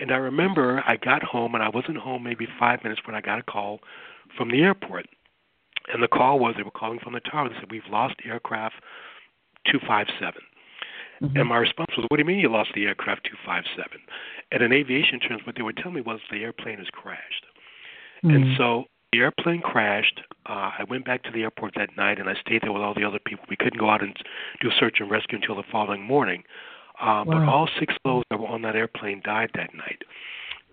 And 0.00 0.10
I 0.10 0.16
remember 0.16 0.82
I 0.84 0.96
got 0.96 1.22
home, 1.22 1.54
and 1.54 1.62
I 1.62 1.68
wasn't 1.68 1.98
home 1.98 2.24
maybe 2.24 2.48
five 2.58 2.82
minutes 2.82 3.02
when 3.06 3.14
I 3.14 3.20
got 3.20 3.38
a 3.38 3.44
call 3.44 3.78
from 4.36 4.50
the 4.50 4.62
airport. 4.62 5.06
And 5.88 6.02
the 6.02 6.08
call 6.08 6.38
was 6.38 6.54
they 6.56 6.62
were 6.62 6.70
calling 6.70 7.00
from 7.00 7.14
the 7.14 7.20
tower. 7.20 7.48
They 7.48 7.54
said, 7.56 7.70
We've 7.70 7.82
lost 7.90 8.14
aircraft 8.24 8.76
257. 9.66 10.42
Mm-hmm. 11.22 11.36
And 11.36 11.48
my 11.48 11.56
response 11.56 11.90
was, 11.96 12.06
What 12.08 12.16
do 12.16 12.22
you 12.22 12.26
mean 12.26 12.38
you 12.38 12.50
lost 12.50 12.70
the 12.74 12.86
aircraft 12.86 13.24
257? 13.24 14.00
And 14.52 14.62
in 14.62 14.72
aviation 14.72 15.20
terms, 15.20 15.42
what 15.44 15.56
they 15.56 15.62
would 15.62 15.76
tell 15.76 15.90
me 15.90 16.00
was 16.00 16.20
the 16.30 16.42
airplane 16.42 16.78
has 16.78 16.88
crashed. 16.92 17.44
Mm-hmm. 18.24 18.36
And 18.36 18.56
so 18.56 18.84
the 19.12 19.20
airplane 19.20 19.60
crashed. 19.60 20.20
Uh, 20.46 20.70
I 20.78 20.84
went 20.88 21.04
back 21.04 21.22
to 21.24 21.30
the 21.30 21.42
airport 21.42 21.74
that 21.76 21.96
night 21.96 22.18
and 22.18 22.28
I 22.28 22.34
stayed 22.40 22.62
there 22.62 22.72
with 22.72 22.82
all 22.82 22.94
the 22.94 23.04
other 23.04 23.18
people. 23.24 23.44
We 23.48 23.56
couldn't 23.56 23.78
go 23.78 23.90
out 23.90 24.02
and 24.02 24.16
do 24.60 24.70
search 24.78 24.98
and 25.00 25.10
rescue 25.10 25.38
until 25.40 25.56
the 25.56 25.64
following 25.70 26.02
morning. 26.02 26.44
Uh, 27.00 27.24
wow. 27.24 27.24
But 27.26 27.36
all 27.48 27.68
six 27.78 27.94
of 27.94 28.00
those 28.04 28.22
that 28.30 28.38
were 28.38 28.48
on 28.48 28.62
that 28.62 28.76
airplane 28.76 29.22
died 29.24 29.50
that 29.54 29.74
night. 29.74 30.02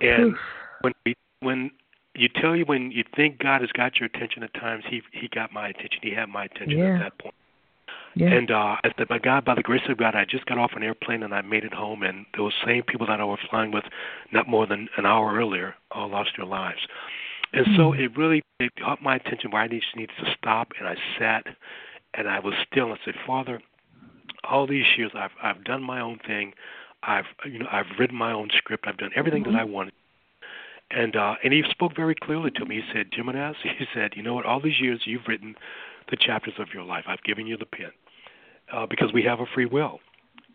And 0.02 0.34
Oof. 0.34 0.38
when 0.82 0.94
we, 1.06 1.16
when 1.40 1.72
you 2.18 2.30
tell 2.30 2.56
you 2.56 2.66
when 2.66 2.92
you 2.92 3.04
think 3.16 3.40
God 3.40 3.62
has 3.62 3.72
got 3.72 3.98
your 3.98 4.08
attention 4.08 4.44
at 4.44 4.54
times, 4.54 4.84
he 4.90 5.02
he 5.12 5.28
got 5.28 5.54
my 5.54 5.70
attention. 5.70 6.00
He 6.02 6.12
had 6.12 6.30
my 6.30 6.46
attention 6.46 6.80
yeah. 6.80 6.96
at 6.96 7.00
that 7.00 7.20
point. 7.20 7.36
Yeah. 8.16 8.30
And 8.30 8.50
uh, 8.50 8.78
I 8.84 8.92
said, 8.98 9.08
by 9.08 9.20
God, 9.20 9.46
by 9.46 9.54
the 9.54 9.62
grace 9.62 9.84
of 9.88 9.98
God, 9.98 10.16
I 10.16 10.26
just 10.26 10.48
got 10.48 10.58
off 10.58 10.72
an 10.76 10.82
airplane 10.82 11.22
and 11.22 11.36
I 11.36 11.42
made 11.42 11.64
it 11.64 11.74
home. 11.74 12.02
And 12.02 12.26
those 12.36 12.54
same 12.66 12.82
people 12.82 13.06
that 13.06 13.22
I 13.22 13.24
was 13.24 13.38
flying 13.48 13.72
with, 13.72 13.84
not 14.32 14.48
more 14.48 14.66
than 14.66 14.90
an 14.98 15.06
hour 15.06 15.36
earlier, 15.36 15.76
all 15.92 16.10
lost 16.10 16.32
their 16.36 16.48
lives. 16.48 16.80
And 17.54 17.66
mm-hmm. 17.66 17.76
so 17.78 17.92
hmm. 17.94 18.00
it 18.00 18.18
really 18.18 18.42
it 18.60 18.74
caught 18.84 19.04
my 19.04 19.16
attention 19.16 19.52
where 19.52 19.62
I 19.62 19.68
just 19.68 19.96
needed 19.96 20.16
to 20.20 20.34
stop. 20.36 20.70
And 20.80 20.88
I 20.88 20.96
sat 21.20 21.46
and 22.16 22.28
I 22.28 22.40
was 22.40 22.56
still 22.72 22.90
and 22.90 23.00
said, 23.06 23.14
Father, 23.26 23.62
all 24.44 24.66
these 24.66 24.86
years 24.98 25.12
I've 25.16 25.32
I've 25.42 25.64
done 25.64 25.84
my 25.84 26.02
own 26.02 26.20
thing. 26.26 26.54
I've 27.04 27.26
you 27.46 27.60
know 27.60 27.68
I've 27.72 28.00
written 28.00 28.18
my 28.18 28.32
own 28.32 28.50
script. 28.58 28.86
I've 28.88 28.98
done 28.98 29.12
everything 29.16 29.44
mm-hmm. 29.44 29.54
that 29.54 29.62
I 29.62 29.66
wanted 29.66 29.94
and 30.91 31.15
uh, 31.15 31.36
and 31.44 31.53
he 31.53 31.63
spoke 31.70 31.96
very 31.96 32.15
clearly 32.15 32.51
to 32.51 32.65
me. 32.65 32.75
He 32.75 32.82
said, 32.94 33.08
Jimenez, 33.12 33.56
he 33.63 33.86
said, 33.94 34.12
you 34.15 34.24
know 34.24 34.34
what? 34.34 34.46
All 34.46 34.62
these 34.62 34.79
years 34.79 35.01
you've 35.06 35.27
written 35.27 35.56
the 36.10 36.17
chapters 36.17 36.53
of 36.60 36.67
your 36.74 36.84
life. 36.84 37.06
I've 37.08 37.24
given 37.24 37.48
you 37.48 37.58
the 37.58 37.65
pen 37.65 37.91
uh, 38.74 38.86
because 38.86 39.12
we 39.13 39.24
have 39.24 39.39
a 39.39 39.46
free 39.53 39.65
will. 39.65 40.00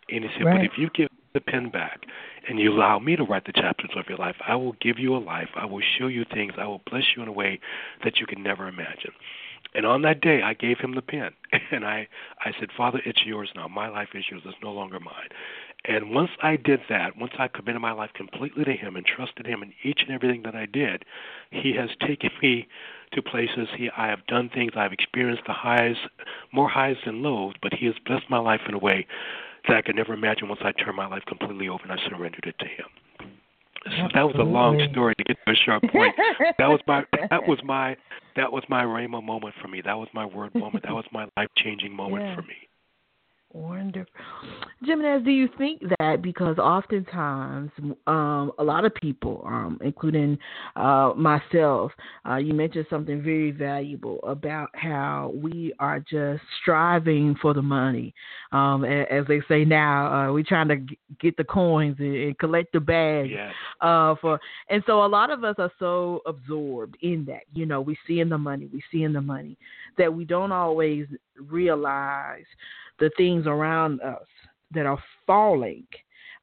And 0.08 0.24
he 0.24 0.30
said, 0.36 0.44
right. 0.44 0.58
but 0.58 0.64
if 0.64 0.72
you 0.78 0.90
give 0.94 1.08
the 1.34 1.40
pen 1.40 1.70
back 1.70 2.00
and 2.48 2.58
you 2.58 2.72
allow 2.72 2.98
me 2.98 3.16
to 3.16 3.24
write 3.24 3.46
the 3.46 3.52
chapters 3.52 3.90
of 3.96 4.04
your 4.08 4.18
life, 4.18 4.36
I 4.46 4.56
will 4.56 4.74
give 4.80 4.98
you 4.98 5.16
a 5.16 5.18
life. 5.18 5.48
I 5.56 5.64
will 5.64 5.82
show 5.98 6.06
you 6.06 6.24
things. 6.32 6.52
I 6.58 6.66
will 6.66 6.82
bless 6.90 7.04
you 7.16 7.22
in 7.22 7.28
a 7.28 7.32
way 7.32 7.60
that 8.04 8.18
you 8.18 8.26
can 8.26 8.42
never 8.42 8.68
imagine. 8.68 9.12
And 9.74 9.86
on 9.86 10.02
that 10.02 10.20
day, 10.20 10.42
I 10.42 10.52
gave 10.54 10.78
him 10.78 10.94
the 10.94 11.02
pen, 11.02 11.30
and 11.70 11.84
I 11.84 12.06
I 12.40 12.52
said, 12.60 12.68
Father, 12.76 13.00
it's 13.06 13.24
yours 13.24 13.50
now. 13.54 13.68
My 13.68 13.88
life 13.88 14.10
is 14.14 14.24
yours. 14.30 14.42
It's 14.44 14.56
no 14.62 14.72
longer 14.72 15.00
mine. 15.00 15.28
And 15.84 16.14
once 16.14 16.30
I 16.40 16.56
did 16.56 16.80
that, 16.88 17.16
once 17.16 17.32
I 17.38 17.48
committed 17.48 17.82
my 17.82 17.92
life 17.92 18.10
completely 18.14 18.64
to 18.64 18.72
Him 18.72 18.94
and 18.94 19.04
trusted 19.04 19.46
Him 19.46 19.62
in 19.62 19.72
each 19.82 20.02
and 20.02 20.10
everything 20.10 20.42
that 20.44 20.54
I 20.54 20.66
did, 20.66 21.04
He 21.50 21.74
has 21.74 21.90
taken 22.06 22.30
me 22.40 22.68
to 23.12 23.22
places. 23.22 23.68
He, 23.76 23.90
I 23.96 24.06
have 24.06 24.26
done 24.26 24.48
things. 24.48 24.72
I've 24.76 24.92
experienced 24.92 25.42
the 25.46 25.52
highs, 25.52 25.96
more 26.52 26.68
highs 26.68 26.96
than 27.04 27.22
lows. 27.22 27.54
But 27.60 27.74
He 27.74 27.86
has 27.86 27.96
blessed 28.06 28.30
my 28.30 28.38
life 28.38 28.60
in 28.68 28.74
a 28.74 28.78
way 28.78 29.06
that 29.66 29.76
I 29.76 29.82
could 29.82 29.96
never 29.96 30.14
imagine. 30.14 30.48
Once 30.48 30.60
I 30.64 30.72
turned 30.72 30.96
my 30.96 31.06
life 31.06 31.24
completely 31.26 31.68
over 31.68 31.82
and 31.82 31.92
I 31.92 31.98
surrendered 32.08 32.46
it 32.46 32.58
to 32.60 32.66
Him. 32.66 32.86
So 33.84 34.08
that 34.14 34.22
was 34.22 34.36
a 34.38 34.44
long 34.44 34.80
story 34.92 35.14
to 35.16 35.24
get 35.24 35.36
to 35.44 35.52
a 35.52 35.56
sharp 35.56 35.82
point. 35.90 36.14
that 36.58 36.68
was 36.68 36.80
my 36.86 37.04
that 37.30 37.48
was 37.48 37.58
my 37.64 37.96
that 38.36 38.52
was 38.52 38.62
my 38.68 38.84
rhema 38.84 39.22
moment 39.22 39.54
for 39.60 39.68
me. 39.68 39.80
That 39.84 39.98
was 39.98 40.08
my 40.14 40.24
word 40.24 40.54
moment. 40.54 40.84
That 40.84 40.94
was 40.94 41.04
my 41.12 41.26
life 41.36 41.48
changing 41.56 41.94
moment 41.94 42.22
yeah. 42.22 42.34
for 42.36 42.42
me. 42.42 42.54
Wonderful. 43.54 44.10
Jimenez, 44.82 45.24
do 45.24 45.30
you 45.30 45.46
think 45.58 45.82
that 45.98 46.22
because 46.22 46.56
oftentimes 46.58 47.70
um, 48.06 48.50
a 48.58 48.64
lot 48.64 48.86
of 48.86 48.94
people, 48.94 49.42
um, 49.46 49.78
including 49.82 50.38
uh, 50.74 51.12
myself, 51.16 51.92
uh, 52.26 52.36
you 52.36 52.54
mentioned 52.54 52.86
something 52.88 53.22
very 53.22 53.50
valuable 53.50 54.20
about 54.22 54.70
how 54.72 55.32
we 55.34 55.74
are 55.78 56.00
just 56.00 56.42
striving 56.62 57.36
for 57.42 57.52
the 57.52 57.60
money. 57.60 58.14
Um, 58.52 58.84
as 58.84 59.26
they 59.28 59.42
say 59.48 59.66
now, 59.66 60.30
uh, 60.30 60.32
we're 60.32 60.44
trying 60.44 60.68
to 60.68 60.96
get 61.20 61.36
the 61.36 61.44
coins 61.44 61.96
and, 61.98 62.38
collect 62.38 62.72
the 62.72 62.80
bags. 62.80 63.28
Yes. 63.30 63.52
Uh, 63.82 64.14
for 64.20 64.40
and 64.70 64.82
so 64.86 65.04
a 65.04 65.06
lot 65.06 65.30
of 65.30 65.44
us 65.44 65.56
are 65.58 65.72
so 65.78 66.22
absorbed 66.24 66.96
in 67.02 67.26
that. 67.26 67.42
You 67.52 67.66
know, 67.66 67.82
we 67.82 67.98
see 68.06 68.20
in 68.20 68.30
the 68.30 68.38
money, 68.38 68.66
we 68.72 68.82
see 68.90 69.02
in 69.02 69.12
the 69.12 69.20
money 69.20 69.58
that 69.98 70.12
we 70.12 70.24
don't 70.24 70.52
always 70.52 71.06
realize 71.38 72.44
the 72.98 73.10
things 73.16 73.46
around 73.46 74.00
us 74.00 74.26
that 74.72 74.86
are 74.86 75.02
falling 75.26 75.86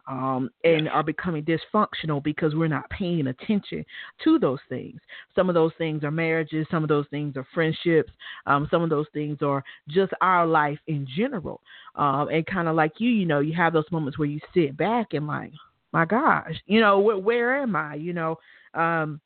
um, 0.10 0.50
and 0.64 0.86
yes. 0.86 0.92
are 0.94 1.04
becoming 1.04 1.46
dysfunctional 1.46 2.22
because 2.24 2.56
we're 2.56 2.68
not 2.68 2.90
paying 2.90 3.28
attention 3.28 3.86
to 4.24 4.40
those 4.40 4.60
things. 4.68 5.00
Some 5.36 5.50
of 5.50 5.56
those 5.56 5.72
things 5.78 6.04
are 6.04 6.12
marriages, 6.12 6.66
some 6.72 6.84
of 6.84 6.90
those 6.90 7.06
things 7.12 7.38
are 7.38 7.46
friendships, 7.54 8.12
um, 8.48 8.68
some 8.72 8.82
of 8.82 8.90
those 8.90 9.06
things 9.14 9.38
are 9.42 9.64
just 9.88 10.12
our 10.22 10.48
life 10.48 10.80
in 10.88 11.08
general. 11.16 11.62
Um, 11.96 12.30
and 12.30 12.46
kind 12.46 12.68
of 12.68 12.76
like 12.76 12.94
you, 12.98 13.10
you 13.12 13.26
know, 13.26 13.40
you 13.40 13.54
have 13.54 13.72
those 13.72 13.90
moments 13.92 14.18
where 14.18 14.28
you 14.28 14.40
sit 14.54 14.76
back 14.76 15.14
and 15.14 15.28
like, 15.28 15.52
my 15.92 16.06
gosh, 16.06 16.54
you 16.66 16.82
know, 16.82 17.00
where, 17.00 17.18
where 17.18 17.62
am 17.62 17.76
I? 17.76 17.96
You 17.96 18.14
know, 18.14 18.40
um, 18.74 19.22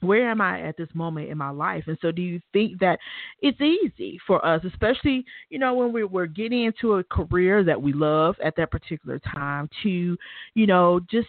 where 0.00 0.30
am 0.30 0.40
I 0.40 0.60
at 0.62 0.76
this 0.76 0.88
moment 0.94 1.30
in 1.30 1.38
my 1.38 1.50
life? 1.50 1.84
And 1.86 1.98
so, 2.00 2.10
do 2.10 2.22
you 2.22 2.40
think 2.52 2.78
that 2.80 2.98
it's 3.40 3.60
easy 3.60 4.18
for 4.26 4.44
us, 4.44 4.62
especially 4.64 5.24
you 5.48 5.58
know 5.58 5.74
when 5.74 5.92
we're, 5.92 6.06
we're 6.06 6.26
getting 6.26 6.64
into 6.64 6.94
a 6.94 7.04
career 7.04 7.64
that 7.64 7.80
we 7.80 7.92
love 7.92 8.36
at 8.44 8.56
that 8.56 8.70
particular 8.70 9.18
time, 9.18 9.68
to 9.82 10.16
you 10.54 10.66
know 10.66 11.00
just 11.10 11.28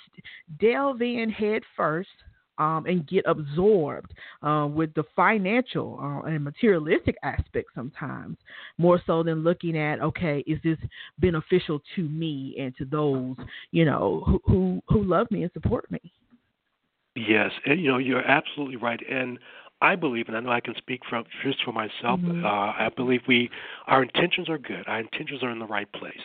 delve 0.60 1.01
in 1.01 1.29
head 1.29 1.63
first 1.75 2.10
um, 2.62 2.86
and 2.86 3.07
get 3.07 3.23
absorbed 3.27 4.13
uh, 4.43 4.67
with 4.71 4.93
the 4.93 5.03
financial 5.15 5.99
uh, 6.01 6.27
and 6.27 6.43
materialistic 6.43 7.15
aspect 7.23 7.69
sometimes, 7.73 8.38
more 8.77 9.01
so 9.07 9.23
than 9.23 9.43
looking 9.43 9.77
at, 9.77 9.99
okay, 9.99 10.43
is 10.45 10.60
this 10.63 10.77
beneficial 11.19 11.81
to 11.95 12.03
me 12.03 12.55
and 12.60 12.75
to 12.77 12.86
those, 12.86 13.36
you 13.71 13.84
know, 13.84 14.23
who, 14.27 14.41
who, 14.45 14.81
who 14.89 15.03
love 15.03 15.29
me 15.31 15.41
and 15.43 15.51
support 15.53 15.89
me? 15.89 15.99
Yes, 17.15 17.52
and, 17.65 17.82
you 17.82 17.89
know 17.91 17.97
you're 17.97 18.26
absolutely 18.26 18.78
right, 18.78 19.00
and 19.10 19.38
I 19.82 19.95
believe, 19.95 20.28
and 20.28 20.38
I 20.38 20.39
know 20.39 20.52
I 20.52 20.62
can 20.62 20.76
speak 20.78 21.02
from 21.10 21.26
just 21.43 21.63
for 21.63 21.71
myself. 21.71 22.19
Mm-hmm. 22.19 22.45
Uh, 22.45 22.50
I 22.50 22.89
believe 22.95 23.21
we, 23.28 23.50
our 23.88 24.04
intentions 24.04 24.47
are 24.47 24.60
good. 24.60 24.88
Our 24.88 25.00
intentions 25.00 25.43
are 25.43 25.50
in 25.50 25.60
the 25.60 25.65
right 25.65 25.91
place. 25.91 26.21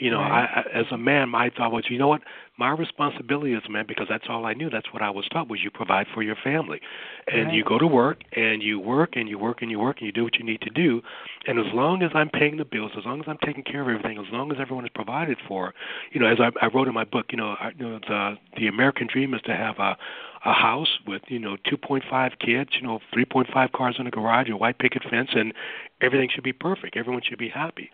You 0.00 0.10
know, 0.10 0.20
right. 0.20 0.64
I, 0.74 0.78
as 0.78 0.86
a 0.90 0.96
man, 0.96 1.28
my 1.28 1.50
thought 1.50 1.72
was, 1.72 1.84
you 1.90 1.98
know 1.98 2.08
what, 2.08 2.22
my 2.58 2.70
responsibility 2.70 3.52
as 3.52 3.62
a 3.68 3.70
man, 3.70 3.84
because 3.86 4.06
that's 4.08 4.24
all 4.30 4.46
I 4.46 4.54
knew. 4.54 4.70
That's 4.70 4.92
what 4.92 5.02
I 5.02 5.10
was 5.10 5.28
taught 5.28 5.48
was 5.48 5.60
you 5.62 5.70
provide 5.70 6.06
for 6.14 6.22
your 6.22 6.36
family, 6.42 6.80
and 7.26 7.46
right. 7.46 7.54
you 7.54 7.62
go 7.64 7.78
to 7.78 7.86
work 7.86 8.22
and 8.32 8.62
you 8.62 8.80
work 8.80 9.10
and 9.14 9.28
you 9.28 9.38
work 9.38 9.60
and 9.60 9.70
you 9.70 9.78
work 9.78 9.98
and 9.98 10.06
you 10.06 10.12
do 10.12 10.24
what 10.24 10.36
you 10.36 10.44
need 10.44 10.62
to 10.62 10.70
do, 10.70 11.02
and 11.46 11.58
as 11.58 11.66
long 11.74 12.02
as 12.02 12.10
I'm 12.14 12.30
paying 12.30 12.56
the 12.56 12.64
bills, 12.64 12.92
as 12.96 13.04
long 13.04 13.20
as 13.20 13.26
I'm 13.28 13.38
taking 13.44 13.62
care 13.62 13.82
of 13.82 13.88
everything, 13.88 14.18
as 14.18 14.32
long 14.32 14.50
as 14.50 14.58
everyone 14.58 14.86
is 14.86 14.90
provided 14.94 15.36
for, 15.46 15.74
you 16.12 16.20
know, 16.20 16.26
as 16.26 16.38
I, 16.40 16.50
I 16.64 16.68
wrote 16.68 16.88
in 16.88 16.94
my 16.94 17.04
book, 17.04 17.26
you 17.30 17.36
know, 17.36 17.56
I, 17.60 17.72
you 17.78 17.86
know, 17.86 17.98
the 17.98 18.36
the 18.56 18.66
American 18.68 19.06
dream 19.12 19.34
is 19.34 19.42
to 19.42 19.54
have 19.54 19.78
a 19.78 19.96
a 20.44 20.52
house 20.54 20.98
with 21.06 21.22
you 21.28 21.38
know 21.38 21.56
2.5 21.70 22.02
kids, 22.38 22.70
you 22.74 22.82
know 22.86 23.00
3.5 23.14 23.72
cars 23.72 23.96
in 23.98 24.06
a 24.06 24.10
garage, 24.10 24.48
a 24.48 24.56
white 24.56 24.78
picket 24.78 25.02
fence, 25.08 25.30
and 25.34 25.52
everything 26.00 26.30
should 26.34 26.44
be 26.44 26.52
perfect. 26.52 26.96
Everyone 26.96 27.22
should 27.22 27.38
be 27.38 27.50
happy. 27.50 27.90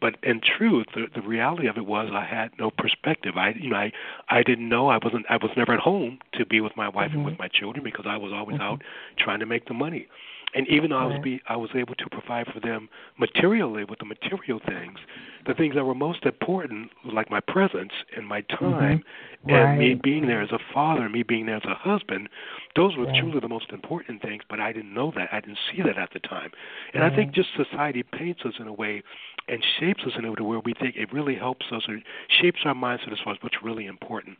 But 0.00 0.16
in 0.22 0.40
truth, 0.40 0.86
the, 0.94 1.06
the 1.14 1.26
reality 1.26 1.66
of 1.66 1.76
it 1.76 1.86
was 1.86 2.10
I 2.12 2.24
had 2.24 2.50
no 2.58 2.70
perspective. 2.70 3.36
I, 3.36 3.50
you 3.50 3.70
know, 3.70 3.76
I, 3.76 3.92
I 4.28 4.42
didn't 4.42 4.68
know. 4.68 4.88
I 4.88 4.98
wasn't. 5.02 5.26
I 5.28 5.36
was 5.36 5.50
never 5.56 5.74
at 5.74 5.80
home 5.80 6.18
to 6.34 6.46
be 6.46 6.60
with 6.60 6.76
my 6.76 6.88
wife 6.88 7.10
mm-hmm. 7.10 7.18
and 7.18 7.24
with 7.24 7.38
my 7.38 7.48
children 7.48 7.84
because 7.84 8.06
I 8.08 8.16
was 8.16 8.32
always 8.32 8.58
mm-hmm. 8.58 8.74
out 8.74 8.82
trying 9.18 9.40
to 9.40 9.46
make 9.46 9.66
the 9.66 9.74
money. 9.74 10.08
And 10.54 10.68
even 10.68 10.90
though 10.90 10.98
I 10.98 11.06
was 11.06 11.18
be, 11.22 11.40
I 11.48 11.56
was 11.56 11.70
able 11.74 11.94
to 11.94 12.04
provide 12.10 12.46
for 12.52 12.60
them 12.60 12.88
materially 13.18 13.84
with 13.84 13.98
the 14.00 14.04
material 14.04 14.60
things, 14.66 14.98
the 15.46 15.54
things 15.54 15.74
that 15.74 15.84
were 15.84 15.94
most 15.94 16.26
important, 16.26 16.90
like 17.10 17.30
my 17.30 17.40
presence 17.40 17.92
and 18.16 18.26
my 18.26 18.42
time, 18.42 18.98
mm-hmm. 18.98 19.50
and 19.50 19.64
right. 19.64 19.78
me 19.78 19.94
being 19.94 20.26
there 20.26 20.42
as 20.42 20.50
a 20.52 20.58
father, 20.74 21.08
me 21.08 21.22
being 21.22 21.46
there 21.46 21.56
as 21.56 21.64
a 21.64 21.74
husband, 21.74 22.28
those 22.76 22.96
were 22.96 23.06
yeah. 23.06 23.20
truly 23.20 23.40
the 23.40 23.48
most 23.48 23.70
important 23.70 24.20
things. 24.20 24.42
But 24.48 24.60
I 24.60 24.72
didn't 24.72 24.92
know 24.92 25.10
that. 25.16 25.30
I 25.32 25.40
didn't 25.40 25.58
see 25.70 25.82
that 25.82 25.96
at 25.96 26.10
the 26.12 26.20
time. 26.20 26.50
And 26.92 27.02
I 27.02 27.14
think 27.14 27.32
just 27.32 27.48
society 27.56 28.02
paints 28.02 28.42
us 28.44 28.54
in 28.60 28.66
a 28.66 28.72
way 28.72 29.02
and 29.48 29.64
shapes 29.78 30.02
us 30.06 30.12
in 30.16 30.24
a 30.24 30.30
way 30.30 30.36
where 30.40 30.60
we 30.60 30.72
think 30.74 30.96
it 30.96 31.12
really 31.12 31.34
helps 31.34 31.66
us 31.72 31.82
or 31.88 31.98
shapes 32.40 32.60
our 32.64 32.74
mindset 32.74 33.12
as 33.12 33.18
far 33.22 33.32
as 33.32 33.38
what's 33.42 33.56
really 33.62 33.86
important. 33.86 34.38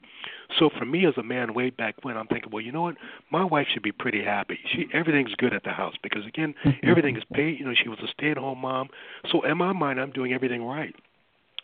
So 0.59 0.71
for 0.79 0.85
me 0.85 1.07
as 1.07 1.15
a 1.17 1.23
man 1.23 1.55
way 1.55 1.71
back 1.71 1.97
when 2.03 2.17
I'm 2.17 2.27
thinking, 2.27 2.51
well, 2.53 2.63
you 2.63 2.73
know 2.73 2.83
what, 2.83 2.97
my 3.31 3.45
wife 3.45 3.67
should 3.73 3.83
be 3.83 3.93
pretty 3.93 4.23
happy. 4.23 4.59
She 4.73 4.87
everything's 4.93 5.35
good 5.37 5.55
at 5.55 5.65
the 5.65 5.71
house 5.71 5.95
because 6.03 6.27
again, 6.27 6.55
mm-hmm. 6.65 6.89
everything 6.89 7.17
is 7.17 7.25
paid. 7.33 7.59
You 7.59 7.67
know, 7.67 7.75
she 7.81 7.89
was 7.89 7.99
a 8.03 8.09
stay 8.09 8.31
at 8.31 8.37
home 8.37 8.59
mom. 8.59 8.89
So 9.31 9.43
in 9.43 9.59
my 9.59 9.73
mind 9.73 10.01
I'm 10.01 10.13
doing 10.13 10.33
everything 10.33 10.65
right. 10.65 10.95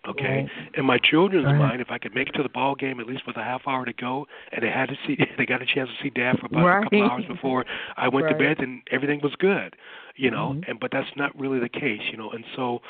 Okay, 0.08 0.48
right. 0.48 0.74
in 0.74 0.86
my 0.86 0.98
children's 0.98 1.44
right. 1.44 1.58
mind, 1.58 1.80
if 1.80 1.90
I 1.90 1.98
could 1.98 2.14
make 2.14 2.28
it 2.28 2.32
to 2.32 2.42
the 2.42 2.48
ball 2.48 2.76
game 2.76 3.00
at 3.00 3.06
least 3.06 3.26
with 3.26 3.36
a 3.36 3.42
half 3.42 3.62
hour 3.66 3.84
to 3.84 3.92
go, 3.92 4.26
and 4.52 4.62
they 4.62 4.70
had 4.70 4.88
to 4.88 4.94
see, 5.06 5.18
they 5.38 5.44
got 5.44 5.60
a 5.60 5.66
chance 5.66 5.88
to 5.88 6.02
see 6.02 6.10
Dad 6.10 6.38
for 6.38 6.46
about 6.46 6.64
right. 6.64 6.80
a 6.80 6.84
couple 6.84 7.02
hours 7.02 7.24
before 7.26 7.64
I 7.96 8.08
went 8.08 8.28
to 8.28 8.34
bed, 8.34 8.58
then 8.60 8.82
everything 8.92 9.20
was 9.22 9.34
good, 9.38 9.74
you 10.18 10.30
know. 10.30 10.50
Mm-hmm. 10.50 10.70
And 10.70 10.80
but 10.80 10.90
that's 10.90 11.08
not 11.16 11.38
really 11.38 11.58
the 11.58 11.68
case, 11.68 12.02
you 12.10 12.18
know. 12.18 12.30
And 12.30 12.44
so, 12.54 12.80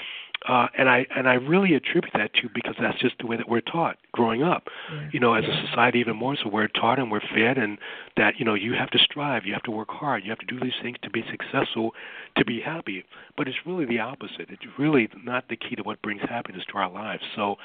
uh, 0.48 0.66
and 0.76 0.88
I 0.88 1.06
and 1.14 1.28
I 1.28 1.34
really 1.34 1.74
attribute 1.74 2.12
that 2.14 2.34
to 2.34 2.48
because 2.54 2.74
that's 2.80 2.98
just 2.98 3.16
the 3.20 3.26
way 3.26 3.36
that 3.36 3.48
we're 3.48 3.60
taught 3.60 3.98
growing 4.12 4.42
up. 4.42 4.64
Yeah. 4.92 5.08
You 5.12 5.20
know, 5.20 5.34
as 5.34 5.44
a 5.44 5.66
society, 5.68 6.00
even 6.00 6.16
more 6.16 6.36
so, 6.42 6.48
we're 6.48 6.68
taught 6.68 6.98
and 6.98 7.10
we're 7.10 7.20
fed, 7.20 7.58
and 7.58 7.78
that 8.16 8.34
you 8.38 8.44
know 8.44 8.54
you 8.54 8.72
have 8.72 8.90
to 8.90 8.98
strive, 8.98 9.44
you 9.44 9.52
have 9.52 9.62
to 9.64 9.70
work 9.70 9.90
hard, 9.90 10.24
you 10.24 10.30
have 10.30 10.38
to 10.40 10.46
do 10.46 10.58
these 10.58 10.78
things 10.82 10.96
to 11.02 11.10
be 11.10 11.24
successful, 11.30 11.92
to 12.36 12.44
be 12.44 12.60
happy. 12.60 13.04
But 13.36 13.46
it's 13.46 13.58
really 13.66 13.84
the 13.84 14.00
opposite. 14.00 14.48
It's 14.48 14.64
really 14.78 15.08
not 15.22 15.48
the 15.48 15.56
key 15.56 15.76
to 15.76 15.82
what 15.82 16.02
brings 16.02 16.22
happiness 16.22 16.64
to 16.72 16.78
our 16.78 16.90
lives. 16.90 17.22
So. 17.36 17.56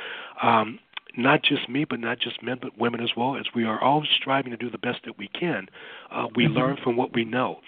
um 0.42 0.80
not 1.16 1.44
just 1.44 1.70
me, 1.70 1.86
but 1.86 2.00
not 2.00 2.20
just 2.20 2.42
men, 2.42 2.58
but 2.60 2.76
women 2.78 3.00
as 3.00 3.12
well, 3.16 3.36
as 3.36 3.46
we 3.54 3.66
are 3.66 3.80
all 3.80 4.04
striving 4.20 4.52
to 4.52 4.58
do 4.58 4.70
the 4.70 4.80
best 4.80 5.02
that 5.06 5.16
we 5.16 5.28
can. 5.28 5.68
Uh, 6.12 6.26
we 6.36 6.46
mm-hmm. 6.46 6.56
learn 6.56 6.78
from 6.84 6.98
what 6.98 7.14
we 7.14 7.24
know. 7.24 7.60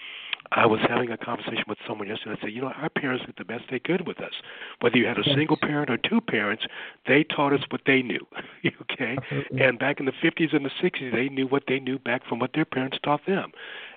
I 0.52 0.66
was 0.66 0.80
having 0.88 1.10
a 1.10 1.16
conversation 1.16 1.64
with 1.68 1.78
someone 1.86 2.08
yesterday. 2.08 2.36
I 2.38 2.40
said, 2.40 2.52
you 2.52 2.60
know, 2.60 2.68
our 2.68 2.88
parents 2.88 3.24
did 3.26 3.34
the 3.36 3.44
best 3.44 3.64
they 3.70 3.78
could 3.78 4.06
with 4.06 4.20
us. 4.20 4.32
Whether 4.80 4.98
you 4.98 5.06
had 5.06 5.18
a 5.18 5.22
yes. 5.24 5.34
single 5.36 5.56
parent 5.56 5.90
or 5.90 5.96
two 5.96 6.20
parents, 6.20 6.64
they 7.06 7.24
taught 7.24 7.52
us 7.52 7.60
what 7.70 7.82
they 7.86 8.02
knew. 8.02 8.26
okay, 8.82 9.16
Absolutely. 9.22 9.60
and 9.60 9.78
back 9.78 10.00
in 10.00 10.06
the 10.06 10.12
50s 10.12 10.54
and 10.54 10.64
the 10.64 10.70
60s, 10.82 11.12
they 11.12 11.28
knew 11.28 11.46
what 11.46 11.64
they 11.68 11.80
knew 11.80 11.98
back 11.98 12.26
from 12.26 12.38
what 12.38 12.52
their 12.54 12.64
parents 12.64 12.98
taught 13.02 13.24
them. 13.26 13.52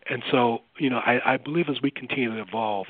And 0.09 0.23
so, 0.31 0.59
you 0.77 0.89
know, 0.89 0.97
I, 0.97 1.33
I 1.33 1.37
believe 1.37 1.69
as 1.69 1.81
we 1.81 1.91
continue 1.91 2.35
to 2.35 2.41
evolve, 2.41 2.87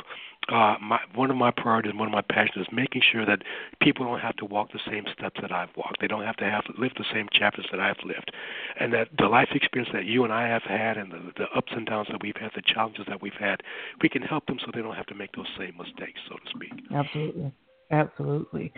uh, 0.47 0.75
my, 0.81 0.99
one 1.13 1.29
of 1.29 1.37
my 1.37 1.51
priorities, 1.51 1.91
and 1.91 1.99
one 1.99 2.07
of 2.07 2.11
my 2.11 2.21
passions 2.21 2.65
is 2.65 2.67
making 2.71 3.01
sure 3.11 3.25
that 3.25 3.43
people 3.81 4.05
don't 4.05 4.19
have 4.19 4.35
to 4.37 4.45
walk 4.45 4.71
the 4.71 4.79
same 4.89 5.05
steps 5.13 5.39
that 5.41 5.51
I've 5.51 5.69
walked. 5.75 6.01
They 6.01 6.07
don't 6.07 6.23
have 6.23 6.37
to 6.37 6.45
have 6.45 6.63
to 6.65 6.73
live 6.77 6.91
the 6.97 7.05
same 7.13 7.27
chapters 7.31 7.67
that 7.71 7.79
I've 7.79 7.99
lived, 8.03 8.31
and 8.79 8.91
that 8.93 9.09
the 9.17 9.27
life 9.27 9.49
experience 9.53 9.91
that 9.93 10.05
you 10.05 10.23
and 10.23 10.33
I 10.33 10.47
have 10.47 10.63
had, 10.63 10.97
and 10.97 11.11
the, 11.11 11.31
the 11.37 11.45
ups 11.55 11.71
and 11.75 11.85
downs 11.85 12.07
that 12.11 12.21
we've 12.23 12.35
had, 12.35 12.51
the 12.55 12.63
challenges 12.65 13.05
that 13.07 13.21
we've 13.21 13.33
had, 13.39 13.61
we 14.01 14.09
can 14.09 14.21
help 14.21 14.47
them 14.47 14.57
so 14.59 14.71
they 14.73 14.81
don't 14.81 14.95
have 14.95 15.07
to 15.07 15.15
make 15.15 15.35
those 15.35 15.49
same 15.57 15.75
mistakes, 15.77 16.19
so 16.27 16.35
to 16.35 16.49
speak. 16.49 16.73
Absolutely. 16.93 17.51
Absolutely. 17.91 18.71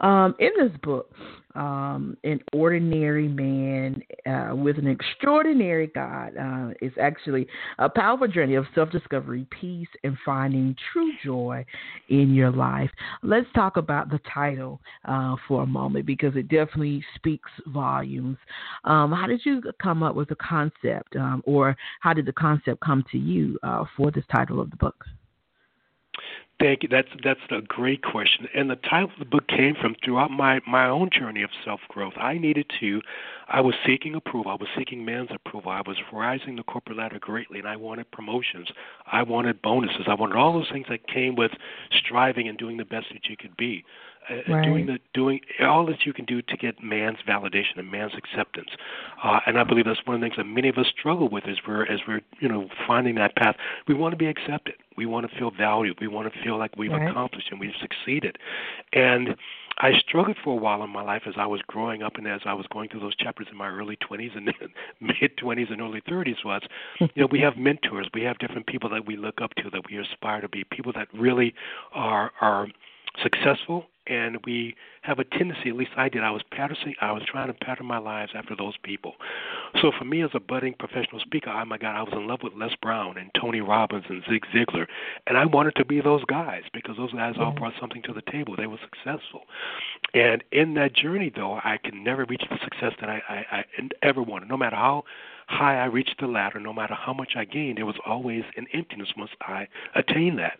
Um, 0.00 0.34
in 0.38 0.50
this 0.58 0.76
book, 0.82 1.10
um, 1.54 2.18
An 2.22 2.38
Ordinary 2.52 3.26
Man 3.26 4.02
uh, 4.26 4.54
with 4.54 4.76
an 4.78 4.86
Extraordinary 4.86 5.86
God 5.86 6.36
uh, 6.36 6.74
is 6.82 6.92
actually 7.00 7.46
a 7.78 7.88
powerful 7.88 8.28
journey 8.28 8.56
of 8.56 8.66
self 8.74 8.90
discovery, 8.90 9.46
peace, 9.58 9.88
and 10.04 10.18
finding 10.24 10.76
true 10.92 11.10
joy 11.24 11.64
in 12.10 12.34
your 12.34 12.50
life. 12.50 12.90
Let's 13.22 13.46
talk 13.54 13.78
about 13.78 14.10
the 14.10 14.20
title 14.32 14.80
uh, 15.06 15.36
for 15.48 15.62
a 15.62 15.66
moment 15.66 16.04
because 16.04 16.36
it 16.36 16.48
definitely 16.48 17.02
speaks 17.14 17.50
volumes. 17.68 18.36
Um, 18.84 19.12
how 19.12 19.26
did 19.26 19.40
you 19.44 19.62
come 19.82 20.02
up 20.02 20.14
with 20.14 20.28
the 20.28 20.36
concept, 20.36 21.16
um, 21.16 21.42
or 21.46 21.74
how 22.00 22.12
did 22.12 22.26
the 22.26 22.32
concept 22.34 22.82
come 22.82 23.02
to 23.12 23.18
you 23.18 23.58
uh, 23.62 23.84
for 23.96 24.10
this 24.10 24.24
title 24.30 24.60
of 24.60 24.70
the 24.70 24.76
book? 24.76 25.06
Thank 26.60 26.82
you. 26.82 26.88
That's 26.88 27.08
that's 27.22 27.38
a 27.50 27.60
great 27.60 28.02
question. 28.02 28.48
And 28.52 28.68
the 28.68 28.74
title 28.76 29.10
of 29.12 29.18
the 29.20 29.24
book 29.24 29.46
came 29.46 29.76
from 29.80 29.94
throughout 30.04 30.32
my 30.32 30.60
my 30.66 30.88
own 30.88 31.08
journey 31.16 31.42
of 31.42 31.50
self 31.64 31.78
growth. 31.88 32.14
I 32.16 32.36
needed 32.36 32.66
to. 32.80 33.00
I 33.46 33.60
was 33.60 33.74
seeking 33.86 34.16
approval. 34.16 34.50
I 34.50 34.56
was 34.56 34.68
seeking 34.76 35.04
man's 35.04 35.30
approval. 35.32 35.70
I 35.70 35.82
was 35.86 35.96
rising 36.12 36.56
the 36.56 36.64
corporate 36.64 36.98
ladder 36.98 37.20
greatly, 37.20 37.60
and 37.60 37.68
I 37.68 37.76
wanted 37.76 38.10
promotions. 38.10 38.68
I 39.06 39.22
wanted 39.22 39.62
bonuses. 39.62 40.06
I 40.08 40.14
wanted 40.14 40.36
all 40.36 40.52
those 40.52 40.68
things 40.72 40.86
that 40.90 41.06
came 41.06 41.36
with 41.36 41.52
striving 42.04 42.48
and 42.48 42.58
doing 42.58 42.76
the 42.76 42.84
best 42.84 43.06
that 43.12 43.26
you 43.30 43.36
could 43.36 43.56
be. 43.56 43.84
Uh, 44.28 44.52
right. 44.52 44.64
doing 44.64 44.86
the 44.86 44.98
doing 45.14 45.40
all 45.62 45.86
that 45.86 46.04
you 46.04 46.12
can 46.12 46.24
do 46.24 46.42
to 46.42 46.56
get 46.56 46.82
man's 46.82 47.18
validation 47.26 47.76
and 47.76 47.90
man's 47.90 48.12
acceptance. 48.14 48.68
Uh, 49.22 49.40
and 49.46 49.58
I 49.58 49.64
believe 49.64 49.86
that's 49.86 50.00
one 50.04 50.14
of 50.14 50.20
the 50.20 50.26
things 50.26 50.36
that 50.36 50.44
many 50.44 50.68
of 50.68 50.76
us 50.76 50.86
struggle 50.98 51.28
with 51.28 51.48
as 51.48 51.56
we're 51.66 51.84
as 51.84 52.00
we're 52.06 52.20
you 52.40 52.48
know 52.48 52.68
finding 52.86 53.14
that 53.16 53.36
path. 53.36 53.56
We 53.86 53.94
want 53.94 54.12
to 54.12 54.16
be 54.16 54.26
accepted. 54.26 54.74
We 54.96 55.06
want 55.06 55.30
to 55.30 55.38
feel 55.38 55.50
valued. 55.50 55.98
We 56.00 56.08
want 56.08 56.32
to 56.32 56.42
feel 56.42 56.58
like 56.58 56.76
we've 56.76 56.90
right. 56.90 57.10
accomplished 57.10 57.48
and 57.50 57.58
we've 57.58 57.72
succeeded. 57.80 58.36
And 58.92 59.36
I 59.78 59.92
struggled 59.98 60.36
for 60.42 60.52
a 60.52 60.56
while 60.56 60.82
in 60.82 60.90
my 60.90 61.02
life 61.02 61.22
as 61.26 61.34
I 61.36 61.46
was 61.46 61.60
growing 61.66 62.02
up 62.02 62.16
and 62.16 62.26
as 62.26 62.40
I 62.44 62.52
was 62.52 62.66
going 62.72 62.88
through 62.88 63.00
those 63.00 63.16
chapters 63.16 63.46
in 63.50 63.56
my 63.56 63.68
early 63.68 63.96
20s 63.96 64.36
and 64.36 64.46
mid 65.00 65.36
20s 65.36 65.72
and 65.72 65.80
early 65.80 66.00
30s 66.02 66.44
was, 66.44 66.62
you 67.00 67.08
know, 67.16 67.28
we 67.30 67.40
have 67.40 67.56
mentors, 67.56 68.08
we 68.12 68.22
have 68.22 68.38
different 68.38 68.66
people 68.66 68.90
that 68.90 69.06
we 69.06 69.16
look 69.16 69.40
up 69.40 69.54
to, 69.54 69.70
that 69.70 69.82
we 69.88 69.98
aspire 69.98 70.40
to 70.40 70.48
be, 70.48 70.64
people 70.64 70.92
that 70.92 71.08
really 71.14 71.54
are 71.92 72.32
are 72.40 72.66
successful 73.22 73.86
and 74.08 74.38
we 74.44 74.74
have 75.08 75.18
a 75.18 75.24
tendency, 75.24 75.70
at 75.70 75.76
least 75.76 75.92
I 75.96 76.10
did, 76.10 76.22
I 76.22 76.30
was 76.30 76.42
patterning, 76.52 76.94
I 77.00 77.12
was 77.12 77.22
trying 77.26 77.46
to 77.46 77.54
pattern 77.54 77.86
my 77.86 77.96
lives 77.96 78.32
after 78.34 78.54
those 78.54 78.74
people. 78.82 79.14
So 79.80 79.90
for 79.98 80.04
me 80.04 80.22
as 80.22 80.30
a 80.34 80.40
budding 80.40 80.74
professional 80.78 81.18
speaker, 81.20 81.50
oh 81.50 81.64
my 81.64 81.78
God, 81.78 81.96
I 81.96 82.02
was 82.02 82.12
in 82.12 82.26
love 82.26 82.40
with 82.42 82.52
Les 82.54 82.74
Brown 82.82 83.16
and 83.16 83.30
Tony 83.40 83.62
Robbins 83.62 84.04
and 84.10 84.22
Zig 84.30 84.44
Ziglar, 84.54 84.86
and 85.26 85.38
I 85.38 85.46
wanted 85.46 85.76
to 85.76 85.84
be 85.86 86.02
those 86.02 86.22
guys 86.26 86.62
because 86.74 86.98
those 86.98 87.12
guys 87.12 87.36
all 87.40 87.52
brought 87.52 87.72
something 87.80 88.02
to 88.02 88.12
the 88.12 88.22
table. 88.30 88.54
They 88.54 88.66
were 88.66 88.78
successful, 88.82 89.42
and 90.12 90.44
in 90.52 90.74
that 90.74 90.94
journey, 90.94 91.32
though, 91.34 91.54
I 91.54 91.78
can 91.82 92.04
never 92.04 92.26
reach 92.26 92.44
the 92.50 92.58
success 92.62 92.92
that 93.00 93.08
I, 93.08 93.22
I, 93.28 93.56
I 93.58 93.64
ever 94.02 94.22
wanted, 94.22 94.50
no 94.50 94.58
matter 94.58 94.76
how 94.76 95.04
high 95.48 95.78
I 95.80 95.86
reached 95.86 96.16
the 96.20 96.26
ladder, 96.26 96.60
no 96.60 96.74
matter 96.74 96.94
how 96.94 97.14
much 97.14 97.32
I 97.34 97.44
gained, 97.44 97.78
there 97.78 97.86
was 97.86 97.96
always 98.06 98.44
an 98.56 98.66
emptiness 98.74 99.08
once 99.16 99.30
I 99.40 99.66
attained 99.94 100.38
that. 100.38 100.58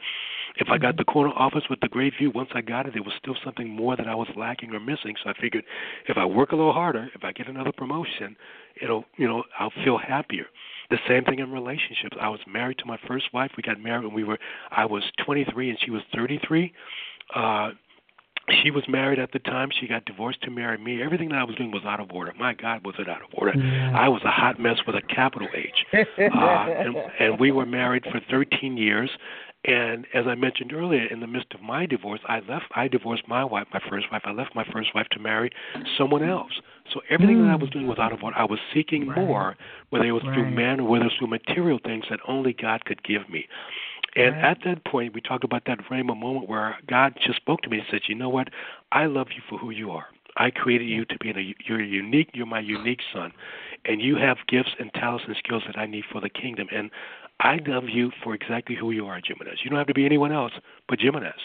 If 0.57 0.69
I 0.71 0.79
got 0.79 0.95
mm-hmm. 0.95 0.99
the 0.99 1.05
corner 1.05 1.33
office 1.37 1.65
with 1.69 1.81
the 1.81 1.89
great 1.89 2.15
view, 2.19 2.31
once 2.31 2.49
I 2.55 2.63
got 2.63 2.87
it, 2.87 2.95
there 2.95 3.03
was 3.03 3.13
still 3.19 3.37
something 3.45 3.69
more 3.69 3.97
that 3.97 4.09
I 4.09 4.15
was 4.15 4.29
lacking 4.39 4.73
or 4.75 4.81
missing. 4.81 5.15
So 5.23 5.31
I 5.31 5.35
figured 5.41 5.65
if 6.09 6.17
I 6.17 6.25
work 6.25 6.53
a 6.53 6.57
little 6.57 6.73
harder, 6.73 7.09
if 7.15 7.25
I 7.25 7.33
get 7.33 7.49
another 7.49 7.73
promotion, 7.73 8.37
it'll, 8.83 9.05
you 9.17 9.27
know, 9.27 9.43
I'll 9.59 9.73
feel 9.85 9.99
happier. 9.99 10.47
The 10.91 10.99
same 11.07 11.25
thing 11.25 11.41
in 11.41 11.51
relationships. 11.51 12.17
I 12.21 12.29
was 12.29 12.41
married 12.47 12.79
to 12.79 12.87
my 12.87 12.99
first 13.07 13.27
wife. 13.35 13.51
We 13.57 13.63
got 13.63 13.79
married 13.81 14.05
when 14.05 14.15
we 14.15 14.25
were, 14.25 14.39
I 14.71 14.87
was 14.87 15.03
23 15.25 15.71
and 15.71 15.79
she 15.85 15.91
was 15.91 16.03
33. 16.15 16.73
Uh, 17.35 17.71
she 18.63 18.71
was 18.71 18.85
married 18.89 19.19
at 19.19 19.33
the 19.33 19.39
time. 19.41 19.69
She 19.79 19.87
got 19.87 20.05
divorced 20.05 20.43
to 20.43 20.51
marry 20.51 20.79
me. 20.79 21.03
Everything 21.03 21.29
that 21.31 21.39
I 21.39 21.45
was 21.45 21.57
doing 21.57 21.71
was 21.71 21.83
out 21.85 22.01
of 22.01 22.11
order. 22.13 22.33
My 22.39 22.55
God, 22.55 22.85
was 22.85 22.95
it 22.99 23.09
out 23.09 23.23
of 23.23 23.29
order? 23.33 23.53
Yeah. 23.59 23.93
I 23.95 24.09
was 24.09 24.23
a 24.25 24.31
hot 24.31 24.59
mess 24.59 24.79
with 24.87 24.97
a 24.97 25.03
capital 25.15 25.49
H. 25.55 25.69
uh, 25.93 25.99
and, 26.19 26.97
and 27.21 27.39
we 27.41 27.53
were 27.53 27.67
married 27.67 28.05
for 28.05 28.21
13 28.31 28.77
years. 28.77 29.11
And 29.65 30.07
as 30.15 30.25
I 30.27 30.35
mentioned 30.37 30.73
earlier, 30.73 31.07
in 31.07 31.21
the 31.21 31.27
midst 31.27 31.53
of 31.53 31.61
my 31.61 31.85
divorce, 31.85 32.21
I 32.29 32.41
left. 32.49 32.67
I 32.77 32.87
divorced 32.87 33.25
my 33.27 33.45
wife, 33.45 33.67
my 33.73 33.81
first 33.91 34.07
wife. 34.13 34.23
I 34.25 34.31
left 34.31 34.55
my 34.55 34.65
first 34.73 34.95
wife 34.95 35.09
to 35.13 35.19
marry 35.19 35.51
someone 35.97 36.23
else. 36.23 36.53
So 36.95 37.01
everything 37.11 37.39
mm. 37.39 37.47
that 37.47 37.53
I 37.53 37.57
was 37.57 37.69
mm. 37.71 37.73
doing 37.73 37.87
was 37.89 37.99
out 37.99 38.13
of 38.13 38.23
order. 38.23 38.37
I 38.39 38.45
was 38.45 38.61
seeking 38.73 39.09
right. 39.09 39.19
more, 39.19 39.57
whether 39.91 40.05
it 40.05 40.13
was 40.13 40.23
right. 40.25 40.35
through 40.35 40.51
men 40.51 40.81
or 40.81 40.89
whether 40.89 41.05
it 41.05 41.09
was 41.09 41.15
through 41.19 41.29
material 41.29 41.81
things 41.85 42.05
that 42.09 42.21
only 42.27 42.53
God 42.53 42.85
could 42.85 43.03
give 43.03 43.29
me. 43.29 43.47
And 44.15 44.37
right. 44.37 44.45
at 44.45 44.59
that 44.65 44.85
point, 44.85 45.13
we 45.13 45.21
talked 45.21 45.45
about 45.45 45.65
that 45.67 45.79
rhema 45.91 46.17
moment 46.17 46.49
where 46.49 46.77
God 46.89 47.15
just 47.25 47.37
spoke 47.37 47.61
to 47.63 47.69
me 47.69 47.79
and 47.79 47.87
said, 47.91 48.03
"You 48.09 48.15
know 48.15 48.29
what? 48.29 48.49
I 48.93 49.07
love 49.07 49.29
you 49.35 49.43
for 49.49 49.59
who 49.59 49.71
you 49.71 49.91
are. 49.91 50.07
I 50.37 50.51
created 50.51 50.89
you 50.89 51.05
to 51.05 51.19
be 51.21 51.31
a 51.31 51.55
you're 51.67 51.83
unique. 51.83 52.31
You're 52.33 52.47
my 52.47 52.61
unique 52.61 53.01
son, 53.13 53.33
and 53.85 54.01
you 54.01 54.17
have 54.17 54.39
gifts 54.47 54.71
and 54.79 54.93
talents 54.95 55.25
and 55.27 55.37
skills 55.37 55.65
that 55.67 55.77
I 55.77 55.87
need 55.87 56.05
for 56.11 56.21
the 56.21 56.31
kingdom. 56.31 56.69
And 56.73 56.91
I 57.41 57.59
love 57.67 57.85
you 57.89 58.11
for 58.23 58.35
exactly 58.35 58.75
who 58.75 58.91
you 58.91 59.07
are, 59.07 59.21
Jimenez. 59.25 59.61
You 59.63 59.71
don't 59.71 59.79
have 59.79 59.87
to 59.89 59.95
be 59.95 60.07
anyone 60.07 60.33
else 60.33 60.53
but 60.89 61.01
Jimenez." 61.01 61.41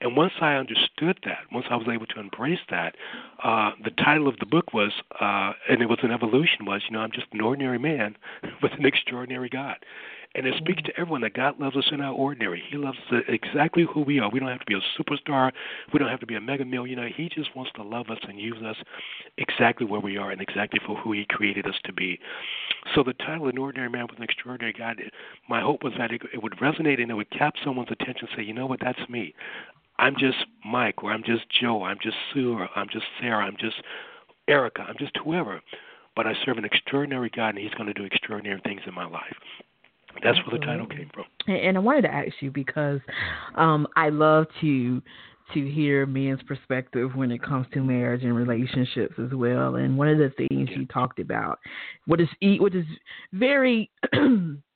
And 0.00 0.16
once 0.16 0.32
I 0.40 0.54
understood 0.54 1.18
that, 1.24 1.44
once 1.52 1.66
I 1.70 1.76
was 1.76 1.86
able 1.88 2.06
to 2.06 2.20
embrace 2.20 2.58
that, 2.68 2.96
uh, 3.42 3.70
the 3.82 3.90
title 3.90 4.28
of 4.28 4.38
the 4.38 4.46
book 4.46 4.74
was, 4.74 4.92
uh, 5.20 5.52
and 5.68 5.80
it 5.80 5.88
was 5.88 6.00
an 6.02 6.10
evolution, 6.10 6.66
was, 6.66 6.82
you 6.88 6.94
know, 6.94 7.00
I'm 7.00 7.12
just 7.12 7.28
an 7.32 7.40
ordinary 7.40 7.78
man 7.78 8.16
with 8.62 8.72
an 8.72 8.84
extraordinary 8.84 9.48
God. 9.48 9.76
And 10.36 10.46
it 10.46 10.54
speaks 10.58 10.82
to 10.82 10.92
everyone 10.98 11.20
that 11.20 11.34
God 11.34 11.60
loves 11.60 11.76
us 11.76 11.88
in 11.92 12.00
our 12.00 12.12
ordinary. 12.12 12.62
He 12.68 12.76
loves 12.76 12.98
us 13.12 13.22
exactly 13.28 13.86
who 13.92 14.00
we 14.00 14.18
are. 14.18 14.28
We 14.28 14.40
don't 14.40 14.48
have 14.48 14.58
to 14.60 14.66
be 14.66 14.74
a 14.74 15.00
superstar. 15.00 15.52
We 15.92 15.98
don't 16.00 16.08
have 16.08 16.20
to 16.20 16.26
be 16.26 16.34
a 16.34 16.40
mega 16.40 16.64
millionaire. 16.64 17.08
He 17.08 17.28
just 17.28 17.54
wants 17.54 17.70
to 17.76 17.84
love 17.84 18.10
us 18.10 18.18
and 18.26 18.38
use 18.38 18.60
us 18.64 18.76
exactly 19.38 19.86
where 19.86 20.00
we 20.00 20.16
are 20.16 20.32
and 20.32 20.40
exactly 20.40 20.80
for 20.84 20.96
who 20.96 21.12
He 21.12 21.24
created 21.28 21.66
us 21.66 21.76
to 21.84 21.92
be. 21.92 22.18
So 22.94 23.04
the 23.04 23.12
title, 23.14 23.48
An 23.48 23.58
Ordinary 23.58 23.88
Man 23.88 24.06
with 24.10 24.18
an 24.18 24.24
Extraordinary 24.24 24.72
God, 24.72 25.00
my 25.48 25.60
hope 25.60 25.84
was 25.84 25.92
that 25.98 26.10
it, 26.10 26.22
it 26.32 26.42
would 26.42 26.54
resonate 26.54 27.00
and 27.00 27.10
it 27.10 27.14
would 27.14 27.30
cap 27.30 27.54
someone's 27.64 27.92
attention 27.92 28.28
and 28.28 28.36
say, 28.36 28.42
you 28.42 28.54
know 28.54 28.66
what, 28.66 28.80
that's 28.80 29.08
me. 29.08 29.34
I'm 29.98 30.16
just 30.18 30.38
Mike 30.64 31.04
or 31.04 31.12
I'm 31.12 31.22
just 31.22 31.44
Joe. 31.60 31.84
I'm 31.84 31.98
just 32.02 32.16
Sue 32.32 32.54
or 32.54 32.68
I'm 32.74 32.88
just 32.88 33.04
Sarah. 33.20 33.44
I'm 33.44 33.56
just 33.56 33.76
Erica. 34.48 34.82
I'm 34.82 34.96
just 34.98 35.16
whoever. 35.22 35.60
But 36.16 36.26
I 36.26 36.34
serve 36.44 36.58
an 36.58 36.64
extraordinary 36.64 37.30
God 37.34 37.50
and 37.50 37.58
He's 37.58 37.74
going 37.74 37.86
to 37.86 37.94
do 37.94 38.04
extraordinary 38.04 38.60
things 38.64 38.80
in 38.86 38.94
my 38.94 39.06
life. 39.06 39.36
That's 40.22 40.38
where 40.46 40.58
the 40.58 40.64
title 40.64 40.86
came 40.86 41.10
from. 41.12 41.24
And 41.46 41.76
I 41.76 41.80
wanted 41.80 42.02
to 42.02 42.14
ask 42.14 42.32
you 42.40 42.50
because 42.50 43.00
um, 43.56 43.86
I 43.96 44.08
love 44.08 44.46
to 44.60 45.02
to 45.52 45.70
hear 45.70 46.06
men's 46.06 46.42
perspective 46.44 47.10
when 47.14 47.30
it 47.30 47.42
comes 47.42 47.66
to 47.74 47.82
marriage 47.82 48.22
and 48.22 48.34
relationships 48.34 49.14
as 49.18 49.32
well. 49.34 49.74
And 49.76 49.98
one 49.98 50.08
of 50.08 50.16
the 50.16 50.32
things 50.36 50.70
you 50.74 50.86
talked 50.86 51.18
about, 51.18 51.58
what 52.06 52.20
is 52.20 52.28
what 52.58 52.74
is 52.74 52.86
very 53.32 53.90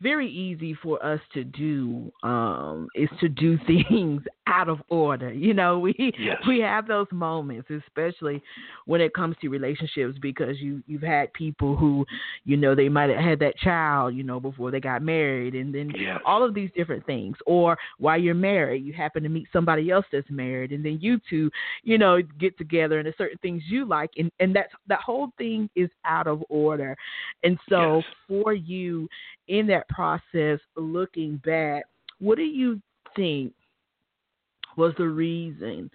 very 0.00 0.30
easy 0.30 0.74
for 0.82 1.04
us 1.04 1.20
to 1.34 1.42
do 1.44 2.12
um, 2.22 2.88
is 2.94 3.08
to 3.20 3.28
do 3.28 3.58
things 3.66 4.22
out 4.46 4.68
of 4.68 4.80
order. 4.88 5.32
You 5.32 5.54
know, 5.54 5.78
we 5.78 5.94
yes. 5.98 6.36
we 6.46 6.60
have 6.60 6.86
those 6.86 7.06
moments, 7.12 7.68
especially 7.70 8.42
when 8.86 9.00
it 9.00 9.12
comes 9.14 9.36
to 9.40 9.48
relationships, 9.48 10.18
because 10.20 10.58
you 10.58 10.82
you've 10.86 11.02
had 11.02 11.32
people 11.32 11.76
who, 11.76 12.06
you 12.44 12.56
know, 12.56 12.74
they 12.74 12.88
might 12.88 13.10
have 13.10 13.22
had 13.22 13.38
that 13.40 13.58
child, 13.58 14.14
you 14.14 14.22
know, 14.22 14.40
before 14.40 14.70
they 14.70 14.80
got 14.80 15.02
married, 15.02 15.54
and 15.54 15.74
then 15.74 15.90
yes. 15.96 16.20
all 16.24 16.44
of 16.44 16.54
these 16.54 16.70
different 16.76 17.04
things. 17.06 17.36
Or 17.46 17.76
while 17.98 18.18
you're 18.18 18.34
married, 18.34 18.84
you 18.84 18.92
happen 18.92 19.22
to 19.22 19.28
meet 19.28 19.48
somebody 19.52 19.90
else 19.90 20.06
that's 20.12 20.30
married, 20.30 20.72
and 20.72 20.84
then 20.84 20.98
you 21.00 21.20
two, 21.28 21.50
you 21.82 21.98
know, 21.98 22.20
get 22.38 22.56
together, 22.56 22.98
and 22.98 23.06
there's 23.06 23.18
certain 23.18 23.38
things 23.38 23.62
you 23.68 23.84
like, 23.84 24.10
and 24.16 24.30
and 24.40 24.54
that's 24.54 24.72
that 24.86 25.00
whole 25.00 25.32
thing 25.38 25.68
is 25.74 25.90
out 26.04 26.26
of 26.26 26.42
order. 26.48 26.96
And 27.42 27.58
so 27.68 27.96
yes. 27.96 28.04
for 28.26 28.54
you 28.54 29.08
in 29.48 29.66
that 29.68 29.88
process, 29.88 30.60
looking 30.76 31.36
back, 31.44 31.84
what 32.18 32.36
do 32.36 32.44
you 32.44 32.80
think 33.16 33.52
was 34.76 34.94
the 34.96 35.08
reason 35.08 35.90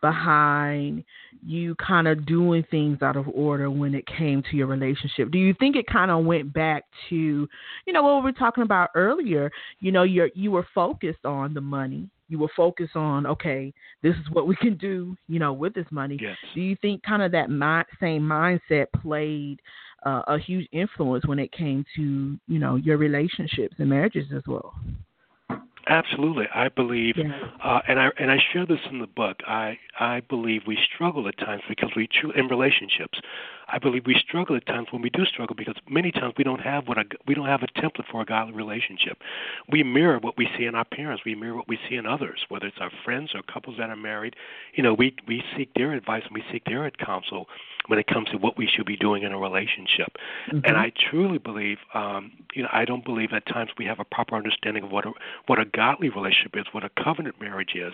behind 0.00 1.04
you 1.44 1.74
kind 1.74 2.06
of 2.06 2.24
doing 2.24 2.64
things 2.70 3.02
out 3.02 3.16
of 3.16 3.26
order 3.34 3.68
when 3.68 3.94
it 3.94 4.06
came 4.06 4.42
to 4.48 4.56
your 4.56 4.68
relationship? 4.68 5.30
Do 5.30 5.38
you 5.38 5.54
think 5.58 5.74
it 5.76 5.86
kind 5.86 6.10
of 6.10 6.24
went 6.24 6.52
back 6.52 6.84
to, 7.10 7.16
you 7.86 7.92
know, 7.92 8.02
what 8.02 8.16
we 8.16 8.22
were 8.22 8.32
talking 8.32 8.62
about 8.62 8.90
earlier? 8.94 9.50
You 9.80 9.92
know, 9.92 10.04
you 10.04 10.30
you 10.34 10.52
were 10.52 10.66
focused 10.74 11.24
on 11.24 11.52
the 11.52 11.60
money. 11.60 12.08
You 12.28 12.38
will 12.38 12.50
focus 12.56 12.90
on, 12.94 13.26
okay, 13.26 13.72
this 14.02 14.14
is 14.14 14.30
what 14.32 14.46
we 14.46 14.56
can 14.56 14.76
do, 14.76 15.16
you 15.28 15.38
know, 15.38 15.52
with 15.52 15.74
this 15.74 15.86
money. 15.90 16.18
Yes. 16.20 16.36
Do 16.54 16.60
you 16.60 16.76
think 16.82 17.02
kind 17.02 17.22
of 17.22 17.32
that 17.32 17.50
mi- 17.50 17.84
same 18.00 18.22
mindset 18.22 18.86
played 19.02 19.60
uh, 20.04 20.22
a 20.28 20.38
huge 20.38 20.68
influence 20.72 21.26
when 21.26 21.38
it 21.38 21.50
came 21.52 21.84
to, 21.96 22.38
you 22.46 22.58
know, 22.58 22.76
your 22.76 22.98
relationships 22.98 23.76
and 23.78 23.88
marriages 23.88 24.26
as 24.36 24.42
well? 24.46 24.74
Absolutely, 25.88 26.46
I 26.54 26.68
believe, 26.68 27.16
Yeah. 27.16 27.32
uh, 27.64 27.80
and 27.88 27.98
I 27.98 28.10
and 28.18 28.30
I 28.30 28.38
share 28.52 28.66
this 28.66 28.80
in 28.90 28.98
the 28.98 29.06
book. 29.06 29.40
I 29.46 29.78
I 29.98 30.20
believe 30.20 30.66
we 30.66 30.76
struggle 30.76 31.26
at 31.28 31.38
times 31.38 31.62
because 31.66 31.90
we 31.96 32.06
in 32.34 32.48
relationships. 32.48 33.18
I 33.68 33.78
believe 33.78 34.04
we 34.06 34.14
struggle 34.14 34.54
at 34.56 34.66
times 34.66 34.88
when 34.90 35.00
we 35.00 35.08
do 35.08 35.24
struggle 35.24 35.56
because 35.56 35.76
many 35.88 36.12
times 36.12 36.34
we 36.36 36.44
don't 36.44 36.60
have 36.60 36.88
what 36.88 36.98
a, 36.98 37.04
we 37.26 37.34
don't 37.34 37.46
have 37.46 37.62
a 37.62 37.66
template 37.80 38.06
for 38.10 38.20
a 38.20 38.24
godly 38.26 38.54
relationship. 38.54 39.18
We 39.70 39.82
mirror 39.82 40.18
what 40.18 40.36
we 40.36 40.48
see 40.56 40.64
in 40.64 40.74
our 40.74 40.84
parents. 40.84 41.22
We 41.24 41.34
mirror 41.34 41.56
what 41.56 41.68
we 41.68 41.78
see 41.88 41.96
in 41.96 42.04
others, 42.04 42.44
whether 42.50 42.66
it's 42.66 42.78
our 42.80 42.90
friends 43.04 43.30
or 43.34 43.42
couples 43.42 43.76
that 43.78 43.88
are 43.88 43.96
married. 43.96 44.36
You 44.74 44.82
know, 44.82 44.92
we 44.92 45.14
we 45.26 45.42
seek 45.56 45.72
their 45.74 45.92
advice 45.94 46.24
and 46.26 46.34
we 46.34 46.44
seek 46.52 46.64
their 46.66 46.90
counsel 46.90 47.46
when 47.88 47.98
it 47.98 48.06
comes 48.06 48.28
to 48.28 48.36
what 48.38 48.56
we 48.56 48.66
should 48.66 48.86
be 48.86 48.96
doing 48.96 49.24
in 49.24 49.32
a 49.32 49.38
relationship. 49.38 50.16
Mhm. 50.48 50.62
And 50.64 50.76
I 50.76 50.90
truly 50.90 51.38
believe, 51.38 51.78
um, 51.94 52.32
you 52.54 52.62
know, 52.62 52.68
I 52.72 52.84
don't 52.84 53.04
believe 53.04 53.32
at 53.32 53.46
times 53.46 53.70
we 53.76 53.86
have 53.86 53.98
a 53.98 54.04
proper 54.04 54.36
understanding 54.36 54.84
of 54.84 54.92
what 54.92 55.06
a 55.06 55.12
what 55.46 55.58
a 55.58 55.64
godly 55.64 56.10
relationship 56.10 56.56
is, 56.56 56.66
what 56.72 56.84
a 56.84 56.90
covenant 56.90 57.40
marriage 57.40 57.74
is, 57.74 57.92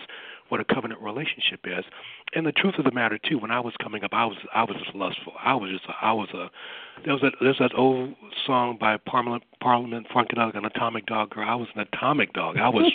what 0.49 0.59
a 0.59 0.65
covenant 0.65 1.01
relationship 1.01 1.61
is. 1.65 1.85
And 2.33 2.45
the 2.45 2.51
truth 2.51 2.77
of 2.77 2.85
the 2.85 2.91
matter 2.91 3.17
too, 3.17 3.37
when 3.37 3.51
I 3.51 3.59
was 3.59 3.73
coming 3.81 4.03
up, 4.03 4.13
I 4.13 4.25
was 4.25 4.37
I 4.53 4.63
was 4.63 4.75
just 4.77 4.95
lustful. 4.95 5.33
I 5.41 5.55
was 5.55 5.71
just 5.71 5.85
I 6.01 6.11
was 6.11 6.29
a 6.33 6.49
there 7.03 7.13
was 7.13 7.23
a 7.23 7.31
there's 7.41 7.57
that 7.59 7.71
old 7.75 8.15
song 8.45 8.77
by 8.79 8.97
Parliament 8.97 9.43
Parliament 9.61 10.07
Funkadelic, 10.13 10.55
an 10.55 10.65
atomic 10.65 11.05
dog 11.05 11.31
girl. 11.31 11.47
I 11.47 11.55
was 11.55 11.67
an 11.75 11.81
atomic 11.81 12.33
dog. 12.33 12.57
I 12.57 12.69
was 12.69 12.91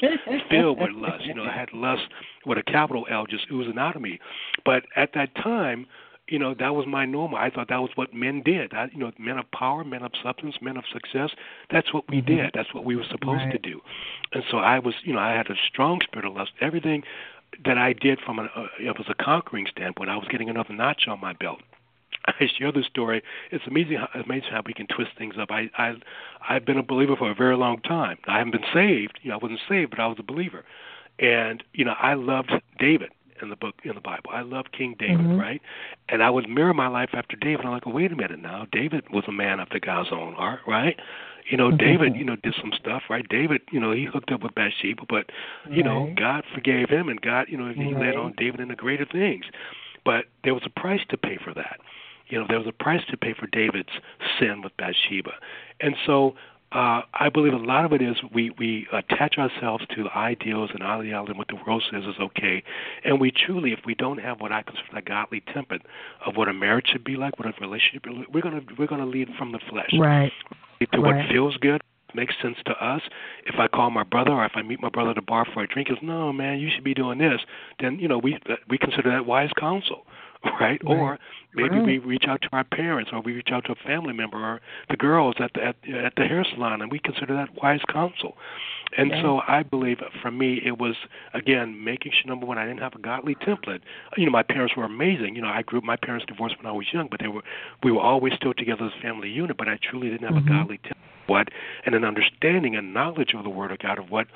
filled 0.50 0.80
with 0.80 0.90
lust. 0.92 1.24
You 1.24 1.34
know, 1.34 1.44
I 1.44 1.52
had 1.52 1.72
lust 1.72 2.02
with 2.46 2.58
a 2.58 2.62
capital 2.62 3.06
L 3.10 3.26
just 3.26 3.46
oozing 3.50 3.78
out 3.78 3.96
of 3.96 4.02
me. 4.02 4.18
But 4.64 4.84
at 4.96 5.10
that 5.14 5.34
time, 5.36 5.86
you 6.30 6.38
know 6.38 6.54
that 6.58 6.74
was 6.74 6.86
my 6.86 7.04
normal. 7.04 7.38
I 7.38 7.50
thought 7.50 7.68
that 7.68 7.80
was 7.82 7.90
what 7.96 8.14
men 8.14 8.42
did. 8.42 8.72
I, 8.72 8.88
you 8.92 8.98
know, 8.98 9.12
men 9.18 9.38
of 9.38 9.50
power, 9.50 9.84
men 9.84 10.02
of 10.02 10.12
substance, 10.22 10.56
men 10.62 10.76
of 10.76 10.84
success. 10.92 11.30
That's 11.70 11.92
what 11.92 12.04
we 12.08 12.18
Mm-hmm. 12.18 12.36
did. 12.36 12.50
That's 12.54 12.72
what 12.74 12.84
we 12.84 12.96
were 12.96 13.04
supposed 13.10 13.44
Right. 13.44 13.52
to 13.52 13.58
do. 13.58 13.80
And 14.32 14.42
so 14.50 14.58
I 14.58 14.78
was, 14.78 14.94
you 15.04 15.12
know, 15.12 15.18
I 15.20 15.32
had 15.32 15.50
a 15.50 15.56
strong 15.68 16.00
spirit 16.02 16.26
of 16.26 16.34
lust. 16.34 16.52
Everything 16.60 17.02
that 17.64 17.78
I 17.78 17.92
did 17.92 18.20
from 18.24 18.38
a, 18.38 18.44
uh, 18.44 18.66
it 18.78 18.96
was 18.96 19.06
a 19.08 19.14
conquering 19.14 19.66
standpoint. 19.70 20.08
I 20.10 20.16
was 20.16 20.28
getting 20.30 20.48
another 20.48 20.72
notch 20.72 21.08
on 21.08 21.20
my 21.20 21.32
belt. 21.32 21.60
I 22.26 22.46
share 22.58 22.72
this 22.72 22.86
story. 22.86 23.22
It's 23.50 23.66
amazing 23.66 23.96
how, 23.98 24.08
amazing 24.14 24.50
how 24.50 24.62
we 24.64 24.72
can 24.74 24.86
twist 24.86 25.12
things 25.18 25.34
up. 25.40 25.50
I, 25.50 25.70
I, 25.76 25.94
I've 26.48 26.64
been 26.64 26.78
a 26.78 26.82
believer 26.82 27.16
for 27.16 27.30
a 27.30 27.34
very 27.34 27.56
long 27.56 27.80
time. 27.80 28.18
I 28.28 28.38
haven't 28.38 28.52
been 28.52 28.70
saved. 28.72 29.18
You 29.22 29.30
know, 29.30 29.36
I 29.36 29.38
wasn't 29.42 29.60
saved, 29.68 29.90
but 29.90 30.00
I 30.00 30.06
was 30.06 30.16
a 30.18 30.22
believer. 30.22 30.64
And 31.18 31.62
you 31.72 31.84
know, 31.84 31.94
I 31.98 32.14
loved 32.14 32.52
David 32.78 33.10
in 33.42 33.48
the 33.48 33.56
book 33.56 33.74
in 33.84 33.94
the 33.94 34.00
Bible. 34.00 34.30
I 34.32 34.42
love 34.42 34.66
King 34.72 34.94
David, 34.98 35.26
Mhm. 35.26 35.38
right? 35.38 35.62
And 36.08 36.22
I 36.22 36.30
would 36.30 36.48
mirror 36.48 36.74
my 36.74 36.88
life 36.88 37.10
after 37.12 37.36
David. 37.36 37.64
I'm 37.64 37.72
like, 37.72 37.86
oh, 37.86 37.90
wait 37.90 38.12
a 38.12 38.16
minute 38.16 38.40
now. 38.40 38.66
David 38.72 39.08
was 39.10 39.24
a 39.28 39.32
man 39.32 39.60
after 39.60 39.78
God's 39.78 40.12
own 40.12 40.34
heart, 40.34 40.60
right? 40.66 40.98
You 41.46 41.56
know, 41.56 41.70
Mhm. 41.70 41.78
David, 41.78 42.16
you 42.16 42.24
know, 42.24 42.36
did 42.36 42.54
some 42.60 42.72
stuff, 42.72 43.04
right? 43.08 43.26
David, 43.28 43.62
you 43.72 43.80
know, 43.80 43.92
he 43.92 44.04
hooked 44.04 44.30
up 44.30 44.42
with 44.42 44.54
Bathsheba, 44.54 45.04
but 45.08 45.30
you 45.70 45.82
know, 45.82 46.12
God 46.16 46.44
forgave 46.54 46.88
him, 46.90 47.08
and 47.08 47.20
God, 47.20 47.48
you 47.48 47.56
know, 47.56 47.72
he 47.72 47.94
led 47.94 48.16
on 48.16 48.34
David 48.36 48.60
into 48.60 48.76
greater 48.76 49.04
things. 49.04 49.46
But 50.04 50.26
there 50.44 50.54
was 50.54 50.64
a 50.64 50.70
price 50.70 51.04
to 51.08 51.16
pay 51.16 51.36
for 51.36 51.52
that. 51.54 51.80
You 52.28 52.38
know, 52.38 52.46
there 52.48 52.58
was 52.58 52.68
a 52.68 52.72
price 52.72 53.04
to 53.10 53.16
pay 53.16 53.32
for 53.32 53.46
David's 53.48 54.00
sin 54.38 54.62
with 54.62 54.76
Bathsheba, 54.76 55.32
and 55.80 55.96
so 56.06 56.36
uh, 56.72 57.02
I 57.14 57.28
believe 57.32 57.52
a 57.52 57.56
lot 57.56 57.84
of 57.84 57.92
it 57.92 58.00
is 58.00 58.16
we 58.32 58.50
we 58.50 58.86
attach 58.92 59.38
ourselves 59.38 59.84
to 59.96 60.08
ideals 60.10 60.70
and 60.72 60.82
ideology 60.82 61.30
and 61.30 61.38
what 61.38 61.48
the 61.48 61.56
world 61.66 61.82
says 61.90 62.04
is 62.04 62.14
okay, 62.20 62.62
and 63.04 63.20
we 63.20 63.32
truly, 63.32 63.72
if 63.72 63.80
we 63.84 63.94
don't 63.94 64.18
have 64.18 64.40
what 64.40 64.52
I 64.52 64.62
consider 64.62 64.96
a 64.96 65.02
godly 65.02 65.40
template 65.40 65.82
of 66.24 66.36
what 66.36 66.48
a 66.48 66.52
marriage 66.52 66.86
should 66.92 67.04
be 67.04 67.16
like, 67.16 67.38
what 67.38 67.48
a 67.48 67.60
relationship, 67.60 68.06
we're 68.32 68.40
gonna 68.40 68.62
we're 68.78 68.86
gonna 68.86 69.06
lead 69.06 69.28
from 69.36 69.50
the 69.52 69.58
flesh 69.68 69.90
Right. 69.98 70.32
to 70.80 71.00
Right. 71.00 71.16
what 71.16 71.28
feels 71.28 71.56
good, 71.56 71.80
makes 72.14 72.34
sense 72.40 72.56
to 72.66 72.72
us. 72.84 73.02
If 73.46 73.58
I 73.58 73.66
call 73.66 73.90
my 73.90 74.04
brother 74.04 74.30
or 74.30 74.44
if 74.44 74.52
I 74.54 74.62
meet 74.62 74.80
my 74.80 74.90
brother 74.90 75.10
at 75.10 75.16
the 75.16 75.22
bar 75.22 75.44
for 75.52 75.62
a 75.62 75.66
drink, 75.66 75.88
he 75.88 75.94
goes, 75.94 76.02
"No, 76.02 76.32
man, 76.32 76.60
you 76.60 76.70
should 76.70 76.84
be 76.84 76.94
doing 76.94 77.18
this." 77.18 77.40
Then 77.80 77.98
you 77.98 78.06
know 78.06 78.18
we 78.18 78.38
we 78.68 78.78
consider 78.78 79.10
that 79.10 79.26
wise 79.26 79.50
counsel, 79.58 80.06
right? 80.60 80.80
Or 80.86 81.18
maybe 81.54 81.76
Right. 81.76 81.86
we 81.86 81.98
reach 81.98 82.24
out 82.28 82.42
to 82.42 82.48
our 82.52 82.64
parents 82.64 83.10
or 83.12 83.20
we 83.20 83.32
reach 83.32 83.50
out 83.52 83.64
to 83.66 83.72
a 83.72 83.74
family 83.86 84.12
member 84.12 84.38
or 84.38 84.60
the 84.88 84.96
girls 84.96 85.34
at 85.38 85.52
the 85.54 85.62
at, 85.64 85.76
at 85.88 86.14
the 86.16 86.24
hair 86.24 86.44
salon, 86.44 86.80
and 86.80 86.90
we 86.90 86.98
consider 86.98 87.34
that 87.34 87.62
wise 87.62 87.80
counsel. 87.92 88.36
And 88.96 89.12
so 89.22 89.40
I 89.46 89.62
believe 89.62 89.98
for 90.22 90.30
me 90.30 90.60
it 90.64 90.78
was 90.78 90.96
again 91.34 91.84
making 91.84 92.12
sure 92.12 92.28
number 92.28 92.46
one 92.46 92.58
I 92.58 92.66
didn't 92.66 92.80
have 92.80 92.94
a 92.94 92.98
godly 92.98 93.34
template. 93.36 93.80
You 94.16 94.26
know 94.26 94.32
my 94.32 94.42
parents 94.42 94.76
were 94.76 94.84
amazing. 94.84 95.36
You 95.36 95.42
know 95.42 95.48
I 95.48 95.62
grew 95.62 95.78
up 95.78 95.84
my 95.84 95.96
parents 95.96 96.26
divorced 96.26 96.56
when 96.58 96.66
I 96.66 96.72
was 96.72 96.86
young, 96.92 97.08
but 97.10 97.20
they 97.20 97.28
were 97.28 97.42
we 97.82 97.92
were 97.92 98.00
always 98.00 98.32
still 98.34 98.54
together 98.54 98.86
as 98.86 98.92
a 98.98 99.02
family 99.02 99.28
unit. 99.28 99.56
But 99.56 99.68
I 99.68 99.78
truly 99.82 100.10
didn't 100.10 100.26
have 100.26 100.42
Mhm. 100.42 100.46
a 100.46 100.50
godly 100.50 100.78
template 100.78 100.94
what 101.30 101.48
and 101.86 101.94
an 101.94 102.04
understanding 102.04 102.74
and 102.74 102.92
knowledge 102.92 103.32
of 103.34 103.44
the 103.44 103.50
Word 103.50 103.70
of 103.70 103.78
God 103.78 103.98
of 103.98 104.10
what 104.10 104.26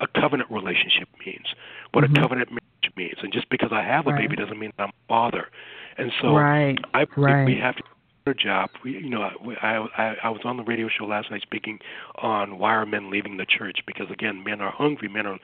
a 0.00 0.06
covenant 0.20 0.50
relationship 0.50 1.08
means, 1.24 1.46
what 1.92 2.04
Mhm. 2.04 2.16
a 2.16 2.20
covenant 2.22 2.50
marriage 2.50 2.96
means. 2.96 3.18
And 3.22 3.32
just 3.32 3.48
because 3.50 3.70
I 3.70 3.82
have 3.82 4.06
a 4.06 4.10
Right. 4.10 4.22
baby 4.22 4.36
doesn't 4.36 4.58
mean 4.58 4.72
I'm 4.78 4.88
a 4.88 5.06
father. 5.08 5.50
And 5.98 6.10
so 6.20 6.34
right. 6.34 6.78
I 6.94 7.04
believe 7.04 7.44
we 7.44 7.56
have 7.56 7.76
to 7.76 7.82
do 7.82 7.88
a 7.88 8.24
better 8.24 8.38
job. 8.48 8.70
We, 8.82 8.92
you 8.92 9.10
know, 9.10 9.22
I, 9.22 9.86
I 9.96 10.16
I 10.22 10.30
was 10.30 10.42
on 10.44 10.56
the 10.56 10.62
radio 10.62 10.88
show 10.88 11.04
last 11.04 11.30
night 11.30 11.42
speaking 11.42 11.80
on 12.16 12.58
why 12.58 12.72
are 12.74 12.86
men 12.86 13.10
leaving 13.10 13.36
the 13.36 13.46
church? 13.46 13.78
Because 13.86 14.10
again, 14.10 14.42
men 14.42 14.60
are 14.60 14.70
hungry, 14.70 15.08
men 15.08 15.26
are 15.26 15.38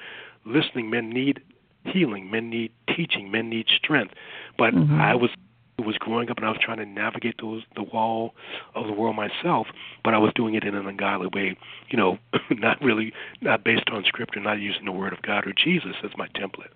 listening, 0.46 0.88
men 0.88 1.10
need 1.10 1.42
healing, 1.84 2.30
men 2.30 2.48
need 2.48 2.72
teaching, 2.96 3.30
men 3.30 3.50
need 3.50 3.68
strength. 3.68 4.14
But 4.56 4.72
Mhm. 4.74 5.00
I 5.00 5.14
was 5.14 5.30
was 5.78 5.96
growing 5.98 6.30
up 6.30 6.37
and 6.37 6.46
I 6.46 6.50
was 6.50 6.60
trying 6.62 6.78
to 6.78 6.87
navigate 6.87 7.37
those 7.40 7.62
the 7.74 7.82
wall 7.82 8.34
of 8.74 8.87
the 8.87 8.92
world 8.92 9.16
myself, 9.16 9.66
but 10.04 10.14
I 10.14 10.18
was 10.18 10.32
doing 10.34 10.54
it 10.54 10.64
in 10.64 10.74
an 10.74 10.87
ungodly 10.87 11.28
way, 11.32 11.56
you 11.88 11.96
know, 11.98 12.18
not 12.50 12.80
really 12.82 13.12
not 13.40 13.64
based 13.64 13.90
on 13.92 14.04
scripture, 14.04 14.40
not 14.40 14.60
using 14.60 14.84
the 14.84 14.92
word 14.92 15.12
of 15.12 15.22
God 15.22 15.46
or 15.46 15.52
Jesus 15.52 15.94
as 16.04 16.10
my 16.16 16.28
template. 16.28 16.70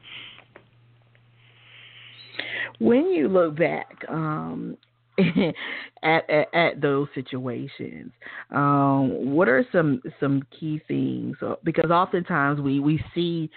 When 2.78 3.06
you 3.11 3.28
look 3.28 3.56
back 3.56 4.04
um, 4.08 4.76
at, 6.02 6.31
at 6.31 6.54
at 6.54 6.81
those 6.81 7.09
situations, 7.14 8.12
um, 8.50 9.35
what 9.35 9.48
are 9.48 9.66
some 9.72 10.00
some 10.20 10.42
key 10.59 10.81
things? 10.87 11.37
Uh, 11.42 11.57
Because 11.64 11.90
oftentimes 11.90 12.61
we 12.61 12.78
we 12.81 13.02
see 13.14 13.50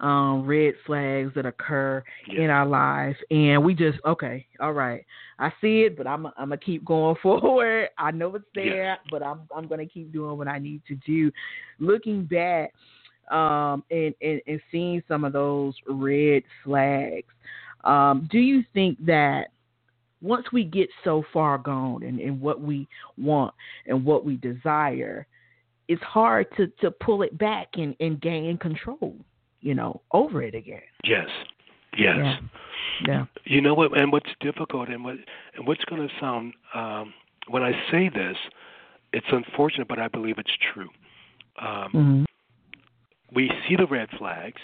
um, 0.00 0.46
red 0.46 0.74
flags 0.86 1.32
that 1.34 1.44
occur 1.46 2.02
Yeah. 2.28 2.42
in 2.44 2.50
our 2.50 2.66
life, 2.66 3.16
and 3.30 3.64
we 3.64 3.74
just 3.74 3.98
okay, 4.06 4.46
all 4.60 4.72
right, 4.72 5.04
I 5.38 5.50
see 5.60 5.82
it, 5.82 5.96
but 5.96 6.06
I'm 6.06 6.26
I'm 6.26 6.50
gonna 6.50 6.56
keep 6.56 6.84
going 6.84 7.16
forward. 7.22 7.88
I 7.98 8.10
know 8.12 8.34
it's 8.36 8.44
there, 8.54 8.98
but 9.10 9.22
I'm 9.22 9.40
I'm 9.54 9.66
gonna 9.66 9.86
keep 9.86 10.12
doing 10.12 10.38
what 10.38 10.48
I 10.48 10.58
need 10.58 10.82
to 10.88 10.94
do. 10.94 11.32
Looking 11.80 12.24
back 12.24 12.72
um, 13.30 13.82
and, 13.90 14.14
and 14.22 14.40
and 14.46 14.60
seeing 14.70 15.02
some 15.08 15.24
of 15.24 15.32
those 15.32 15.74
red 15.88 16.44
flags, 16.64 17.26
um, 17.84 18.28
do 18.30 18.38
you 18.38 18.62
think 18.72 19.04
that 19.04 19.48
once 20.20 20.46
we 20.52 20.64
get 20.64 20.88
so 21.04 21.22
far 21.32 21.58
gone 21.58 22.02
in, 22.02 22.18
in 22.18 22.40
what 22.40 22.60
we 22.60 22.88
want 23.16 23.54
and 23.86 24.04
what 24.04 24.24
we 24.24 24.36
desire, 24.36 25.26
it's 25.88 26.02
hard 26.02 26.46
to, 26.56 26.66
to 26.80 26.90
pull 26.90 27.22
it 27.22 27.36
back 27.38 27.68
and, 27.74 27.94
and 28.00 28.20
gain 28.20 28.58
control? 28.58 29.14
you 29.60 29.74
know, 29.74 30.00
over 30.12 30.42
it 30.42 30.54
again. 30.54 30.80
Yes. 31.04 31.28
Yes. 31.96 32.16
Yeah. 32.16 32.36
yeah. 33.06 33.24
You 33.44 33.60
know 33.60 33.74
what? 33.74 33.96
And 33.96 34.12
what's 34.12 34.30
difficult, 34.40 34.88
and 34.88 35.04
what 35.04 35.16
and 35.56 35.66
what's 35.66 35.84
going 35.84 36.06
to 36.06 36.14
sound 36.20 36.52
um, 36.74 37.14
when 37.48 37.62
I 37.62 37.72
say 37.90 38.08
this, 38.08 38.36
it's 39.12 39.26
unfortunate, 39.30 39.88
but 39.88 39.98
I 39.98 40.08
believe 40.08 40.38
it's 40.38 40.50
true. 40.72 40.88
Um, 41.60 41.90
mm-hmm. 41.94 42.24
We 43.34 43.50
see 43.68 43.76
the 43.76 43.86
red 43.86 44.08
flags, 44.18 44.60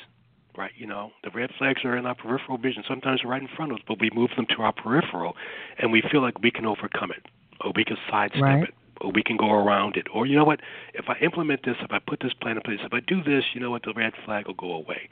right? 0.57 0.73
You 0.77 0.87
know, 0.87 1.12
the 1.23 1.31
red 1.31 1.51
flags 1.59 1.85
are 1.85 1.97
in 1.97 2.07
our 2.07 2.14
peripheral 2.14 2.59
vision. 2.59 2.83
Sometimes 2.87 3.21
they're 3.23 3.31
right 3.31 3.43
in 3.43 3.49
front 3.49 3.73
of 3.73 3.77
us, 3.77 3.85
but 3.87 4.01
we 4.01 4.11
move 4.14 4.31
them 4.37 4.47
to 4.57 4.62
our 4.62 4.73
peripheral, 4.73 5.35
and 5.79 5.93
we 5.93 6.03
feel 6.11 6.23
like 6.23 6.40
we 6.40 6.51
can 6.51 6.67
overcome 6.67 7.11
it, 7.11 7.27
or 7.61 7.73
we 7.75 7.85
can 7.85 7.97
sidestep 8.11 8.43
right. 8.43 8.62
it, 8.64 8.75
or 9.01 9.11
we 9.12 9.23
can 9.23 9.37
go 9.37 9.51
around 9.51 9.97
it. 9.97 10.07
Or 10.12 10.27
you 10.27 10.37
know 10.37 10.45
what? 10.45 10.61
If 10.95 11.07
I 11.09 11.17
implement 11.23 11.64
this, 11.64 11.77
if 11.81 11.93
I 11.93 11.99
put 11.99 12.21
this 12.21 12.33
plan 12.35 12.57
in 12.57 12.62
place, 12.62 12.81
if 12.83 12.93
I 12.93 13.01
do 13.01 13.23
this, 13.23 13.45
you 13.55 13.61
know 13.61 13.71
what? 13.71 13.83
The 13.85 13.93
red 13.95 14.12
flag 14.25 14.47
will 14.47 14.55
go 14.55 14.73
away. 14.73 15.09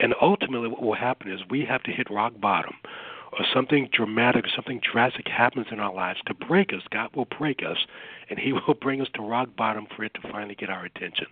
And 0.00 0.14
ultimately, 0.20 0.68
what 0.68 0.82
will 0.82 0.94
happen 0.94 1.30
is 1.30 1.40
we 1.50 1.64
have 1.64 1.82
to 1.84 1.92
hit 1.92 2.10
rock 2.10 2.32
bottom 2.40 2.74
or 3.32 3.44
something 3.54 3.88
dramatic 3.92 4.44
or 4.44 4.50
something 4.54 4.80
drastic 4.80 5.26
happens 5.26 5.66
in 5.70 5.80
our 5.80 5.92
lives 5.92 6.20
to 6.26 6.34
break 6.34 6.72
us, 6.72 6.82
God 6.90 7.14
will 7.16 7.26
break 7.38 7.60
us, 7.66 7.78
and 8.28 8.38
He 8.38 8.52
will 8.68 8.74
bring 8.74 9.00
us 9.00 9.08
to 9.14 9.22
rock 9.22 9.48
bottom 9.56 9.86
for 9.96 10.04
it 10.04 10.12
to 10.14 10.20
finally 10.30 10.54
get 10.54 10.70
our 10.70 10.84
attention. 10.84 11.26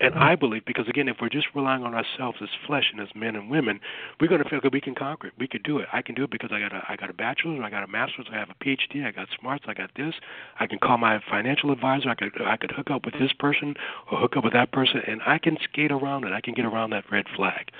And 0.00 0.14
I 0.14 0.34
believe, 0.34 0.64
because 0.64 0.88
again, 0.88 1.08
if 1.08 1.18
we're 1.20 1.28
just 1.28 1.46
relying 1.54 1.84
on 1.84 1.94
ourselves 1.94 2.38
as 2.42 2.48
flesh 2.66 2.90
and 2.92 3.00
as 3.00 3.08
men 3.14 3.36
and 3.36 3.48
women, 3.50 3.78
we're 4.20 4.26
going 4.26 4.42
to 4.42 4.48
feel 4.48 4.60
that 4.62 4.72
we 4.72 4.80
can 4.80 4.94
conquer 4.94 5.28
it. 5.28 5.34
We 5.38 5.46
could 5.46 5.62
do 5.62 5.78
it. 5.78 5.88
I 5.92 6.02
can 6.02 6.14
do 6.14 6.24
it 6.24 6.30
because 6.30 6.50
I 6.52 6.58
got 6.60 6.72
a 6.72 6.82
I 6.88 6.96
got 6.96 7.10
a 7.10 7.12
bachelor's, 7.12 7.60
I 7.62 7.70
got 7.70 7.84
a 7.84 7.86
master's, 7.86 8.26
I 8.32 8.36
have 8.36 8.48
a 8.50 8.64
PhD, 8.64 9.06
I 9.06 9.12
got 9.12 9.28
smarts, 9.38 9.64
I 9.68 9.74
got 9.74 9.90
this. 9.94 10.14
I 10.58 10.66
can 10.66 10.78
call 10.78 10.98
my 10.98 11.20
financial 11.30 11.70
advisor. 11.70 12.08
I 12.08 12.14
could 12.14 12.32
I 12.42 12.56
could 12.56 12.72
hook 12.72 12.90
up 12.90 13.04
with 13.04 13.14
this 13.14 13.32
person 13.38 13.74
or 14.10 14.18
hook 14.18 14.36
up 14.36 14.44
with 14.44 14.54
that 14.54 14.72
person, 14.72 15.02
and 15.06 15.20
I 15.26 15.38
can 15.38 15.56
skate 15.62 15.92
around 15.92 16.24
it. 16.24 16.32
I 16.32 16.40
can 16.40 16.54
get 16.54 16.64
around 16.64 16.90
that 16.90 17.04
red 17.10 17.26
flag 17.36 17.70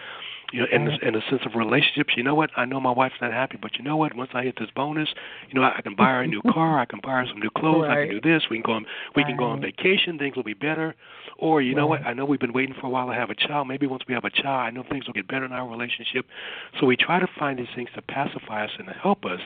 you 0.53 0.61
know, 0.61 0.67
in, 0.71 0.83
in 0.83 0.89
mm-hmm. 0.89 1.17
a 1.17 1.31
sense 1.31 1.43
of 1.45 1.55
relationships. 1.57 2.15
You 2.17 2.23
know 2.23 2.35
what? 2.35 2.51
I 2.57 2.65
know 2.65 2.81
my 2.81 2.91
wife's 2.91 3.17
not 3.21 3.33
happy, 3.33 3.59
but 3.61 3.77
you 3.77 3.85
know 3.85 3.97
what? 3.97 4.15
Once 4.15 4.31
I 4.35 4.45
hit 4.45 4.57
this 4.59 4.69
bonus, 4.75 5.09
you 5.49 5.59
know, 5.59 5.67
I, 5.67 5.79
I 5.79 5.83
can 5.83 5.97
buy 5.97 6.11
her 6.11 6.23
a 6.23 6.27
new 6.27 6.43
car. 6.53 6.79
I 6.79 6.85
can 6.85 7.01
buy 7.03 7.13
her 7.13 7.27
some 7.29 7.41
new 7.41 7.51
clothes. 7.51 7.87
Right. 7.89 8.05
I 8.05 8.07
can 8.07 8.21
do 8.21 8.21
this. 8.21 8.45
We 8.51 8.59
can 8.59 8.65
go 8.65 8.73
on. 8.73 8.87
We 9.17 9.23
right. 9.23 9.31
can 9.31 9.37
go 9.37 9.45
on 9.45 9.61
vacation. 9.61 10.19
Things 10.19 10.37
will 10.37 10.45
be 10.45 10.55
better. 10.55 10.95
Or 11.39 11.63
you 11.63 11.73
right. 11.73 11.81
know 11.81 11.87
what? 11.87 12.03
I 12.07 12.13
know 12.13 12.25
we've 12.25 12.39
been 12.39 12.53
waiting 12.53 12.75
for 12.81 12.87
a 12.87 12.91
while 12.91 13.09
to 13.09 13.15
have 13.15 13.31
a 13.31 13.35
child. 13.35 13.67
Maybe 13.67 13.87
once 13.87 14.03
we 14.07 14.15
have 14.15 14.25
a 14.25 14.31
child, 14.31 14.67
I 14.67 14.71
know 14.71 14.85
things 14.89 15.07
will 15.07 15.15
get 15.15 15.27
better 15.27 15.45
in 15.45 15.53
our 15.53 15.69
relationship. 15.69 16.27
So 16.79 16.87
we 16.87 16.97
try 16.97 17.19
to 17.19 17.29
find 17.39 17.59
these 17.59 17.73
things 17.75 17.89
to 17.95 18.03
pacify 18.03 18.65
us 18.65 18.71
and 18.79 18.87
to 18.89 18.95
help 18.95 19.25
us 19.25 19.41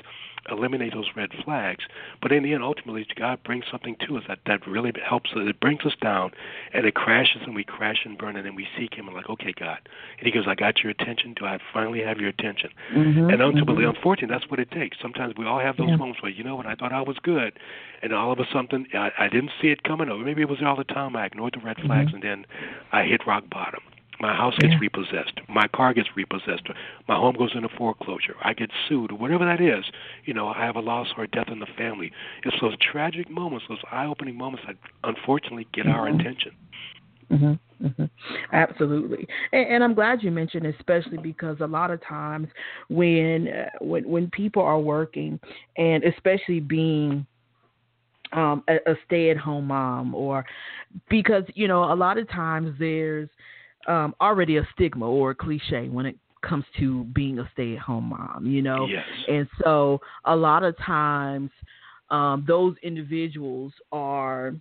eliminate 0.51 0.95
those 0.95 1.09
red 1.17 1.31
flags. 1.45 1.85
But 2.21 2.33
in 2.33 2.43
the 2.43 2.53
end, 2.53 2.63
ultimately, 2.63 3.07
God 3.17 3.43
brings 3.45 3.65
something 3.71 3.97
to 4.07 4.17
us 4.17 4.25
that, 4.29 4.41
that 4.47 4.67
really 4.67 4.93
helps 5.07 5.31
us. 5.33 5.39
It 5.47 5.61
brings 5.61 5.85
us 5.85 5.95
down, 6.01 6.33
and 6.73 6.87
it 6.87 6.95
crashes, 6.95 7.43
and 7.45 7.55
we 7.55 7.65
crash 7.65 7.99
and 8.05 8.19
burn, 8.19 8.37
and 8.37 8.47
then 8.47 8.55
we 8.55 8.67
seek 8.79 8.95
Him 8.95 9.07
and 9.07 9.17
like, 9.17 9.29
okay, 9.29 9.53
God. 9.59 9.79
And 10.19 10.27
He 10.27 10.33
goes, 10.33 10.45
I 10.47 10.55
got 10.55 10.83
your 10.83 10.91
attention. 10.91 11.35
Do 11.35 11.47
I 11.47 11.59
finally 11.73 12.03
have 12.03 12.19
your 12.19 12.29
attention? 12.29 12.71
Mm-hmm, 12.95 13.31
and 13.31 13.43
ultimately, 13.43 13.85
mm-hmm. 13.85 13.97
unfortunately, 13.97 14.35
that's 14.35 14.51
what 14.51 14.61
it 14.61 14.71
takes. 14.71 14.97
Sometimes 15.01 15.35
we 15.37 15.47
all 15.47 15.61
have 15.61 15.77
those 15.77 15.89
yeah. 15.89 15.97
moments 15.97 16.23
where, 16.23 16.33
you 16.33 16.45
know, 16.45 16.57
when 16.57 16.67
I 16.67 16.75
thought 16.75 16.93
I 16.93 17.03
was 17.03 17.17
good, 17.23 17.59
and 18.03 18.13
all 18.13 18.33
of 18.33 18.39
a 18.39 18.45
sudden 18.53 18.87
I, 18.95 19.11
I 19.19 19.29
didn't 19.29 19.51
see 19.61 19.69
it 19.69 19.83
coming, 19.83 20.09
or 20.09 20.19
maybe 20.19 20.43
it 20.43 20.49
was 20.49 20.59
all 20.65 20.77
the 20.77 20.85
time 20.85 21.17
I 21.17 21.27
ignored 21.27 21.55
the 21.59 21.65
red 21.65 21.77
flags, 21.85 22.09
mm-hmm. 22.09 22.17
and 22.17 22.23
then 22.23 22.47
I 22.93 23.05
hit 23.05 23.27
rock 23.27 23.45
bottom. 23.51 23.81
My 24.21 24.35
house 24.35 24.55
gets 24.59 24.73
yeah. 24.73 24.79
repossessed. 24.81 25.41
My 25.49 25.69
car 25.69 25.93
gets 25.93 26.09
repossessed. 26.17 26.63
My 27.09 27.17
home 27.17 27.37
goes 27.37 27.53
into 27.55 27.69
foreclosure. 27.77 28.35
I 28.43 28.55
get 28.55 28.71
sued, 28.89 29.13
or 29.13 29.19
whatever 29.19 29.45
that 29.45 29.61
is. 29.61 29.85
You 30.25 30.35
know, 30.35 30.49
I 30.49 30.65
have 30.65 30.77
a 30.77 30.81
loss 30.81 31.09
or 31.17 31.25
a 31.25 31.29
death 31.29 31.49
in 31.49 31.59
the 31.59 31.67
family. 31.77 32.13
It's 32.45 32.57
those 32.61 32.77
tragic 32.79 33.31
moments, 33.31 33.67
those 33.69 33.83
eye-opening 33.91 34.37
moments 34.37 34.65
that 34.67 34.77
unfortunately 35.05 35.67
get 35.73 35.87
mm-hmm. 35.87 35.95
our 35.95 36.09
attention. 36.09 36.53
Mm-hmm, 37.31 37.87
mm-hmm. 37.87 38.05
Absolutely, 38.53 39.27
and, 39.53 39.69
and, 39.69 39.85
I'm 39.85 39.95
glad 39.95 40.23
you 40.23 40.31
mentioned, 40.31 40.65
especially 40.65 41.19
because 41.19 41.57
a 41.61 41.67
lot 41.67 41.91
of 41.91 42.01
times 42.07 42.47
when 42.89 43.49
uh, 43.49 43.71
when 43.81 44.09
when 44.09 44.31
people 44.31 44.63
are 44.63 44.79
working, 44.79 45.41
and 45.77 46.05
especially 46.05 46.61
being 46.61 47.27
um, 48.33 48.63
a, 48.69 48.77
a 48.89 48.95
stay-at-home 49.07 49.67
mom, 49.67 50.15
or 50.15 50.45
because 51.11 51.43
you 51.55 51.67
know 51.67 51.93
a 51.93 51.97
lot 51.97 52.17
of 52.17 52.29
times 52.31 52.77
there's 52.79 53.29
um, 53.87 54.15
already 54.21 54.57
a 54.57 54.69
stigma 54.75 55.09
or 55.09 55.31
a 55.31 55.35
cliche 55.35 55.89
when 55.89 56.07
it 56.07 56.17
comes 56.43 56.65
to 56.79 57.05
being 57.05 57.39
a 57.39 57.51
stay-at-home 57.53 58.11
mom, 58.11 58.47
you 58.47 58.63
know, 58.63 58.87
yes. 58.87 59.05
and 59.29 59.49
so 59.63 60.01
a 60.25 60.37
lot 60.37 60.63
of 60.63 60.77
times 60.79 61.51
um, 62.11 62.45
those 62.47 62.77
individuals 62.83 63.73
are 63.93 64.55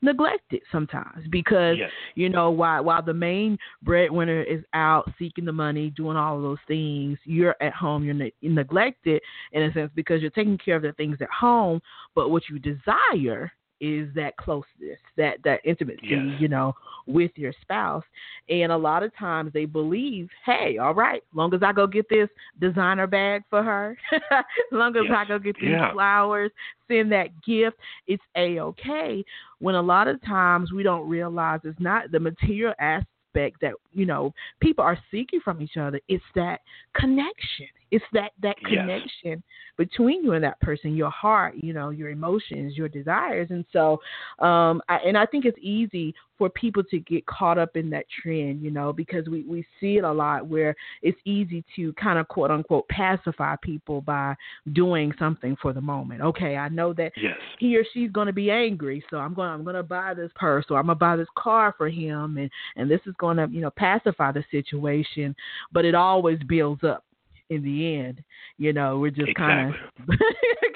neglected 0.00 0.60
sometimes 0.70 1.26
because 1.30 1.76
yes. 1.76 1.90
you 2.14 2.28
know 2.28 2.50
while 2.50 2.84
while 2.84 3.02
the 3.02 3.12
main 3.12 3.58
breadwinner 3.82 4.42
is 4.42 4.62
out 4.72 5.10
seeking 5.18 5.44
the 5.44 5.52
money 5.52 5.90
doing 5.90 6.16
all 6.16 6.36
of 6.36 6.42
those 6.42 6.58
things 6.68 7.18
you're 7.24 7.56
at 7.60 7.72
home 7.72 8.04
you're, 8.04 8.14
ne- 8.14 8.32
you're 8.40 8.52
neglected 8.52 9.20
in 9.52 9.64
a 9.64 9.72
sense 9.72 9.90
because 9.96 10.20
you're 10.20 10.30
taking 10.30 10.56
care 10.56 10.76
of 10.76 10.82
the 10.82 10.92
things 10.92 11.16
at 11.20 11.28
home 11.30 11.80
but 12.14 12.28
what 12.28 12.44
you 12.48 12.60
desire 12.60 13.50
is 13.80 14.08
that 14.14 14.36
closeness, 14.36 14.98
that 15.16 15.38
that 15.44 15.60
intimacy, 15.64 16.00
yes. 16.02 16.40
you 16.40 16.48
know, 16.48 16.74
with 17.06 17.30
your 17.36 17.52
spouse. 17.62 18.04
And 18.48 18.72
a 18.72 18.76
lot 18.76 19.02
of 19.02 19.14
times 19.16 19.52
they 19.52 19.64
believe, 19.64 20.28
hey, 20.44 20.78
all 20.78 20.94
right, 20.94 21.22
long 21.34 21.54
as 21.54 21.62
I 21.62 21.72
go 21.72 21.86
get 21.86 22.08
this 22.08 22.28
designer 22.60 23.06
bag 23.06 23.42
for 23.50 23.62
her, 23.62 23.96
long 24.72 24.96
as 24.96 25.04
yes. 25.08 25.16
I 25.16 25.24
go 25.26 25.38
get 25.38 25.56
these 25.60 25.70
yeah. 25.70 25.92
flowers, 25.92 26.50
send 26.88 27.12
that 27.12 27.28
gift, 27.44 27.76
it's 28.06 28.22
a 28.36 28.60
okay. 28.60 29.24
When 29.60 29.74
a 29.74 29.82
lot 29.82 30.08
of 30.08 30.22
times 30.22 30.72
we 30.72 30.82
don't 30.82 31.08
realize 31.08 31.60
it's 31.64 31.80
not 31.80 32.10
the 32.10 32.20
material 32.20 32.74
aspect 32.78 33.60
that 33.60 33.74
you 33.92 34.06
know 34.06 34.32
people 34.60 34.84
are 34.84 34.98
seeking 35.10 35.40
from 35.40 35.62
each 35.62 35.76
other. 35.76 36.00
It's 36.08 36.24
that 36.34 36.60
connection. 36.94 37.68
It's 37.90 38.04
that 38.12 38.32
that 38.42 38.56
connection 38.58 39.10
yes. 39.24 39.38
between 39.76 40.24
you 40.24 40.32
and 40.32 40.44
that 40.44 40.60
person, 40.60 40.96
your 40.96 41.10
heart, 41.10 41.54
you 41.56 41.72
know, 41.72 41.90
your 41.90 42.10
emotions, 42.10 42.76
your 42.76 42.88
desires, 42.88 43.48
and 43.50 43.64
so, 43.72 44.00
um, 44.38 44.82
I, 44.88 44.98
and 45.06 45.16
I 45.16 45.26
think 45.26 45.44
it's 45.44 45.58
easy 45.60 46.14
for 46.38 46.48
people 46.48 46.84
to 46.84 47.00
get 47.00 47.26
caught 47.26 47.58
up 47.58 47.76
in 47.76 47.90
that 47.90 48.06
trend, 48.22 48.62
you 48.62 48.70
know, 48.70 48.92
because 48.92 49.26
we 49.28 49.42
we 49.42 49.66
see 49.80 49.96
it 49.96 50.04
a 50.04 50.12
lot 50.12 50.46
where 50.46 50.74
it's 51.02 51.18
easy 51.24 51.64
to 51.76 51.92
kind 51.94 52.18
of 52.18 52.28
quote 52.28 52.50
unquote 52.50 52.86
pacify 52.88 53.56
people 53.60 54.00
by 54.00 54.34
doing 54.72 55.12
something 55.18 55.56
for 55.60 55.72
the 55.72 55.80
moment. 55.80 56.20
Okay, 56.20 56.56
I 56.56 56.68
know 56.68 56.92
that 56.94 57.12
yes. 57.16 57.36
he 57.58 57.76
or 57.76 57.84
she's 57.92 58.10
going 58.12 58.28
to 58.28 58.32
be 58.32 58.50
angry, 58.50 59.04
so 59.10 59.18
I'm 59.18 59.34
going 59.34 59.50
I'm 59.50 59.64
going 59.64 59.76
to 59.76 59.82
buy 59.82 60.14
this 60.14 60.30
purse 60.36 60.66
or 60.70 60.78
I'm 60.78 60.86
going 60.86 60.96
to 60.96 61.00
buy 61.00 61.16
this 61.16 61.28
car 61.36 61.74
for 61.76 61.88
him, 61.88 62.38
and 62.38 62.50
and 62.76 62.90
this 62.90 63.00
is 63.06 63.14
going 63.18 63.36
to 63.38 63.48
you 63.50 63.60
know 63.60 63.70
pacify 63.70 64.30
the 64.30 64.44
situation, 64.50 65.34
but 65.72 65.84
it 65.84 65.94
always 65.94 66.38
builds 66.46 66.84
up 66.84 67.04
in 67.50 67.62
the 67.62 67.96
end. 67.96 68.22
You 68.56 68.72
know, 68.72 68.98
we're 68.98 69.10
just 69.10 69.34
kind 69.34 69.74
of 69.74 69.74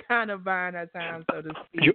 kind 0.09 0.31
of 0.31 0.45
buying 0.45 0.75
our 0.75 0.87
time, 0.87 1.25
so 1.31 1.43
to 1.43 1.51
speak. 1.69 1.85
You're, 1.85 1.95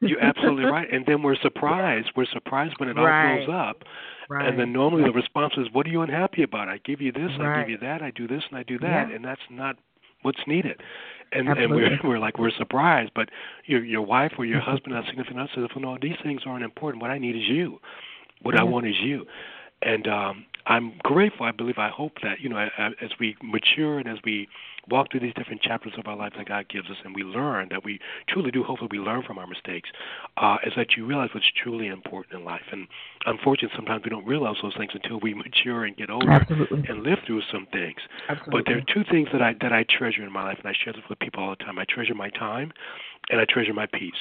you're 0.00 0.20
absolutely 0.20 0.64
right. 0.64 0.92
And 0.92 1.04
then 1.06 1.22
we're 1.22 1.36
surprised. 1.36 2.10
We're 2.16 2.26
surprised 2.32 2.74
when 2.78 2.88
it 2.88 2.94
right. 2.94 3.40
all 3.40 3.46
blows 3.46 3.54
up. 3.54 3.82
Right. 4.28 4.46
And 4.46 4.58
then 4.58 4.72
normally 4.72 5.04
the 5.04 5.12
response 5.12 5.54
is, 5.56 5.66
"What 5.72 5.86
are 5.86 5.90
you 5.90 6.02
unhappy 6.02 6.42
about? 6.42 6.68
I 6.68 6.78
give 6.84 7.00
you 7.00 7.12
this, 7.12 7.30
right. 7.38 7.60
I 7.60 7.60
give 7.62 7.70
you 7.70 7.78
that, 7.78 8.02
I 8.02 8.10
do 8.10 8.26
this, 8.26 8.42
and 8.50 8.58
I 8.58 8.62
do 8.62 8.78
that," 8.80 9.08
yeah. 9.08 9.14
and 9.14 9.24
that's 9.24 9.40
not 9.50 9.76
what's 10.22 10.40
needed. 10.46 10.80
And 11.32 11.48
Absolutely. 11.48 11.84
and 11.84 11.98
we're 12.02 12.08
we're 12.10 12.18
like 12.18 12.38
we're 12.38 12.50
surprised, 12.50 13.12
but 13.14 13.30
your 13.66 13.82
your 13.84 14.02
wife 14.02 14.32
or 14.36 14.44
your 14.44 14.60
husband, 14.70 14.94
that 14.94 15.04
significant 15.06 15.40
other, 15.40 15.50
says, 15.54 15.64
"Well, 15.74 15.82
no, 15.82 15.98
these 16.00 16.16
things 16.22 16.42
aren't 16.46 16.64
important. 16.64 17.02
What 17.02 17.10
I 17.10 17.18
need 17.18 17.36
is 17.36 17.42
you. 17.48 17.78
What 18.42 18.54
yeah. 18.54 18.60
I 18.60 18.64
want 18.64 18.86
is 18.86 18.96
you." 19.02 19.24
And 19.80 20.08
um, 20.08 20.46
I'm 20.68 20.92
grateful. 21.02 21.46
I 21.46 21.50
believe. 21.50 21.78
I 21.78 21.88
hope 21.88 22.12
that 22.22 22.40
you 22.40 22.48
know, 22.48 22.58
as 22.78 23.10
we 23.18 23.36
mature 23.42 23.98
and 23.98 24.06
as 24.06 24.18
we 24.24 24.48
walk 24.90 25.10
through 25.10 25.20
these 25.20 25.34
different 25.34 25.62
chapters 25.62 25.92
of 25.98 26.06
our 26.06 26.16
life 26.16 26.32
that 26.36 26.46
God 26.46 26.68
gives 26.68 26.90
us, 26.90 26.96
and 27.04 27.14
we 27.14 27.22
learn 27.22 27.68
that 27.70 27.84
we 27.84 27.98
truly 28.28 28.50
do. 28.50 28.62
Hopefully, 28.62 28.88
we 28.92 28.98
learn 28.98 29.22
from 29.22 29.38
our 29.38 29.46
mistakes. 29.46 29.88
Uh, 30.36 30.58
is 30.66 30.74
that 30.76 30.96
you 30.96 31.06
realize 31.06 31.30
what's 31.32 31.50
truly 31.62 31.86
important 31.86 32.38
in 32.38 32.44
life? 32.44 32.62
And 32.70 32.86
unfortunately, 33.24 33.74
sometimes 33.76 34.04
we 34.04 34.10
don't 34.10 34.26
realize 34.26 34.56
those 34.62 34.76
things 34.76 34.92
until 34.92 35.20
we 35.20 35.32
mature 35.48 35.84
and 35.84 35.96
get 35.96 36.10
older 36.10 36.30
Absolutely. 36.30 36.84
and 36.86 37.02
live 37.02 37.18
through 37.26 37.42
some 37.50 37.66
things. 37.72 38.00
Absolutely. 38.28 38.60
But 38.60 38.66
there 38.66 38.78
are 38.78 38.94
two 38.94 39.10
things 39.10 39.28
that 39.32 39.40
I 39.40 39.54
that 39.62 39.72
I 39.72 39.84
treasure 39.88 40.22
in 40.22 40.32
my 40.32 40.44
life, 40.44 40.58
and 40.62 40.68
I 40.68 40.74
share 40.84 40.92
this 40.92 41.02
with 41.08 41.18
people 41.18 41.42
all 41.42 41.50
the 41.50 41.64
time. 41.64 41.78
I 41.78 41.86
treasure 41.88 42.14
my 42.14 42.28
time, 42.30 42.72
and 43.30 43.40
I 43.40 43.46
treasure 43.48 43.72
my 43.72 43.86
peace 43.86 44.20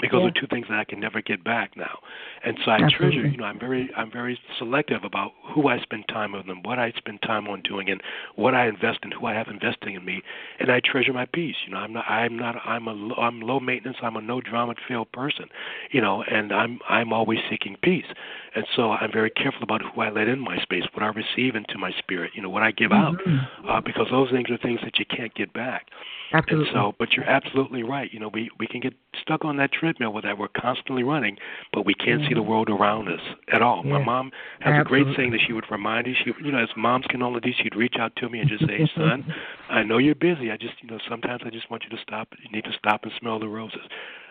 because 0.00 0.20
yeah. 0.22 0.40
two 0.40 0.46
things 0.48 0.66
that 0.68 0.78
I 0.78 0.84
can 0.84 1.00
never 1.00 1.20
get 1.20 1.42
back 1.42 1.76
now. 1.76 1.98
And 2.44 2.56
so 2.64 2.70
I 2.70 2.76
Absolutely. 2.76 2.96
treasure, 2.98 3.26
you 3.28 3.36
know, 3.36 3.44
I'm 3.44 3.58
very 3.58 3.90
I'm 3.96 4.10
very 4.10 4.38
selective 4.58 5.04
about 5.04 5.32
who 5.54 5.68
I 5.68 5.80
spend 5.80 6.04
time 6.08 6.32
with 6.32 6.48
and 6.48 6.64
what 6.64 6.78
I 6.78 6.92
spend 6.96 7.20
time 7.22 7.48
on 7.48 7.62
doing 7.62 7.90
and 7.90 8.00
what 8.36 8.54
I 8.54 8.68
invest 8.68 9.00
in, 9.02 9.10
who 9.10 9.26
I 9.26 9.34
have 9.34 9.48
investing 9.48 9.94
in 9.94 10.04
me, 10.04 10.22
and 10.60 10.70
I 10.70 10.80
treasure 10.84 11.12
my 11.12 11.26
peace. 11.26 11.56
You 11.66 11.72
know, 11.72 11.78
I'm 11.78 11.92
not 11.92 12.04
I'm 12.08 12.38
not 12.38 12.56
I'm 12.64 12.86
a 12.86 13.14
I'm 13.16 13.40
low 13.40 13.60
maintenance, 13.60 13.98
I'm 14.02 14.16
a 14.16 14.20
no 14.20 14.40
drama 14.40 14.74
filled 14.86 15.10
person, 15.12 15.46
you 15.90 16.00
know, 16.00 16.22
and 16.22 16.52
I'm 16.52 16.78
I'm 16.88 17.12
always 17.12 17.40
seeking 17.50 17.76
peace. 17.82 18.06
And 18.54 18.64
so 18.74 18.92
I'm 18.92 19.12
very 19.12 19.30
careful 19.30 19.62
about 19.62 19.82
who 19.82 20.00
I 20.00 20.10
let 20.10 20.28
in 20.28 20.38
my 20.38 20.58
space, 20.62 20.84
what 20.94 21.02
I 21.02 21.08
receive 21.08 21.54
into 21.54 21.78
my 21.78 21.92
spirit, 21.98 22.32
you 22.34 22.42
know, 22.42 22.50
what 22.50 22.62
I 22.62 22.70
give 22.70 22.92
out, 22.92 23.16
mm-hmm. 23.18 23.68
uh, 23.68 23.80
because 23.80 24.06
those 24.10 24.30
things 24.30 24.50
are 24.50 24.58
things 24.58 24.80
that 24.84 24.98
you 24.98 25.04
can't 25.04 25.34
get 25.34 25.52
back. 25.52 25.86
Absolutely. 26.32 26.68
And 26.68 26.74
so, 26.74 26.94
but 26.98 27.12
you're 27.12 27.28
absolutely 27.28 27.82
right. 27.82 28.12
You 28.12 28.20
know, 28.20 28.28
we 28.28 28.50
we 28.58 28.66
can 28.66 28.80
get 28.80 28.94
stuck 29.20 29.44
on 29.44 29.56
that 29.58 29.70
treadmill 29.88 30.12
with 30.12 30.24
that 30.24 30.38
we're 30.38 30.48
constantly 30.48 31.02
running, 31.02 31.36
but 31.72 31.86
we 31.86 31.94
can't 31.94 32.20
mm-hmm. 32.20 32.28
see 32.28 32.34
the 32.34 32.40
mm-hmm. 32.40 32.50
world 32.50 32.68
around 32.68 33.08
us 33.08 33.20
at 33.52 33.62
all. 33.62 33.82
My 33.82 34.02
mom 34.02 34.30
has 34.60 34.74
absolutely. 34.74 35.00
a 35.00 35.04
great 35.04 35.16
saying 35.16 35.30
that 35.32 35.40
she 35.46 35.52
would 35.52 35.64
remind 35.70 36.06
you. 36.06 36.14
She, 36.24 36.32
you 36.44 36.52
know, 36.52 36.58
as 36.58 36.68
moms 36.76 37.06
can 37.08 37.22
only 37.22 37.40
do, 37.40 37.50
she'd 37.62 37.76
reach 37.76 37.94
out 37.98 38.14
to 38.16 38.28
me 38.28 38.40
and 38.40 38.48
just 38.48 38.66
say, 38.66 38.88
"Son, 38.94 39.24
I 39.70 39.82
know 39.82 39.98
you're 39.98 40.14
busy. 40.14 40.50
I 40.50 40.56
just, 40.56 40.74
you 40.82 40.90
know, 40.90 40.98
sometimes 41.08 41.42
I 41.44 41.50
just 41.50 41.70
want 41.70 41.84
you 41.84 41.90
to 41.90 42.02
stop. 42.02 42.28
You 42.42 42.50
need 42.50 42.64
to 42.64 42.72
stop 42.78 43.04
and 43.04 43.12
smell 43.20 43.38
the 43.38 43.48
roses." 43.48 43.80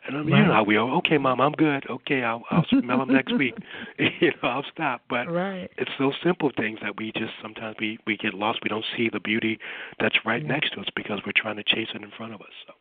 And 0.06 0.16
I'm, 0.16 0.32
right. 0.32 0.40
you 0.40 0.46
know 0.46 0.54
how 0.54 0.64
we 0.64 0.78
are. 0.78 0.90
Okay, 0.98 1.18
mom, 1.18 1.42
I'm 1.42 1.52
good. 1.52 1.86
Okay, 1.90 2.24
I'll 2.24 2.44
I'll 2.52 2.66
smell 2.70 3.00
them 3.00 3.14
next 3.14 3.36
week. 3.38 3.56
you 4.00 4.32
know, 4.42 4.50
I'll 4.50 4.66
stop. 4.72 5.02
But 5.10 5.30
right. 5.32 5.70
it's 5.78 5.92
those 6.00 6.14
simple 6.24 6.52
things 6.56 6.80
that 6.82 6.98
we 6.98 7.12
just 7.14 7.34
sometimes 7.42 7.76
we 7.80 7.98
we 8.06 8.16
get 8.18 8.34
lost. 8.34 8.60
We 8.64 8.70
don't 8.70 8.86
see 8.96 9.10
the 9.12 9.20
beauty 9.20 9.60
that's 10.00 10.18
right 10.26 10.42
yeah. 10.42 10.48
next 10.48 10.74
to 10.74 10.82
us 10.82 10.88
because 10.96 11.20
we're 11.26 11.34
trying 11.36 11.58
to 11.58 11.64
chase 11.64 11.90
it 11.94 12.02
in 12.04 12.12
front 12.16 12.34
of 12.34 12.42
us. 12.42 12.54
So. 12.66 12.74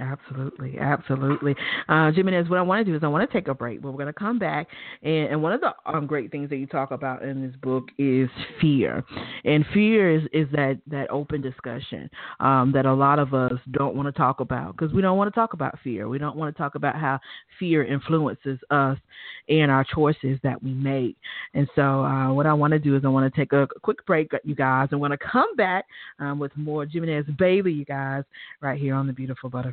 Absolutely, 0.00 0.78
absolutely. 0.78 1.54
Uh, 1.88 2.10
Jimenez, 2.12 2.48
what 2.48 2.58
I 2.58 2.62
want 2.62 2.84
to 2.84 2.90
do 2.90 2.96
is 2.96 3.02
I 3.02 3.08
want 3.08 3.28
to 3.28 3.32
take 3.32 3.48
a 3.48 3.54
break, 3.54 3.82
but 3.82 3.90
we're 3.90 3.98
going 3.98 4.06
to 4.06 4.12
come 4.12 4.38
back. 4.38 4.68
And, 5.02 5.28
and 5.28 5.42
one 5.42 5.52
of 5.52 5.60
the 5.60 5.72
um, 5.86 6.06
great 6.06 6.30
things 6.30 6.50
that 6.50 6.56
you 6.56 6.66
talk 6.66 6.90
about 6.90 7.22
in 7.22 7.44
this 7.44 7.54
book 7.62 7.88
is 7.98 8.28
fear. 8.60 9.04
And 9.44 9.64
fear 9.74 10.14
is, 10.14 10.22
is 10.32 10.48
that, 10.52 10.80
that 10.86 11.10
open 11.10 11.40
discussion 11.40 12.08
um, 12.40 12.72
that 12.72 12.86
a 12.86 12.92
lot 12.92 13.18
of 13.18 13.34
us 13.34 13.52
don't 13.72 13.94
want 13.94 14.06
to 14.06 14.12
talk 14.12 14.40
about 14.40 14.76
because 14.76 14.92
we 14.94 15.02
don't 15.02 15.18
want 15.18 15.32
to 15.32 15.38
talk 15.38 15.52
about 15.52 15.78
fear. 15.82 16.08
We 16.08 16.18
don't 16.18 16.36
want 16.36 16.54
to 16.54 16.60
talk 16.60 16.74
about 16.74 16.96
how 16.96 17.18
fear 17.58 17.84
influences 17.84 18.58
us 18.70 18.98
and 19.48 19.70
our 19.70 19.84
choices 19.84 20.38
that 20.42 20.62
we 20.62 20.72
make. 20.72 21.16
And 21.54 21.68
so, 21.74 22.04
uh, 22.04 22.32
what 22.32 22.46
I 22.46 22.52
want 22.52 22.72
to 22.72 22.78
do 22.78 22.96
is 22.96 23.04
I 23.04 23.08
want 23.08 23.32
to 23.32 23.40
take 23.40 23.52
a 23.52 23.66
quick 23.82 24.04
break, 24.06 24.30
you 24.44 24.54
guys. 24.54 24.88
I 24.92 24.96
want 24.96 25.12
to 25.12 25.18
come 25.18 25.54
back 25.56 25.84
um, 26.18 26.38
with 26.38 26.52
more 26.56 26.86
Jimenez 26.86 27.26
Bailey, 27.38 27.72
you 27.72 27.84
guys, 27.84 28.24
right 28.60 28.80
here 28.80 28.94
on 28.94 29.06
the 29.06 29.12
Beautiful 29.12 29.50
Butterfly 29.50 29.71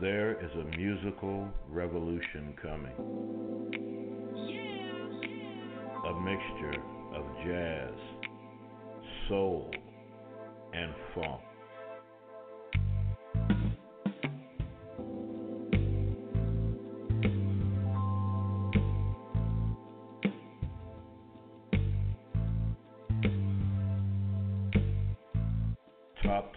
There 0.00 0.42
is 0.42 0.50
a 0.52 0.76
musical 0.78 1.46
revolution 1.68 2.54
coming. 2.62 2.94
A 6.06 6.20
mixture 6.20 6.82
of 7.14 7.24
jazz, 7.44 7.94
soul, 9.28 9.70
and 10.72 10.94
funk. 11.14 11.42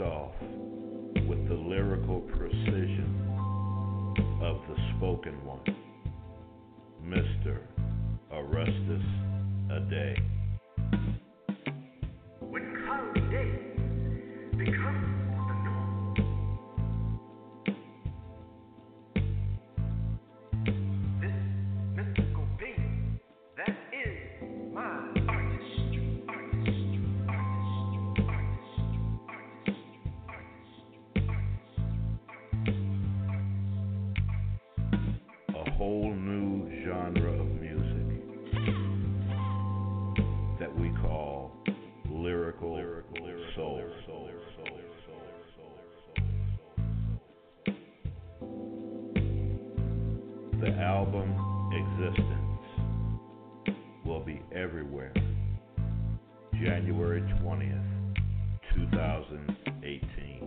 Off 0.02 0.34
2018 59.84 60.43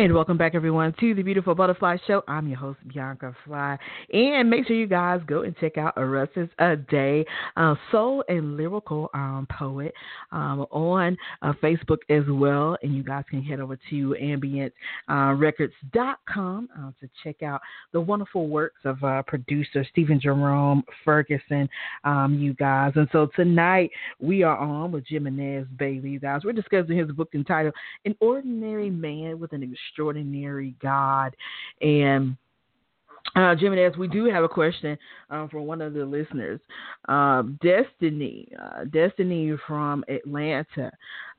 And 0.00 0.14
welcome 0.14 0.38
back, 0.38 0.54
everyone, 0.54 0.94
to 0.98 1.14
the 1.14 1.22
Beautiful 1.22 1.54
Butterfly 1.54 1.98
Show. 2.06 2.22
I'm 2.26 2.48
your 2.48 2.56
host, 2.56 2.78
Bianca 2.88 3.36
Fly. 3.44 3.76
And 4.14 4.48
make 4.48 4.66
sure 4.66 4.74
you 4.74 4.86
guys 4.86 5.20
go 5.26 5.42
and 5.42 5.54
check 5.58 5.76
out 5.76 5.92
Orestes 5.98 6.48
Ade, 6.58 7.26
uh, 7.58 7.74
soul 7.92 8.24
and 8.26 8.56
lyrical 8.56 9.10
um, 9.12 9.46
poet, 9.58 9.92
um, 10.32 10.60
on 10.70 11.18
uh, 11.42 11.52
Facebook 11.62 11.98
as 12.08 12.22
well. 12.30 12.78
And 12.82 12.96
you 12.96 13.02
guys 13.02 13.24
can 13.28 13.42
head 13.42 13.60
over 13.60 13.78
to 13.90 14.16
ambientrecords.com 14.18 16.68
uh, 16.74 16.80
uh, 16.80 16.92
to 16.98 17.10
check 17.22 17.42
out 17.42 17.60
the 17.92 18.00
wonderful 18.00 18.48
works 18.48 18.80
of 18.86 19.04
uh, 19.04 19.20
producer 19.26 19.84
Stephen 19.90 20.18
Jerome 20.18 20.82
Ferguson, 21.04 21.68
um, 22.04 22.38
you 22.40 22.54
guys. 22.54 22.94
And 22.96 23.06
so 23.12 23.28
tonight 23.36 23.90
we 24.18 24.44
are 24.44 24.56
on 24.56 24.92
with 24.92 25.04
Jimenez 25.06 25.66
Bailey, 25.78 26.08
you 26.08 26.20
guys. 26.20 26.40
We're 26.42 26.52
discussing 26.52 26.96
his 26.96 27.10
book 27.10 27.28
entitled 27.34 27.74
An 28.06 28.16
Ordinary 28.20 28.88
Man 28.88 29.38
with 29.38 29.52
an 29.52 29.62
extraordinary 29.62 29.89
God. 30.82 31.34
And 31.80 32.36
uh, 33.36 33.54
Jimenez, 33.56 33.96
we 33.96 34.08
do 34.08 34.24
have 34.26 34.44
a 34.44 34.48
question 34.48 34.98
um, 35.30 35.48
from 35.48 35.66
one 35.66 35.80
of 35.80 35.94
the 35.94 36.04
listeners. 36.04 36.60
Um, 37.08 37.58
Destiny, 37.62 38.48
uh, 38.60 38.84
Destiny 38.84 39.52
from 39.66 40.04
Atlanta, 40.08 40.90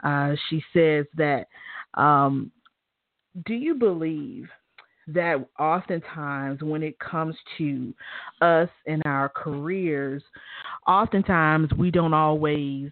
uh, 0.03 0.35
she 0.49 0.63
says 0.73 1.05
that, 1.17 1.47
um, 1.95 2.51
do 3.45 3.53
you 3.53 3.75
believe 3.75 4.47
that 5.07 5.45
oftentimes 5.59 6.61
when 6.61 6.83
it 6.83 6.97
comes 6.99 7.35
to 7.57 7.93
us 8.41 8.69
and 8.85 9.01
our 9.05 9.29
careers, 9.29 10.23
oftentimes 10.87 11.69
we 11.77 11.91
don't 11.91 12.13
always 12.13 12.91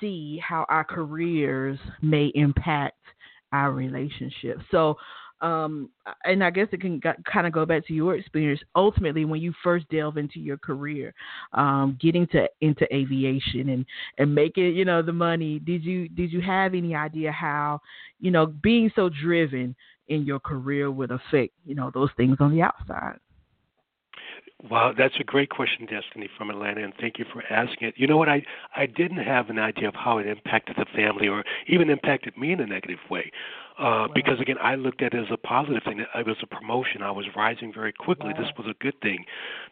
see 0.00 0.40
how 0.46 0.66
our 0.68 0.84
careers 0.84 1.78
may 2.02 2.30
impact 2.34 2.96
our 3.52 3.72
relationship. 3.72 4.58
So, 4.70 4.96
um, 5.40 5.88
and 6.24 6.44
I 6.44 6.50
guess 6.50 6.68
it 6.72 6.80
can 6.80 7.00
kind 7.00 7.46
of 7.46 7.52
go 7.52 7.64
back 7.64 7.86
to 7.86 7.94
your 7.94 8.14
experience. 8.14 8.60
Ultimately, 8.76 9.24
when 9.24 9.40
you 9.40 9.54
first 9.64 9.88
delve 9.88 10.18
into 10.18 10.38
your 10.38 10.58
career, 10.58 11.14
um, 11.54 11.96
getting 12.00 12.26
to 12.28 12.46
into 12.60 12.86
aviation 12.94 13.70
and 13.70 13.86
and 14.18 14.34
making 14.34 14.76
you 14.76 14.84
know 14.84 15.02
the 15.02 15.12
money, 15.12 15.58
did 15.60 15.82
you 15.84 16.08
did 16.08 16.32
you 16.32 16.40
have 16.42 16.74
any 16.74 16.94
idea 16.94 17.32
how 17.32 17.80
you 18.20 18.30
know 18.30 18.46
being 18.46 18.90
so 18.94 19.08
driven 19.08 19.74
in 20.08 20.24
your 20.24 20.40
career 20.40 20.90
would 20.90 21.10
affect 21.10 21.54
you 21.64 21.74
know 21.74 21.90
those 21.94 22.10
things 22.16 22.36
on 22.40 22.52
the 22.52 22.60
outside? 22.60 23.18
Wow, 24.68 24.92
that's 24.96 25.14
a 25.18 25.24
great 25.24 25.48
question, 25.48 25.86
Destiny 25.86 26.28
from 26.36 26.50
Atlanta, 26.50 26.84
and 26.84 26.92
thank 27.00 27.18
you 27.18 27.24
for 27.32 27.42
asking 27.50 27.88
it. 27.88 27.94
You 27.96 28.06
know 28.06 28.18
what? 28.18 28.28
I 28.28 28.44
I 28.76 28.84
didn't 28.84 29.24
have 29.24 29.48
an 29.48 29.58
idea 29.58 29.88
of 29.88 29.94
how 29.94 30.18
it 30.18 30.26
impacted 30.26 30.76
the 30.76 30.84
family, 30.94 31.28
or 31.28 31.44
even 31.66 31.88
impacted 31.88 32.36
me 32.36 32.52
in 32.52 32.60
a 32.60 32.66
negative 32.66 32.98
way, 33.08 33.32
uh, 33.78 33.82
wow. 33.82 34.08
because 34.14 34.38
again, 34.38 34.58
I 34.62 34.74
looked 34.74 35.00
at 35.00 35.14
it 35.14 35.18
as 35.18 35.30
a 35.32 35.38
positive 35.38 35.82
thing. 35.82 36.00
It 36.00 36.26
was 36.26 36.36
a 36.42 36.46
promotion. 36.46 37.00
I 37.00 37.10
was 37.10 37.24
rising 37.34 37.72
very 37.72 37.92
quickly. 37.92 38.34
Wow. 38.34 38.40
This 38.42 38.52
was 38.58 38.66
a 38.68 38.74
good 38.84 39.00
thing, 39.00 39.24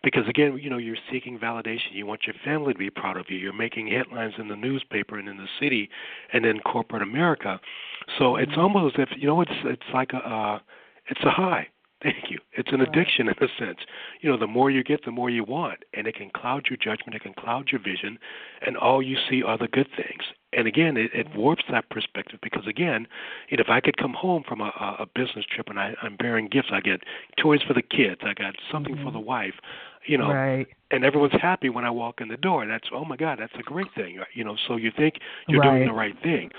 because 0.03 0.27
again, 0.27 0.59
you 0.59 0.71
know, 0.71 0.79
you're 0.79 0.97
seeking 1.13 1.39
validation. 1.39 1.93
You 1.93 2.07
want 2.07 2.27
your 2.27 2.37
family 2.43 2.73
to 2.73 2.79
be 2.79 2.89
proud 2.89 3.19
of 3.19 3.27
you. 3.29 3.37
You're 3.37 3.53
making 3.53 3.89
headlines 3.89 4.35
in 4.39 4.49
the 4.49 4.57
newspaper 4.57 5.19
and 5.19 5.29
in 5.29 5.37
the 5.37 5.49
city, 5.61 5.91
and 6.33 6.47
in 6.47 6.61
corporate 6.61 7.03
America. 7.03 7.61
So 8.19 8.25
mm-hmm. 8.25 8.43
it's 8.43 8.57
almost 8.57 8.99
as 8.99 9.07
if 9.11 9.19
you 9.21 9.27
know, 9.27 9.43
it's 9.43 9.53
it's 9.65 9.83
like 9.93 10.15
a 10.15 10.19
uh, 10.19 10.59
it's 11.11 11.21
a 11.25 11.31
high 11.31 11.69
Thank 12.03 12.31
you. 12.31 12.39
It's 12.53 12.73
an 12.73 12.81
addiction 12.81 13.29
in 13.29 13.35
a 13.41 13.49
sense. 13.59 13.79
You 14.21 14.31
know, 14.31 14.39
the 14.39 14.47
more 14.47 14.71
you 14.71 14.85
get, 14.85 15.05
the 15.05 15.11
more 15.11 15.31
you 15.31 15.43
want, 15.43 15.81
and 15.95 16.07
it 16.07 16.15
can 16.15 16.31
cloud 16.31 16.67
your 16.71 16.77
judgment, 16.77 17.17
it 17.17 17.23
can 17.23 17.35
cloud 17.35 17.71
your 17.73 17.81
vision, 17.81 18.19
and 18.65 18.77
all 18.77 19.03
you 19.03 19.17
see 19.29 19.43
are 19.43 19.59
the 19.59 19.67
good 19.67 19.89
things. 19.97 20.23
And 20.53 20.69
again, 20.69 20.97
it, 20.97 21.11
it 21.13 21.27
warps 21.35 21.65
that 21.71 21.91
perspective 21.91 22.39
because 22.41 22.67
again, 22.69 23.07
you 23.49 23.57
know, 23.57 23.63
if 23.63 23.69
I 23.69 23.81
could 23.81 23.97
come 23.97 24.15
home 24.15 24.45
from 24.49 24.61
a, 24.61 24.73
a 25.01 25.07
business 25.15 25.45
trip 25.45 25.69
and 25.69 25.79
I, 25.79 25.95
I'm 26.01 26.17
bearing 26.17 26.49
gifts, 26.49 26.69
I 26.73 26.81
get 26.81 27.03
toys 27.37 27.63
for 27.67 27.75
the 27.75 27.83
kids, 27.83 28.21
I 28.23 28.33
got 28.33 28.55
something 28.71 28.95
mm-hmm. 28.95 29.05
for 29.05 29.11
the 29.11 29.21
wife, 29.21 29.55
you 30.09 30.17
know, 30.17 30.33
right. 30.33 30.67
and 30.91 31.05
everyone's 31.05 31.41
happy 31.41 31.69
when 31.69 31.85
I 31.85 31.91
walk 31.91 32.21
in 32.21 32.29
the 32.29 32.37
door. 32.37 32.67
That's 32.67 32.89
oh 32.93 33.05
my 33.05 33.17
God, 33.17 33.39
that's 33.41 33.53
a 33.59 33.63
great 33.63 33.89
thing, 33.95 34.19
you 34.33 34.43
know. 34.43 34.57
So 34.67 34.77
you 34.77 34.91
think 34.97 35.17
you're 35.47 35.61
right. 35.61 35.77
doing 35.77 35.89
the 35.89 35.95
right 35.95 36.15
thing, 36.23 36.51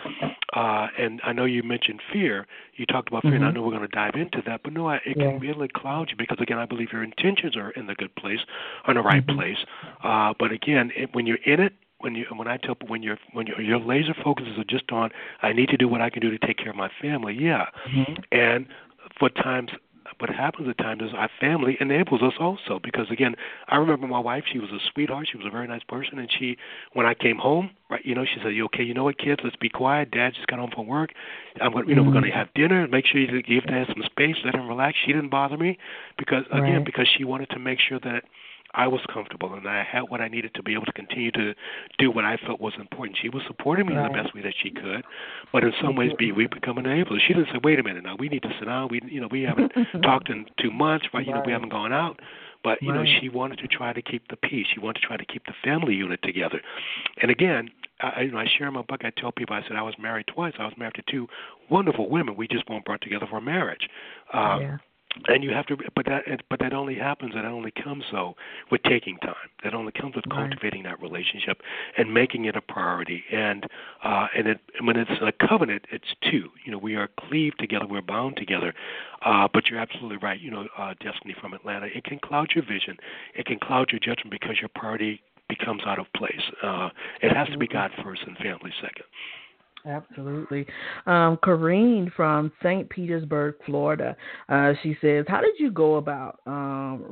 uh, 0.55 0.87
and 0.97 1.19
I 1.25 1.33
know 1.33 1.45
you 1.45 1.63
mentioned 1.63 1.99
fear. 2.13 2.45
You 2.75 2.85
talked 2.85 3.09
about 3.09 3.23
fear, 3.23 3.31
mm-hmm. 3.31 3.43
and 3.43 3.45
I 3.45 3.51
know 3.51 3.63
we're 3.63 3.71
going 3.75 3.81
to 3.81 3.87
dive 3.87 4.13
into 4.15 4.41
that. 4.45 4.61
But 4.63 4.73
no, 4.73 4.87
I, 4.87 4.97
it 4.97 5.17
yeah. 5.17 5.31
can 5.31 5.39
really 5.39 5.67
cloud 5.67 6.09
you 6.11 6.15
because 6.17 6.37
again, 6.39 6.59
I 6.59 6.65
believe 6.65 6.89
your 6.93 7.03
intentions 7.03 7.57
are 7.57 7.71
in 7.71 7.87
the 7.87 7.95
good 7.95 8.15
place, 8.15 8.39
are 8.85 8.91
in 8.91 8.97
the 8.97 9.03
right 9.03 9.25
mm-hmm. 9.25 9.39
place. 9.39 9.57
Uh, 10.03 10.33
but 10.37 10.51
again, 10.51 10.91
it, 10.95 11.09
when 11.13 11.25
you're 11.25 11.43
in 11.45 11.59
it, 11.59 11.73
when 11.99 12.15
you 12.15 12.25
when 12.35 12.47
I 12.47 12.57
tell 12.57 12.75
when 12.87 13.01
you're 13.01 13.17
when 13.33 13.47
your 13.47 13.59
your 13.59 13.79
laser 13.79 14.13
focuses 14.23 14.57
are 14.57 14.63
just 14.63 14.91
on 14.91 15.09
I 15.41 15.53
need 15.53 15.69
to 15.69 15.77
do 15.77 15.87
what 15.87 16.01
I 16.01 16.09
can 16.09 16.21
do 16.21 16.29
to 16.29 16.37
take 16.37 16.57
care 16.57 16.69
of 16.69 16.75
my 16.75 16.89
family, 17.01 17.35
yeah. 17.37 17.65
Mm-hmm. 17.91 18.13
And 18.31 18.67
for 19.17 19.29
times 19.29 19.71
what 20.19 20.29
happens 20.29 20.67
at 20.69 20.77
times 20.77 21.01
is 21.01 21.09
our 21.15 21.29
family 21.39 21.77
enables 21.79 22.21
us 22.21 22.33
also. 22.39 22.79
Because 22.83 23.07
again 23.11 23.35
I 23.67 23.77
remember 23.77 24.07
my 24.07 24.19
wife 24.19 24.43
she 24.51 24.59
was 24.59 24.69
a 24.71 24.79
sweetheart 24.93 25.27
she 25.31 25.37
was 25.37 25.47
a 25.47 25.49
very 25.49 25.67
nice 25.67 25.83
person 25.87 26.19
and 26.19 26.29
she 26.37 26.57
when 26.93 27.05
I 27.05 27.13
came 27.13 27.37
home 27.37 27.71
right 27.89 28.05
you 28.05 28.15
know 28.15 28.25
she 28.25 28.39
said 28.43 28.53
you 28.55 28.65
okay 28.65 28.83
you 28.83 28.93
know 28.93 29.03
what 29.03 29.17
kids? 29.17 29.41
Let's 29.43 29.55
be 29.55 29.69
quiet. 29.69 30.11
Dad 30.11 30.33
just 30.35 30.47
got 30.47 30.59
home 30.59 30.71
from 30.73 30.87
work. 30.87 31.11
I'm 31.61 31.71
going 31.71 31.87
you 31.87 31.95
know 31.95 32.01
mm-hmm. 32.01 32.09
we're 32.09 32.21
going 32.21 32.31
to 32.31 32.37
have 32.37 32.53
dinner. 32.53 32.87
Make 32.87 33.05
sure 33.05 33.19
you 33.21 33.41
give 33.41 33.65
dad 33.67 33.87
some 33.87 34.03
space. 34.05 34.35
Let 34.45 34.55
him 34.55 34.67
relax. 34.67 34.97
She 35.05 35.13
didn't 35.13 35.29
bother 35.29 35.57
me 35.57 35.77
because 36.17 36.43
again 36.51 36.77
right. 36.77 36.85
because 36.85 37.07
she 37.17 37.23
wanted 37.23 37.49
to 37.51 37.59
make 37.59 37.79
sure 37.79 37.99
that 38.01 38.23
I 38.73 38.87
was 38.87 39.01
comfortable 39.11 39.53
and 39.53 39.67
I 39.67 39.83
had 39.83 40.03
what 40.09 40.21
I 40.21 40.27
needed 40.27 40.53
to 40.55 40.63
be 40.63 40.73
able 40.73 40.85
to 40.85 40.93
continue 40.93 41.31
to 41.31 41.53
do 41.97 42.11
what 42.11 42.25
I 42.25 42.37
felt 42.37 42.61
was 42.61 42.73
important. 42.79 43.17
She 43.21 43.29
was 43.29 43.41
supporting 43.47 43.87
me 43.87 43.95
right. 43.95 44.05
in 44.05 44.11
the 44.11 44.21
best 44.21 44.35
way 44.35 44.41
that 44.41 44.53
she 44.61 44.69
could, 44.69 45.03
but 45.51 45.63
in 45.63 45.73
some 45.81 45.95
ways, 45.95 46.11
be 46.17 46.31
we 46.31 46.47
become 46.47 46.77
an 46.77 46.85
enabler. 46.85 47.19
She 47.25 47.33
didn't 47.33 47.47
say, 47.47 47.59
"Wait 47.63 47.79
a 47.79 47.83
minute, 47.83 48.03
now 48.03 48.15
we 48.17 48.29
need 48.29 48.43
to 48.43 48.53
sit 48.59 48.65
down. 48.65 48.89
We, 48.89 49.01
you 49.05 49.21
know, 49.21 49.27
we 49.31 49.41
haven't 49.43 49.71
talked 50.03 50.29
in 50.29 50.45
two 50.61 50.71
months, 50.71 51.07
right? 51.13 51.25
You 51.25 51.33
know, 51.33 51.43
we 51.45 51.51
haven't 51.51 51.69
gone 51.69 51.93
out." 51.93 52.19
But 52.63 52.81
you 52.81 52.91
right. 52.91 53.05
know, 53.05 53.19
she 53.21 53.29
wanted 53.29 53.59
to 53.59 53.67
try 53.67 53.93
to 53.93 54.01
keep 54.01 54.27
the 54.27 54.35
peace. 54.35 54.67
She 54.73 54.79
wanted 54.79 55.01
to 55.01 55.07
try 55.07 55.17
to 55.17 55.25
keep 55.25 55.45
the 55.45 55.53
family 55.63 55.93
unit 55.95 56.19
together. 56.21 56.61
And 57.21 57.31
again, 57.31 57.69
I, 58.01 58.21
you 58.23 58.31
know, 58.31 58.37
I 58.37 58.47
share 58.57 58.67
in 58.67 58.73
my 58.73 58.81
book. 58.81 59.01
I 59.03 59.11
tell 59.17 59.31
people, 59.31 59.55
I 59.55 59.61
said 59.63 59.77
I 59.77 59.81
was 59.81 59.95
married 59.97 60.27
twice. 60.27 60.53
I 60.59 60.65
was 60.65 60.73
married 60.77 60.95
to 60.95 61.03
two 61.09 61.27
wonderful 61.69 62.09
women. 62.09 62.35
We 62.35 62.47
just 62.47 62.69
weren't 62.69 62.83
brought 62.83 63.01
together 63.01 63.27
for 63.29 63.39
marriage. 63.39 63.87
Um, 64.33 64.61
yeah 64.61 64.77
and 65.27 65.43
you 65.43 65.51
have 65.51 65.65
to 65.67 65.77
but 65.95 66.05
that 66.05 66.23
but 66.49 66.59
that 66.59 66.73
only 66.73 66.95
happens 66.95 67.33
that 67.33 67.45
only 67.45 67.71
comes 67.71 68.03
though 68.11 68.35
with 68.71 68.81
taking 68.83 69.17
time. 69.17 69.35
That 69.63 69.73
only 69.73 69.91
comes 69.91 70.15
with 70.15 70.25
right. 70.29 70.49
cultivating 70.49 70.83
that 70.83 71.01
relationship 71.01 71.61
and 71.97 72.13
making 72.13 72.45
it 72.45 72.55
a 72.55 72.61
priority. 72.61 73.23
And 73.31 73.65
uh 74.03 74.27
and 74.35 74.47
it 74.47 74.59
when 74.81 74.97
it's 74.97 75.11
a 75.21 75.31
covenant 75.47 75.85
it's 75.91 76.07
two. 76.29 76.49
You 76.65 76.71
know 76.71 76.77
we 76.77 76.95
are 76.95 77.09
cleaved 77.19 77.59
together 77.59 77.85
we're 77.87 78.01
bound 78.01 78.37
together. 78.37 78.73
Uh 79.23 79.47
but 79.51 79.67
you're 79.67 79.79
absolutely 79.79 80.17
right 80.17 80.39
you 80.39 80.51
know 80.51 80.67
uh 80.77 80.93
destiny 81.01 81.35
from 81.39 81.53
atlanta. 81.53 81.87
It 81.87 82.03
can 82.03 82.19
cloud 82.19 82.49
your 82.55 82.65
vision. 82.65 82.97
It 83.35 83.45
can 83.45 83.59
cloud 83.59 83.89
your 83.91 83.99
judgment 83.99 84.31
because 84.31 84.57
your 84.61 84.69
priority 84.75 85.21
becomes 85.47 85.81
out 85.85 85.99
of 85.99 86.05
place. 86.15 86.41
Uh 86.63 86.89
it 87.21 87.35
has 87.35 87.47
to 87.49 87.57
be 87.57 87.67
god 87.67 87.91
first 88.03 88.21
and 88.27 88.37
family 88.37 88.71
second 88.81 89.05
Absolutely. 89.85 90.65
Um, 91.05 91.37
Corrine 91.43 92.11
from 92.13 92.51
St. 92.61 92.89
Petersburg, 92.89 93.55
Florida. 93.65 94.15
Uh, 94.49 94.73
she 94.83 94.97
says, 95.01 95.25
How 95.27 95.41
did 95.41 95.53
you 95.57 95.71
go 95.71 95.95
about 95.95 96.39
um, 96.45 97.05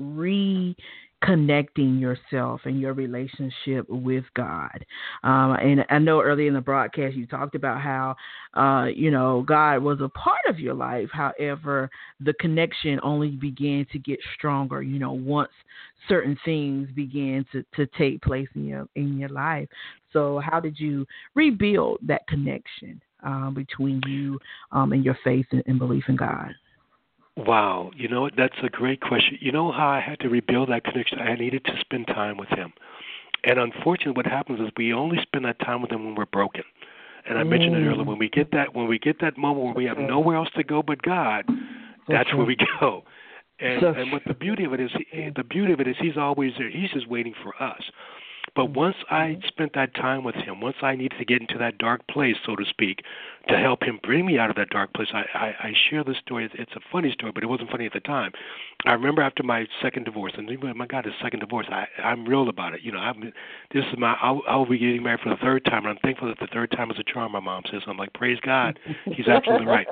reconnecting 1.23 1.99
yourself 1.99 2.61
and 2.65 2.79
your 2.79 2.93
relationship 2.93 3.87
with 3.89 4.23
God? 4.35 4.85
Um, 5.23 5.53
and 5.53 5.85
I 5.89 5.99
know 5.99 6.21
earlier 6.21 6.47
in 6.47 6.53
the 6.53 6.61
broadcast 6.61 7.15
you 7.15 7.25
talked 7.25 7.55
about 7.55 7.81
how, 7.81 8.15
uh, 8.53 8.87
you 8.87 9.11
know, 9.11 9.43
God 9.47 9.79
was 9.79 9.99
a 10.01 10.09
part 10.09 10.41
of 10.47 10.59
your 10.59 10.73
life. 10.73 11.09
However, 11.11 11.89
the 12.19 12.33
connection 12.39 12.99
only 13.03 13.31
began 13.31 13.85
to 13.91 13.99
get 13.99 14.19
stronger, 14.35 14.81
you 14.81 14.99
know, 14.99 15.13
once 15.13 15.51
certain 16.07 16.37
things 16.45 16.89
began 16.95 17.45
to, 17.51 17.63
to 17.75 17.87
take 17.97 18.21
place 18.21 18.47
in 18.55 18.65
your 18.65 18.87
in 18.95 19.17
your 19.17 19.29
life. 19.29 19.67
So, 20.13 20.39
how 20.39 20.59
did 20.59 20.79
you 20.79 21.05
rebuild 21.35 21.99
that 22.03 22.27
connection 22.27 23.01
uh, 23.25 23.49
between 23.49 24.01
you 24.07 24.39
um, 24.71 24.93
and 24.93 25.03
your 25.03 25.17
faith 25.23 25.45
and, 25.51 25.63
and 25.67 25.79
belief 25.79 26.05
in 26.07 26.15
God? 26.15 26.53
Wow, 27.37 27.91
you 27.95 28.07
know 28.07 28.29
that's 28.35 28.57
a 28.63 28.69
great 28.69 28.99
question. 28.99 29.37
You 29.39 29.51
know 29.51 29.71
how 29.71 29.87
I 29.87 30.01
had 30.01 30.19
to 30.21 30.27
rebuild 30.27 30.69
that 30.69 30.83
connection? 30.83 31.19
I 31.19 31.35
needed 31.35 31.63
to 31.65 31.79
spend 31.79 32.07
time 32.07 32.35
with 32.35 32.49
Him, 32.49 32.73
and 33.43 33.59
unfortunately, 33.59 34.13
what 34.13 34.25
happens 34.25 34.59
is 34.59 34.69
we 34.75 34.91
only 34.91 35.19
spend 35.21 35.45
that 35.45 35.59
time 35.59 35.83
with 35.83 35.91
Him 35.91 36.03
when 36.03 36.15
we're 36.15 36.25
broken. 36.25 36.63
And 37.29 37.37
I 37.37 37.43
mm. 37.43 37.49
mentioned 37.49 37.75
it 37.75 37.85
earlier. 37.85 38.03
When 38.03 38.17
we 38.17 38.29
get 38.29 38.51
that, 38.51 38.73
when 38.73 38.87
we 38.87 38.97
get 38.97 39.21
that 39.21 39.37
moment 39.37 39.65
where 39.65 39.73
we 39.75 39.85
have 39.85 39.99
nowhere 39.99 40.37
else 40.37 40.49
to 40.55 40.63
go 40.63 40.81
but 40.81 41.01
God, 41.03 41.45
that's 42.07 42.33
where 42.33 42.45
we 42.45 42.57
go. 42.79 43.03
And, 43.59 43.83
and 43.83 44.11
what 44.11 44.21
the 44.25 44.33
beauty 44.33 44.65
of 44.65 44.73
it 44.73 44.79
is, 44.79 44.91
the 45.35 45.43
beauty 45.43 45.73
of 45.73 45.79
it 45.79 45.87
is, 45.87 45.95
He's 45.99 46.17
always 46.17 46.53
there. 46.57 46.69
He's 46.69 46.91
just 46.91 47.07
waiting 47.07 47.33
for 47.43 47.61
us. 47.61 47.81
But 48.55 48.71
once 48.71 48.95
I 49.09 49.37
mm-hmm. 49.37 49.47
spent 49.47 49.73
that 49.75 49.93
time 49.93 50.23
with 50.23 50.35
him, 50.35 50.61
once 50.61 50.77
I 50.81 50.95
needed 50.95 51.17
to 51.19 51.25
get 51.25 51.41
into 51.41 51.57
that 51.59 51.77
dark 51.77 52.07
place, 52.07 52.35
so 52.45 52.55
to 52.55 52.65
speak, 52.65 53.01
to 53.49 53.57
help 53.57 53.83
him 53.83 53.99
bring 54.03 54.25
me 54.25 54.37
out 54.39 54.49
of 54.49 54.55
that 54.55 54.69
dark 54.69 54.93
place, 54.93 55.09
I, 55.13 55.23
I, 55.33 55.67
I 55.67 55.73
share 55.89 56.03
this 56.03 56.17
story. 56.17 56.49
It's 56.53 56.71
a 56.75 56.79
funny 56.91 57.11
story, 57.11 57.31
but 57.31 57.43
it 57.43 57.47
wasn't 57.47 57.69
funny 57.69 57.85
at 57.85 57.93
the 57.93 57.99
time. 57.99 58.31
I 58.85 58.93
remember 58.93 59.21
after 59.21 59.43
my 59.43 59.67
second 59.81 60.05
divorce, 60.05 60.33
and 60.37 60.49
my 60.75 60.87
God, 60.87 61.05
his 61.05 61.13
second 61.21 61.39
divorce, 61.39 61.67
I, 61.69 61.85
I'm 62.01 62.25
real 62.25 62.49
about 62.49 62.73
it. 62.73 62.81
You 62.81 62.91
know, 62.91 62.99
I'm, 62.99 63.21
this 63.73 63.83
is 63.91 63.97
my, 63.97 64.15
I'll, 64.21 64.41
I'll 64.47 64.65
be 64.65 64.77
getting 64.77 65.03
married 65.03 65.21
for 65.21 65.29
the 65.29 65.37
third 65.41 65.65
time, 65.65 65.85
and 65.85 65.89
I'm 65.89 65.97
thankful 66.03 66.27
that 66.27 66.39
the 66.39 66.47
third 66.51 66.71
time 66.71 66.91
is 66.91 66.97
a 66.99 67.03
charm, 67.03 67.31
my 67.33 67.39
mom 67.39 67.63
says. 67.71 67.81
I'm 67.87 67.97
like, 67.97 68.13
praise 68.13 68.39
God. 68.41 68.79
He's 69.05 69.27
absolutely 69.27 69.67
right. 69.67 69.87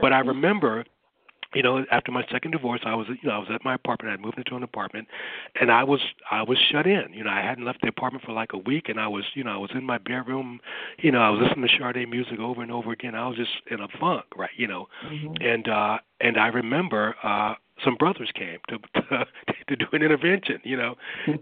But 0.00 0.12
I 0.12 0.18
remember 0.20 0.84
you 1.54 1.62
know, 1.62 1.84
after 1.90 2.12
my 2.12 2.24
second 2.30 2.50
divorce, 2.50 2.80
I 2.84 2.94
was, 2.94 3.06
you 3.08 3.28
know, 3.28 3.34
I 3.34 3.38
was 3.38 3.48
at 3.52 3.64
my 3.64 3.74
apartment. 3.74 4.08
I 4.08 4.12
had 4.12 4.20
moved 4.20 4.38
into 4.38 4.54
an 4.56 4.62
apartment, 4.62 5.08
and 5.60 5.70
I 5.70 5.84
was, 5.84 6.00
I 6.30 6.42
was 6.42 6.58
shut 6.70 6.86
in. 6.86 7.12
You 7.12 7.24
know, 7.24 7.30
I 7.30 7.40
hadn't 7.40 7.64
left 7.64 7.80
the 7.82 7.88
apartment 7.88 8.24
for 8.24 8.32
like 8.32 8.52
a 8.52 8.58
week, 8.58 8.88
and 8.88 9.00
I 9.00 9.08
was, 9.08 9.24
you 9.34 9.44
know, 9.44 9.52
I 9.52 9.56
was 9.56 9.70
in 9.74 9.84
my 9.84 9.98
bedroom. 9.98 10.60
You 10.98 11.12
know, 11.12 11.20
I 11.20 11.30
was 11.30 11.40
listening 11.42 11.68
to 11.68 11.92
Sade 11.92 12.08
music 12.08 12.38
over 12.38 12.62
and 12.62 12.70
over 12.70 12.92
again. 12.92 13.14
I 13.14 13.26
was 13.26 13.36
just 13.36 13.50
in 13.70 13.80
a 13.80 13.88
funk, 13.98 14.24
right? 14.36 14.50
You 14.56 14.66
know, 14.66 14.86
mm-hmm. 15.06 15.34
and 15.40 15.68
uh 15.68 15.98
and 16.20 16.36
I 16.38 16.48
remember 16.48 17.14
uh 17.22 17.54
some 17.84 17.96
brothers 17.96 18.30
came 18.34 18.58
to 18.68 18.78
to, 19.00 19.26
to 19.68 19.76
do 19.76 19.86
an 19.92 20.02
intervention, 20.02 20.60
you 20.64 20.76
know, 20.76 20.96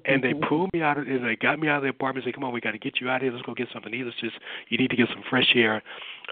and 0.05 0.23
they 0.23 0.35
pulled 0.49 0.71
me 0.73 0.83
out 0.83 0.99
of, 0.99 1.07
and 1.07 1.25
they 1.25 1.37
got 1.37 1.59
me 1.59 1.69
out 1.69 1.79
of 1.79 1.83
the 1.83 1.89
apartment. 1.89 2.25
and 2.25 2.33
Said, 2.33 2.35
"Come 2.35 2.45
on, 2.45 2.53
we 2.53 2.61
got 2.61 2.73
to 2.73 2.79
get 2.79 3.01
you 3.01 3.09
out 3.09 3.17
of 3.17 3.23
here. 3.23 3.33
Let's 3.33 3.45
go 3.45 3.55
get 3.55 3.69
something 3.73 3.93
to 3.93 3.99
eat. 3.99 4.05
Let's 4.05 4.21
just, 4.21 4.37
you 4.69 4.79
need 4.79 4.91
to 4.91 4.97
get 4.97 5.09
some 5.09 5.23
fresh 5.29 5.53
air." 5.55 5.83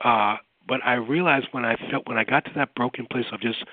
Uh, 0.04 0.36
but 0.66 0.80
I 0.84 0.94
realized 0.94 1.48
when 1.52 1.64
I 1.64 1.76
felt 1.90 2.06
when 2.06 2.18
I 2.18 2.24
got 2.24 2.44
to 2.46 2.52
that 2.56 2.74
broken 2.74 3.06
place 3.10 3.26
of 3.32 3.40
just 3.40 3.64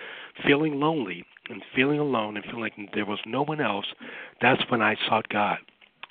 feeling 0.45 0.79
lonely 0.79 1.25
and 1.49 1.61
feeling 1.75 1.99
alone 1.99 2.35
and 2.35 2.45
feeling 2.45 2.61
like 2.61 2.73
there 2.93 3.05
was 3.05 3.19
no 3.25 3.43
one 3.43 3.61
else, 3.61 3.85
that's 4.41 4.61
when 4.69 4.81
I 4.81 4.95
sought 5.07 5.29
God. 5.29 5.57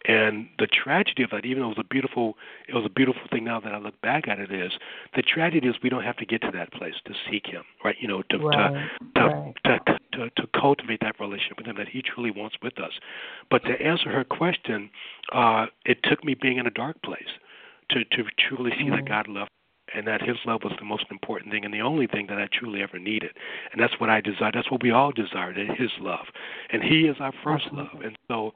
And 0.09 0.49
the 0.59 0.66
tragedy 0.66 1.22
of 1.24 1.31
that, 1.31 1.45
even 1.45 1.62
though 1.62 1.72
it 1.72 1.76
was 1.76 1.85
a 1.85 1.93
beautiful, 1.93 2.39
it 2.66 2.74
was 2.74 2.87
a 2.87 2.91
beautiful 2.91 3.20
thing. 3.31 3.45
Now 3.45 3.61
that 3.61 3.74
I 3.74 3.78
look 3.78 4.01
back 4.01 4.28
at 4.28 4.39
it, 4.39 4.51
is 4.51 4.72
the 5.14 5.20
tragedy 5.20 5.68
is 5.68 5.74
we 5.83 5.91
don't 5.91 6.05
have 6.05 6.16
to 6.16 6.24
get 6.24 6.41
to 6.41 6.51
that 6.55 6.72
place 6.72 6.95
to 7.05 7.12
seek 7.31 7.47
Him, 7.47 7.64
right? 7.85 7.97
You 8.01 8.09
know, 8.09 8.22
to 8.31 8.39
right. 8.39 8.89
to, 9.16 9.20
right. 9.20 9.55
to, 9.64 9.99
to 10.12 10.31
to 10.31 10.49
cultivate 10.59 11.01
that 11.03 11.20
relationship 11.20 11.59
with 11.59 11.66
Him 11.66 11.76
that 11.76 11.89
He 11.89 12.01
truly 12.01 12.31
wants 12.31 12.57
with 12.62 12.81
us. 12.81 12.93
But 13.51 13.62
to 13.64 13.72
answer 13.78 14.11
her 14.11 14.24
question, 14.24 14.89
uh, 15.35 15.66
it 15.85 15.99
took 16.03 16.24
me 16.24 16.35
being 16.35 16.57
in 16.57 16.66
a 16.66 16.70
dark 16.70 17.03
place 17.03 17.22
to 17.91 18.03
to 18.03 18.24
truly 18.49 18.70
see 18.78 18.87
mm. 18.87 18.97
that 18.97 19.07
God 19.07 19.28
loved 19.28 19.51
and 19.95 20.07
that 20.07 20.22
his 20.22 20.36
love 20.47 20.61
was 20.64 20.72
the 20.78 20.84
most 20.84 21.05
important 21.11 21.51
thing 21.51 21.64
and 21.64 21.74
the 21.74 21.80
only 21.80 22.07
thing 22.07 22.26
that 22.28 22.38
I 22.38 22.49
truly 22.53 22.82
ever 22.82 22.99
needed. 22.99 23.30
And 23.72 23.80
that's 23.80 23.99
what 23.99 24.11
I 24.11 24.20
desire. 24.20 24.51
That's 24.53 24.70
what 24.70 24.82
we 24.82 24.91
all 24.91 25.12
desire, 25.12 25.53
his 25.53 25.91
love. 26.01 26.26
And 26.72 26.82
he 26.82 27.03
is 27.03 27.16
our 27.20 27.32
first 27.43 27.66
love. 27.72 28.01
And 28.05 28.16
so 28.28 28.53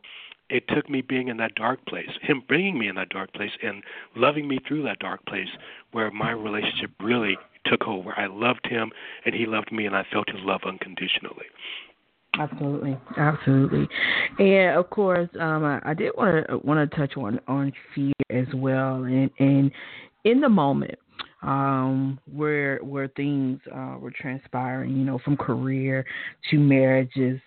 it 0.51 0.65
took 0.69 0.89
me 0.89 1.01
being 1.01 1.29
in 1.29 1.37
that 1.39 1.55
dark 1.55 1.85
place, 1.87 2.11
him 2.23 2.43
bringing 2.47 2.79
me 2.79 2.89
in 2.89 2.95
that 2.97 3.09
dark 3.09 3.33
place 3.33 3.51
and 3.63 3.83
loving 4.15 4.47
me 4.47 4.59
through 4.67 4.83
that 4.85 4.99
dark 4.99 5.25
place 5.27 5.49
where 5.93 6.11
my 6.11 6.31
relationship 6.31 6.91
really 7.01 7.37
took 7.67 7.87
over. 7.87 8.13
I 8.19 8.27
loved 8.27 8.67
him 8.67 8.91
and 9.25 9.35
he 9.35 9.47
loved 9.47 9.73
me 9.73 9.87
and 9.87 9.97
I 9.97 10.05
felt 10.13 10.29
his 10.29 10.41
love 10.43 10.61
unconditionally. 10.67 11.47
Absolutely, 12.37 12.99
absolutely, 13.17 13.89
and 14.41 14.77
of 14.77 14.91
course, 14.91 15.29
um, 15.39 15.65
I, 15.65 15.81
I 15.85 15.95
did 15.95 16.11
want 16.17 16.45
to 16.49 16.59
want 16.59 16.91
to 16.91 16.97
touch 16.97 17.17
on 17.17 17.39
on 17.47 17.73
fear 17.95 18.13
as 18.29 18.53
well, 18.57 19.05
and 19.05 19.31
and 19.39 19.71
in 20.25 20.41
the 20.41 20.49
moment, 20.49 20.99
um, 21.45 22.19
where 22.33 22.79
where 22.79 23.09
things 23.09 23.61
uh, 23.73 23.97
were 24.01 24.11
transpiring, 24.11 24.97
you 24.97 25.05
know, 25.05 25.19
from 25.19 25.37
career 25.37 26.05
to 26.51 26.59
marriages. 26.59 27.41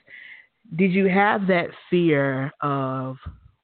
Did 0.76 0.92
you 0.92 1.08
have 1.08 1.48
that 1.48 1.68
fear 1.90 2.52
of 2.62 3.18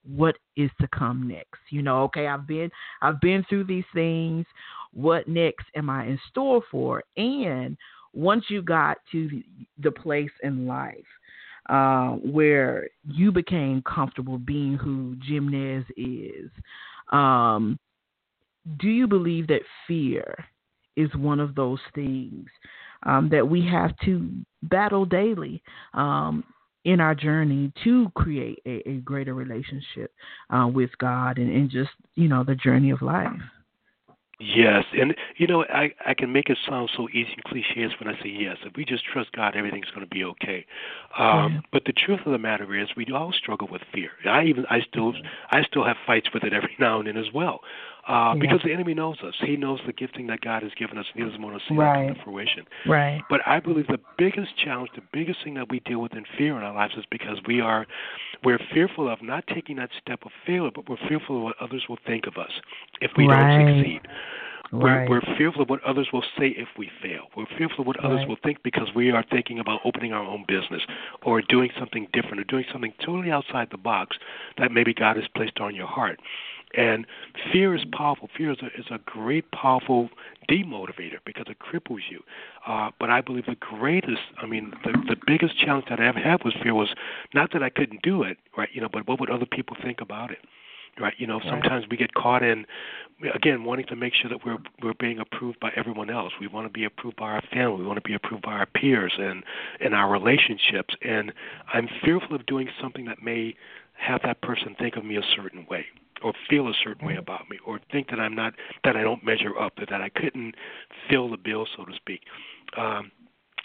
what 0.03 0.35
is 0.57 0.71
to 0.81 0.87
come 0.87 1.27
next? 1.27 1.59
You 1.69 1.81
know, 1.81 2.03
okay, 2.03 2.27
I've 2.27 2.47
been 2.47 2.71
I've 3.01 3.21
been 3.21 3.45
through 3.47 3.65
these 3.65 3.85
things. 3.93 4.45
What 4.91 5.27
next 5.27 5.65
am 5.75 5.89
I 5.89 6.05
in 6.05 6.19
store 6.29 6.61
for? 6.71 7.03
And 7.15 7.77
once 8.13 8.45
you 8.49 8.61
got 8.61 8.97
to 9.11 9.29
the 9.79 9.91
place 9.91 10.31
in 10.43 10.67
life 10.67 10.97
uh, 11.69 12.11
where 12.11 12.87
you 13.07 13.31
became 13.31 13.81
comfortable 13.83 14.37
being 14.37 14.75
who 14.75 15.15
Jimenez 15.25 15.85
is, 15.97 16.49
um, 17.11 17.79
do 18.77 18.87
you 18.87 19.07
believe 19.07 19.47
that 19.47 19.61
fear 19.87 20.45
is 20.95 21.13
one 21.15 21.39
of 21.39 21.55
those 21.55 21.79
things 21.95 22.47
um, 23.03 23.29
that 23.29 23.47
we 23.47 23.65
have 23.67 23.91
to 24.05 24.29
battle 24.63 25.05
daily 25.05 25.61
um, 25.93 26.43
in 26.85 26.99
our 26.99 27.15
journey 27.15 27.71
to 27.83 28.11
create 28.15 28.59
a, 28.65 28.87
a 28.87 28.97
greater 28.97 29.33
relationship 29.33 30.13
uh, 30.49 30.67
with 30.67 30.89
God 30.99 31.37
and, 31.37 31.49
and 31.51 31.69
just, 31.69 31.91
you 32.15 32.27
know, 32.27 32.43
the 32.43 32.55
journey 32.55 32.91
of 32.91 33.01
life? 33.01 33.31
Yes, 34.39 34.83
and 34.93 35.15
you 35.37 35.47
know 35.47 35.63
I 35.63 35.93
I 36.05 36.13
can 36.13 36.33
make 36.33 36.49
it 36.49 36.57
sound 36.67 36.89
so 36.97 37.07
easy 37.09 37.29
and 37.33 37.43
cliche 37.45 37.83
as 37.83 37.91
when 37.99 38.13
I 38.13 38.21
say 38.21 38.29
yes. 38.29 38.57
If 38.65 38.75
we 38.75 38.83
just 38.83 39.03
trust 39.05 39.31
God, 39.31 39.55
everything's 39.55 39.89
going 39.91 40.05
to 40.05 40.13
be 40.13 40.23
okay. 40.23 40.65
Um, 41.17 41.53
yeah. 41.53 41.59
But 41.71 41.83
the 41.85 41.93
truth 41.93 42.19
of 42.25 42.31
the 42.31 42.39
matter 42.39 42.75
is, 42.77 42.89
we 42.97 43.05
all 43.13 43.31
struggle 43.31 43.67
with 43.71 43.83
fear. 43.93 44.09
I 44.25 44.43
even 44.45 44.65
I 44.69 44.81
still 44.89 45.13
I 45.51 45.63
still 45.63 45.85
have 45.85 45.97
fights 46.05 46.27
with 46.33 46.43
it 46.43 46.51
every 46.51 46.75
now 46.79 46.99
and 46.99 47.07
then 47.07 47.15
as 47.15 47.31
well. 47.33 47.61
Uh, 48.07 48.33
yeah. 48.33 48.41
Because 48.41 48.59
the 48.65 48.73
enemy 48.73 48.93
knows 48.93 49.17
us. 49.25 49.33
He 49.39 49.55
knows 49.55 49.79
the 49.85 49.93
gifting 49.93 50.27
that 50.27 50.41
God 50.41 50.61
has 50.63 50.73
given 50.77 50.97
us, 50.97 51.05
and 51.13 51.23
he 51.23 51.29
doesn't 51.29 51.41
want 51.41 51.57
to 51.57 51.63
see 51.69 51.75
right. 51.75 52.07
that 52.07 52.07
come 52.07 52.15
to 52.15 52.23
fruition. 52.23 52.65
Right. 52.85 53.21
But 53.29 53.39
I 53.45 53.61
believe 53.61 53.87
the 53.87 53.99
biggest 54.17 54.57
challenge, 54.57 54.89
the 54.95 55.03
biggest 55.13 55.39
thing 55.43 55.53
that 55.53 55.69
we 55.69 55.79
deal 55.81 56.01
with 56.01 56.13
in 56.13 56.25
fear 56.37 56.57
in 56.57 56.63
our 56.63 56.73
lives 56.73 56.95
is 56.97 57.05
because 57.09 57.37
we 57.47 57.61
are, 57.61 57.87
we're 58.43 58.59
fearful 58.73 59.11
of 59.11 59.21
not 59.21 59.45
taking 59.47 59.77
that 59.77 59.89
step 60.01 60.19
of 60.25 60.31
failure, 60.45 60.71
but 60.73 60.89
we're 60.89 60.97
fearful 61.07 61.37
of 61.37 61.43
what 61.43 61.55
others 61.61 61.85
will 61.87 61.99
think 62.05 62.27
of 62.27 62.37
us 62.37 62.51
if 62.99 63.11
we 63.17 63.25
right. 63.25 63.57
don't 63.57 63.77
succeed. 63.77 64.01
Right. 64.73 65.07
We're, 65.07 65.21
we're, 65.21 65.37
fearful 65.37 65.61
of 65.61 65.69
what 65.69 65.83
others 65.83 66.07
will 66.11 66.23
say 66.37 66.47
if 66.57 66.67
we 66.77 66.89
fail. 67.01 67.27
We're 67.37 67.45
fearful 67.57 67.81
of 67.81 67.87
what 67.87 67.97
right. 68.03 68.11
others 68.11 68.25
will 68.27 68.37
think 68.43 68.63
because 68.63 68.89
we 68.95 69.11
are 69.11 69.23
thinking 69.29 69.59
about 69.59 69.81
opening 69.85 70.13
our 70.13 70.23
own 70.23 70.45
business 70.47 70.81
or 71.21 71.41
doing 71.43 71.69
something 71.77 72.07
different 72.11 72.39
or 72.39 72.43
doing 72.45 72.65
something 72.71 72.91
totally 73.05 73.29
outside 73.29 73.67
the 73.69 73.77
box 73.77 74.17
that 74.57 74.71
maybe 74.71 74.93
God 74.93 75.15
has 75.15 75.25
placed 75.35 75.59
on 75.59 75.75
your 75.75 75.85
heart. 75.85 76.19
And 76.75 77.05
fear 77.51 77.75
is 77.75 77.83
powerful. 77.91 78.29
Fear 78.35 78.51
is 78.51 78.57
a, 78.61 78.67
is 78.79 78.85
a 78.89 78.99
great, 79.05 79.51
powerful 79.51 80.09
demotivator 80.49 81.19
because 81.25 81.45
it 81.47 81.57
cripples 81.59 82.01
you. 82.09 82.21
Uh, 82.67 82.89
but 82.99 83.09
I 83.09 83.21
believe 83.21 83.45
the 83.45 83.55
greatest, 83.55 84.21
I 84.41 84.45
mean, 84.45 84.73
the, 84.83 84.91
the 85.07 85.15
biggest 85.27 85.57
challenge 85.57 85.85
that 85.89 85.99
I 85.99 86.07
ever 86.07 86.19
had 86.19 86.43
with 86.43 86.55
fear 86.61 86.73
was 86.73 86.93
not 87.33 87.53
that 87.53 87.63
I 87.63 87.69
couldn't 87.69 88.01
do 88.01 88.23
it, 88.23 88.37
right? 88.57 88.69
You 88.73 88.81
know, 88.81 88.89
but 88.91 89.07
what 89.07 89.19
would 89.19 89.29
other 89.29 89.45
people 89.45 89.77
think 89.81 90.01
about 90.01 90.31
it? 90.31 90.39
right? 90.99 91.13
You 91.17 91.27
know, 91.27 91.39
right. 91.39 91.49
sometimes 91.49 91.85
we 91.89 91.97
get 91.97 92.13
caught 92.13 92.43
in, 92.43 92.65
again, 93.33 93.63
wanting 93.63 93.85
to 93.87 93.95
make 93.95 94.13
sure 94.13 94.29
that 94.29 94.45
we're 94.45 94.59
we're 94.81 94.93
being 94.93 95.19
approved 95.19 95.59
by 95.59 95.71
everyone 95.75 96.09
else. 96.09 96.33
We 96.39 96.47
want 96.47 96.67
to 96.67 96.71
be 96.71 96.85
approved 96.85 97.15
by 97.15 97.31
our 97.31 97.41
family. 97.51 97.81
We 97.81 97.87
want 97.87 97.97
to 97.97 98.07
be 98.07 98.13
approved 98.13 98.43
by 98.43 98.53
our 98.53 98.65
peers 98.67 99.13
and 99.17 99.43
and 99.79 99.95
our 99.95 100.11
relationships. 100.11 100.95
And 101.01 101.33
I'm 101.73 101.89
fearful 102.03 102.35
of 102.35 102.45
doing 102.45 102.69
something 102.81 103.05
that 103.05 103.23
may 103.23 103.55
have 103.93 104.21
that 104.23 104.41
person 104.41 104.75
think 104.77 104.95
of 104.95 105.05
me 105.05 105.17
a 105.17 105.23
certain 105.35 105.65
way 105.69 105.85
or 106.23 106.33
feel 106.49 106.67
a 106.67 106.73
certain 106.83 107.07
way 107.07 107.15
about 107.15 107.49
me 107.49 107.57
or 107.65 107.79
think 107.91 108.09
that 108.09 108.19
I'm 108.19 108.35
not 108.35 108.53
that 108.83 108.95
I 108.95 109.01
don't 109.01 109.23
measure 109.23 109.57
up 109.59 109.73
or 109.79 109.85
that 109.89 110.01
I 110.01 110.09
couldn't 110.09 110.55
fill 111.09 111.29
the 111.29 111.37
bill 111.37 111.67
so 111.75 111.85
to 111.85 111.93
speak 111.95 112.21
um 112.77 113.11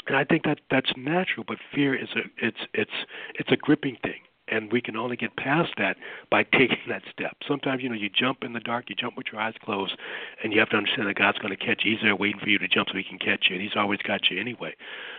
and 0.06 0.16
I 0.16 0.24
think 0.24 0.44
that 0.44 0.60
that's 0.70 0.90
natural 0.96 1.44
but 1.46 1.58
fear 1.74 1.94
is 1.94 2.08
a 2.16 2.46
it's 2.46 2.60
it's 2.74 2.90
it's 3.34 3.50
a 3.52 3.56
gripping 3.56 3.96
thing 4.02 4.20
and 4.50 4.72
we 4.72 4.80
can 4.80 4.96
only 4.96 5.16
get 5.16 5.36
past 5.36 5.70
that 5.78 5.96
by 6.30 6.42
taking 6.52 6.78
that 6.88 7.02
step. 7.10 7.36
Sometimes, 7.46 7.82
you 7.82 7.88
know, 7.88 7.94
you 7.94 8.08
jump 8.08 8.38
in 8.42 8.52
the 8.52 8.60
dark, 8.60 8.88
you 8.88 8.96
jump 8.96 9.16
with 9.16 9.26
your 9.32 9.40
eyes 9.40 9.54
closed, 9.62 9.96
and 10.42 10.52
you 10.52 10.58
have 10.58 10.70
to 10.70 10.76
understand 10.76 11.08
that 11.08 11.18
God's 11.18 11.38
going 11.38 11.56
to 11.56 11.64
catch 11.64 11.82
you. 11.84 11.92
He's 11.92 12.02
there 12.02 12.16
waiting 12.16 12.40
for 12.40 12.48
you 12.48 12.58
to 12.58 12.68
jump 12.68 12.88
so 12.90 12.96
He 12.96 13.04
can 13.04 13.18
catch 13.18 13.46
you, 13.48 13.56
and 13.56 13.62
He's 13.62 13.76
always 13.76 14.00
got 14.00 14.30
you 14.30 14.40
anyway. 14.40 14.74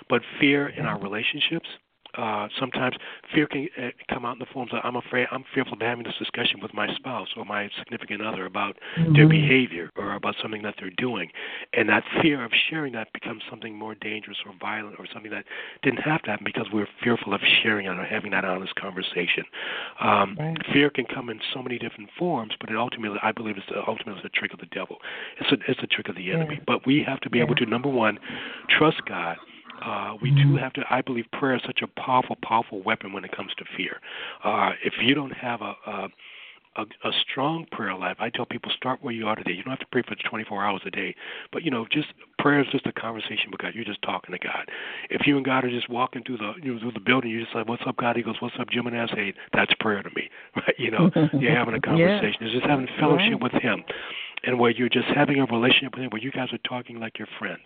But 0.09 0.21
fear 0.39 0.67
in 0.67 0.85
our 0.85 0.99
relationships, 0.99 1.67
uh, 2.17 2.47
sometimes 2.59 2.95
fear 3.33 3.47
can 3.47 3.67
uh, 3.77 3.89
come 4.11 4.25
out 4.25 4.33
in 4.33 4.39
the 4.39 4.45
forms 4.51 4.71
of 4.73 4.79
I'm 4.83 4.95
afraid 4.95 5.27
I'm 5.31 5.43
fearful 5.53 5.73
of 5.73 5.81
having 5.81 6.03
this 6.03 6.15
discussion 6.17 6.59
with 6.61 6.73
my 6.73 6.87
spouse 6.95 7.27
or 7.37 7.45
my 7.45 7.69
significant 7.77 8.21
other 8.21 8.45
about 8.45 8.77
mm-hmm. 8.97 9.13
their 9.13 9.27
behavior 9.27 9.89
or 9.95 10.15
about 10.15 10.35
something 10.41 10.61
that 10.63 10.75
they're 10.79 10.89
doing, 10.97 11.29
and 11.73 11.87
that 11.89 12.03
fear 12.21 12.43
of 12.43 12.51
sharing 12.69 12.93
that 12.93 13.13
becomes 13.13 13.43
something 13.49 13.75
more 13.75 13.95
dangerous 13.95 14.37
or 14.45 14.53
violent 14.59 14.95
or 14.99 15.05
something 15.13 15.31
that 15.31 15.45
didn't 15.83 15.99
have 15.99 16.21
to 16.23 16.31
happen 16.31 16.45
because 16.45 16.67
we're 16.73 16.87
fearful 17.03 17.33
of 17.33 17.41
sharing 17.61 17.85
it 17.85 17.89
or 17.89 18.05
having 18.05 18.31
that 18.31 18.45
honest 18.45 18.73
conversation. 18.75 19.43
Um, 20.01 20.35
right. 20.39 20.57
Fear 20.73 20.89
can 20.89 21.05
come 21.05 21.29
in 21.29 21.39
so 21.53 21.61
many 21.61 21.77
different 21.77 22.09
forms, 22.17 22.53
but 22.59 22.69
it 22.69 22.75
ultimately 22.75 23.19
I 23.21 23.31
believe 23.31 23.57
it's 23.57 23.67
the, 23.69 23.81
ultimately 23.87 24.21
the 24.23 24.29
trick 24.29 24.53
of 24.53 24.59
the 24.59 24.67
devil. 24.67 24.97
It's 25.39 25.51
a 25.51 25.71
it's 25.71 25.81
a 25.83 25.87
trick 25.87 26.09
of 26.09 26.15
the 26.15 26.31
enemy. 26.31 26.55
Yeah. 26.55 26.63
But 26.65 26.85
we 26.85 27.03
have 27.07 27.19
to 27.21 27.29
be 27.29 27.37
yeah. 27.37 27.45
able 27.45 27.55
to 27.55 27.65
number 27.65 27.89
one 27.89 28.19
trust 28.69 29.01
God 29.07 29.37
uh, 29.81 30.15
we 30.21 30.31
do 30.31 30.57
have 30.57 30.73
to. 30.73 30.83
I 30.89 31.01
believe 31.01 31.25
prayer 31.31 31.55
is 31.55 31.61
such 31.65 31.81
a 31.81 31.87
powerful, 31.87 32.37
powerful 32.43 32.81
weapon 32.81 33.13
when 33.13 33.23
it 33.23 33.35
comes 33.35 33.51
to 33.57 33.65
fear. 33.77 33.99
Uh, 34.43 34.71
if 34.83 34.93
you 35.01 35.13
don't 35.15 35.31
have 35.31 35.61
a, 35.61 35.73
a 35.87 36.07
a, 36.75 36.83
a 37.07 37.11
strong 37.29 37.65
prayer 37.71 37.95
life. 37.95 38.17
I 38.19 38.29
tell 38.29 38.45
people 38.45 38.71
start 38.75 38.99
where 39.03 39.13
you 39.13 39.27
are 39.27 39.35
today. 39.35 39.51
You 39.51 39.63
don't 39.63 39.71
have 39.71 39.79
to 39.79 39.87
pray 39.91 40.03
for 40.07 40.15
24 40.15 40.63
hours 40.63 40.81
a 40.85 40.91
day, 40.91 41.15
but 41.51 41.63
you 41.63 41.71
know, 41.71 41.85
just 41.91 42.07
prayer 42.37 42.61
is 42.61 42.67
just 42.71 42.85
a 42.85 42.93
conversation 42.93 43.51
with 43.51 43.59
God. 43.59 43.73
You're 43.73 43.85
just 43.85 44.01
talking 44.01 44.33
to 44.33 44.39
God. 44.39 44.69
If 45.09 45.25
you 45.25 45.35
and 45.37 45.45
God 45.45 45.65
are 45.65 45.69
just 45.69 45.89
walking 45.89 46.23
through 46.23 46.37
the 46.37 46.53
you 46.61 46.73
know, 46.73 46.79
through 46.79 46.93
the 46.93 46.99
building, 46.99 47.31
you 47.31 47.43
just 47.43 47.55
like, 47.55 47.67
"What's 47.67 47.83
up, 47.85 47.97
God?" 47.97 48.15
He 48.15 48.21
goes, 48.21 48.35
"What's 48.39 48.55
up, 48.59 48.69
Jim?" 48.69 48.87
And 48.87 48.97
I 48.97 49.07
say, 49.07 49.33
"That's 49.53 49.73
prayer 49.79 50.03
to 50.03 50.09
me." 50.15 50.29
Right? 50.55 50.75
You 50.77 50.91
know, 50.91 51.11
you're 51.39 51.55
having 51.55 51.75
a 51.75 51.81
conversation. 51.81 52.37
yeah. 52.41 52.47
It's 52.47 52.53
just 52.53 52.65
having 52.65 52.87
fellowship 52.99 53.33
right. 53.33 53.41
with 53.41 53.61
Him 53.61 53.83
and 54.43 54.59
where 54.59 54.71
you're 54.71 54.89
just 54.89 55.07
having 55.15 55.39
a 55.39 55.45
relationship 55.45 55.93
with 55.95 56.03
him 56.03 56.09
where 56.11 56.21
you 56.21 56.31
guys 56.31 56.49
are 56.51 56.59
talking 56.59 56.99
like 56.99 57.17
you're 57.17 57.27
friends. 57.37 57.65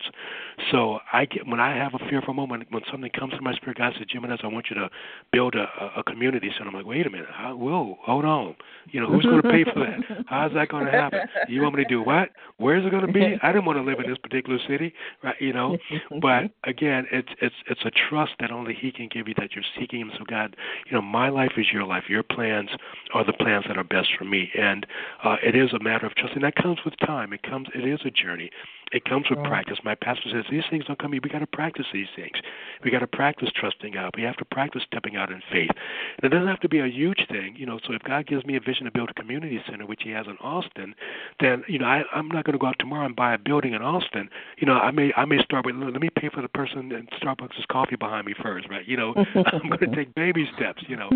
So 0.70 0.98
I 1.12 1.24
get 1.26 1.46
when 1.46 1.60
I 1.60 1.76
have 1.76 1.94
a 1.94 2.08
fearful 2.08 2.34
moment 2.34 2.66
when 2.70 2.82
something 2.90 3.10
comes 3.18 3.32
to 3.34 3.40
my 3.40 3.54
spirit, 3.54 3.78
God 3.78 3.92
says, 3.96 4.06
Jimenez, 4.10 4.40
I 4.42 4.48
want 4.48 4.66
you 4.70 4.76
to 4.76 4.88
build 5.32 5.54
a, 5.54 5.66
a 5.96 6.02
community 6.04 6.50
center. 6.56 6.68
I'm 6.68 6.74
like, 6.74 6.86
wait 6.86 7.06
a 7.06 7.10
minute, 7.10 7.28
how, 7.30 7.56
whoa, 7.56 7.98
hold 8.02 8.24
on. 8.24 8.56
You 8.90 9.00
know, 9.00 9.06
who's 9.08 9.24
going 9.24 9.42
to 9.42 9.48
pay 9.48 9.64
for 9.64 9.80
that? 9.80 10.24
How's 10.26 10.52
that 10.54 10.68
going 10.68 10.86
to 10.86 10.92
happen? 10.92 11.20
You 11.48 11.62
want 11.62 11.76
me 11.76 11.84
to 11.84 11.88
do 11.88 12.02
what? 12.02 12.30
Where's 12.58 12.84
it 12.84 12.90
going 12.90 13.06
to 13.06 13.12
be? 13.12 13.36
I 13.42 13.52
didn't 13.52 13.64
want 13.64 13.78
to 13.78 13.82
live 13.82 13.98
in 14.00 14.08
this 14.08 14.18
particular 14.18 14.58
city, 14.68 14.92
right? 15.22 15.34
You 15.40 15.52
know, 15.52 15.76
but 16.20 16.50
again, 16.64 17.06
it's 17.10 17.28
it's 17.40 17.54
it's 17.68 17.80
a 17.84 17.90
trust 18.08 18.32
that 18.40 18.50
only 18.50 18.74
He 18.74 18.92
can 18.92 19.08
give 19.12 19.28
you 19.28 19.34
that 19.38 19.54
you're 19.54 19.64
seeking 19.78 20.00
Him. 20.00 20.10
So 20.18 20.24
God, 20.28 20.56
you 20.86 20.92
know, 20.92 21.02
my 21.02 21.28
life 21.28 21.52
is 21.56 21.66
your 21.72 21.84
life. 21.84 22.04
Your 22.08 22.22
plans 22.22 22.70
are 23.12 23.24
the 23.24 23.32
plans 23.32 23.64
that 23.68 23.78
are 23.78 23.84
best 23.84 24.08
for 24.18 24.24
me, 24.24 24.50
and 24.58 24.86
uh, 25.24 25.36
it 25.42 25.56
is 25.56 25.72
a 25.72 25.82
matter 25.82 26.06
of 26.06 26.14
trust, 26.14 26.34
and 26.34 26.44
that 26.44 26.54
comes 26.64 26.78
with 26.84 26.94
time. 27.06 27.32
It 27.34 27.42
comes. 27.42 27.68
It 27.74 27.86
is 27.86 28.00
a 28.06 28.10
journey. 28.10 28.50
It 28.92 29.04
comes 29.04 29.26
with 29.28 29.38
right. 29.40 29.48
practice. 29.48 29.78
My 29.84 29.94
pastor 29.94 30.30
says 30.32 30.44
these 30.50 30.64
things 30.70 30.84
don't 30.86 30.98
come. 30.98 31.10
We 31.10 31.20
got 31.20 31.40
to 31.40 31.46
practice 31.46 31.86
these 31.92 32.06
things. 32.14 32.36
We 32.84 32.90
got 32.90 33.00
to 33.00 33.06
practice 33.06 33.48
trusting 33.54 33.94
God. 33.94 34.10
We 34.16 34.22
have 34.22 34.36
to 34.36 34.44
practice 34.44 34.82
stepping 34.86 35.16
out 35.16 35.30
in 35.30 35.42
faith. 35.50 35.70
And 36.18 36.24
it 36.24 36.28
doesn't 36.28 36.48
have 36.48 36.60
to 36.60 36.68
be 36.68 36.80
a 36.80 36.86
huge 36.86 37.26
thing, 37.28 37.54
you 37.56 37.66
know. 37.66 37.78
So 37.86 37.92
if 37.92 38.02
God 38.02 38.26
gives 38.26 38.44
me 38.44 38.56
a 38.56 38.60
vision 38.60 38.84
to 38.84 38.90
build 38.90 39.10
a 39.10 39.14
community 39.14 39.60
center, 39.68 39.86
which 39.86 40.02
He 40.04 40.10
has 40.10 40.26
in 40.26 40.36
Austin, 40.38 40.94
then 41.40 41.64
you 41.68 41.78
know 41.78 41.86
I, 41.86 42.02
I'm 42.14 42.28
not 42.28 42.44
going 42.44 42.52
to 42.52 42.58
go 42.58 42.66
out 42.66 42.76
tomorrow 42.78 43.06
and 43.06 43.16
buy 43.16 43.34
a 43.34 43.38
building 43.38 43.74
in 43.74 43.82
Austin. 43.82 44.28
You 44.58 44.66
know, 44.66 44.74
I 44.74 44.90
may 44.90 45.12
I 45.16 45.24
may 45.24 45.42
start 45.42 45.66
with 45.66 45.74
let 45.76 46.00
me 46.00 46.10
pay 46.16 46.28
for 46.28 46.42
the 46.42 46.48
person 46.48 46.92
in 46.92 47.06
Starbucks' 47.20 47.66
coffee 47.70 47.96
behind 47.96 48.26
me 48.26 48.34
first, 48.42 48.68
right? 48.68 48.86
You 48.86 48.96
know, 48.96 49.14
I'm 49.34 49.68
going 49.68 49.90
to 49.90 49.96
take 49.96 50.14
baby 50.14 50.48
steps, 50.56 50.82
you 50.88 50.96
know. 50.96 51.10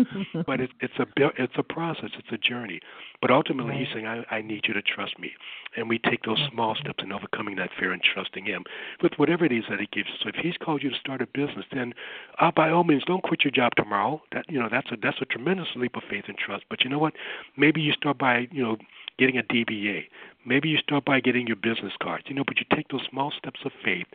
But 0.45 0.59
it's 0.59 0.73
it's 0.81 0.93
a 0.99 1.05
it's 1.37 1.53
a 1.57 1.63
process. 1.63 2.09
It's 2.17 2.31
a 2.31 2.37
journey. 2.37 2.79
But 3.21 3.31
ultimately. 3.31 3.69
He's 3.79 3.87
saying 3.93 4.07
I, 4.07 4.25
I 4.29 4.41
need 4.41 4.65
you 4.67 4.73
to 4.73 4.81
trust 4.81 5.17
me 5.19 5.31
and 5.75 5.87
we 5.87 5.99
take 5.99 6.23
those 6.23 6.39
small 6.51 6.75
steps 6.75 7.03
in 7.03 7.11
overcoming 7.11 7.55
that 7.59 7.69
fear 7.77 7.91
and 7.91 8.01
trusting 8.01 8.45
Him 8.45 8.63
with 9.01 9.13
whatever 9.17 9.45
it 9.45 9.51
is 9.51 9.63
that 9.69 9.79
He 9.79 9.87
gives. 9.91 10.09
So 10.21 10.29
if 10.29 10.35
He's 10.35 10.57
called 10.57 10.83
you 10.83 10.89
to 10.89 10.95
start 10.97 11.21
a 11.21 11.27
business, 11.27 11.65
then 11.71 11.93
uh, 12.39 12.51
by 12.51 12.69
all 12.69 12.83
means, 12.83 13.03
don't 13.05 13.23
quit 13.23 13.43
your 13.43 13.51
job 13.51 13.73
tomorrow. 13.75 14.21
That 14.31 14.45
you 14.49 14.59
know 14.59 14.69
that's 14.71 14.91
a 14.91 14.97
that's 15.01 15.21
a 15.21 15.25
tremendous 15.25 15.67
leap 15.75 15.95
of 15.95 16.03
faith 16.09 16.25
and 16.27 16.37
trust. 16.37 16.65
But 16.69 16.83
you 16.83 16.89
know 16.89 16.99
what? 16.99 17.13
Maybe 17.57 17.81
you 17.81 17.93
start 17.93 18.17
by 18.17 18.47
you 18.51 18.63
know 18.63 18.77
getting 19.19 19.37
a 19.37 19.43
DBA. 19.43 20.05
Maybe 20.45 20.69
you 20.69 20.77
start 20.77 21.03
by 21.03 21.19
getting 21.19 21.45
your 21.45 21.57
business 21.57 21.93
cards. 22.01 22.23
You 22.27 22.35
know, 22.35 22.43
but 22.47 22.57
you 22.57 22.65
take 22.73 22.87
those 22.87 23.05
small 23.11 23.31
steps 23.37 23.59
of 23.65 23.71
faith 23.83 24.07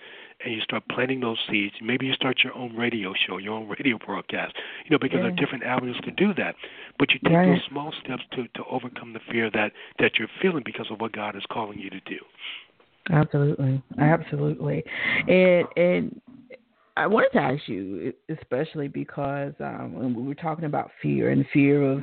and 0.42 0.54
you 0.54 0.60
start 0.62 0.82
planting 0.90 1.20
those 1.20 1.38
seeds. 1.48 1.74
Maybe 1.82 2.06
you 2.06 2.14
start 2.14 2.40
your 2.42 2.56
own 2.56 2.74
radio 2.74 3.12
show, 3.14 3.36
your 3.36 3.52
own 3.52 3.68
radio 3.68 3.98
broadcast. 4.04 4.54
You 4.84 4.90
know, 4.90 4.98
because 4.98 5.16
yeah. 5.18 5.22
there 5.24 5.32
are 5.32 5.36
different 5.36 5.64
avenues 5.64 6.00
to 6.04 6.10
do 6.10 6.32
that. 6.34 6.56
But 6.98 7.12
you 7.12 7.20
take 7.22 7.34
right. 7.34 7.48
those 7.48 7.62
small 7.68 7.92
steps 8.02 8.22
to 8.32 8.48
to 8.48 8.64
overcome 8.70 9.12
the 9.12 9.20
fear 9.30 9.50
that 9.50 9.72
that 9.98 10.18
you're 10.18 10.28
feeling 10.40 10.62
because 10.64 10.86
of 10.90 11.00
what 11.00 11.12
God 11.12 11.36
is 11.36 11.44
calling 11.50 11.78
you 11.78 11.90
to 11.90 12.00
do. 12.00 12.18
Absolutely, 13.10 13.82
absolutely, 13.98 14.82
and 15.28 15.66
and 15.76 16.20
I 16.96 17.06
wanted 17.08 17.30
to 17.32 17.40
ask 17.40 17.66
you, 17.66 18.12
especially 18.28 18.86
because 18.86 19.52
um, 19.58 19.94
when 19.94 20.14
we 20.14 20.22
were 20.22 20.34
talking 20.34 20.64
about 20.64 20.90
fear 21.02 21.30
and 21.30 21.44
fear 21.52 21.82
of, 21.82 22.02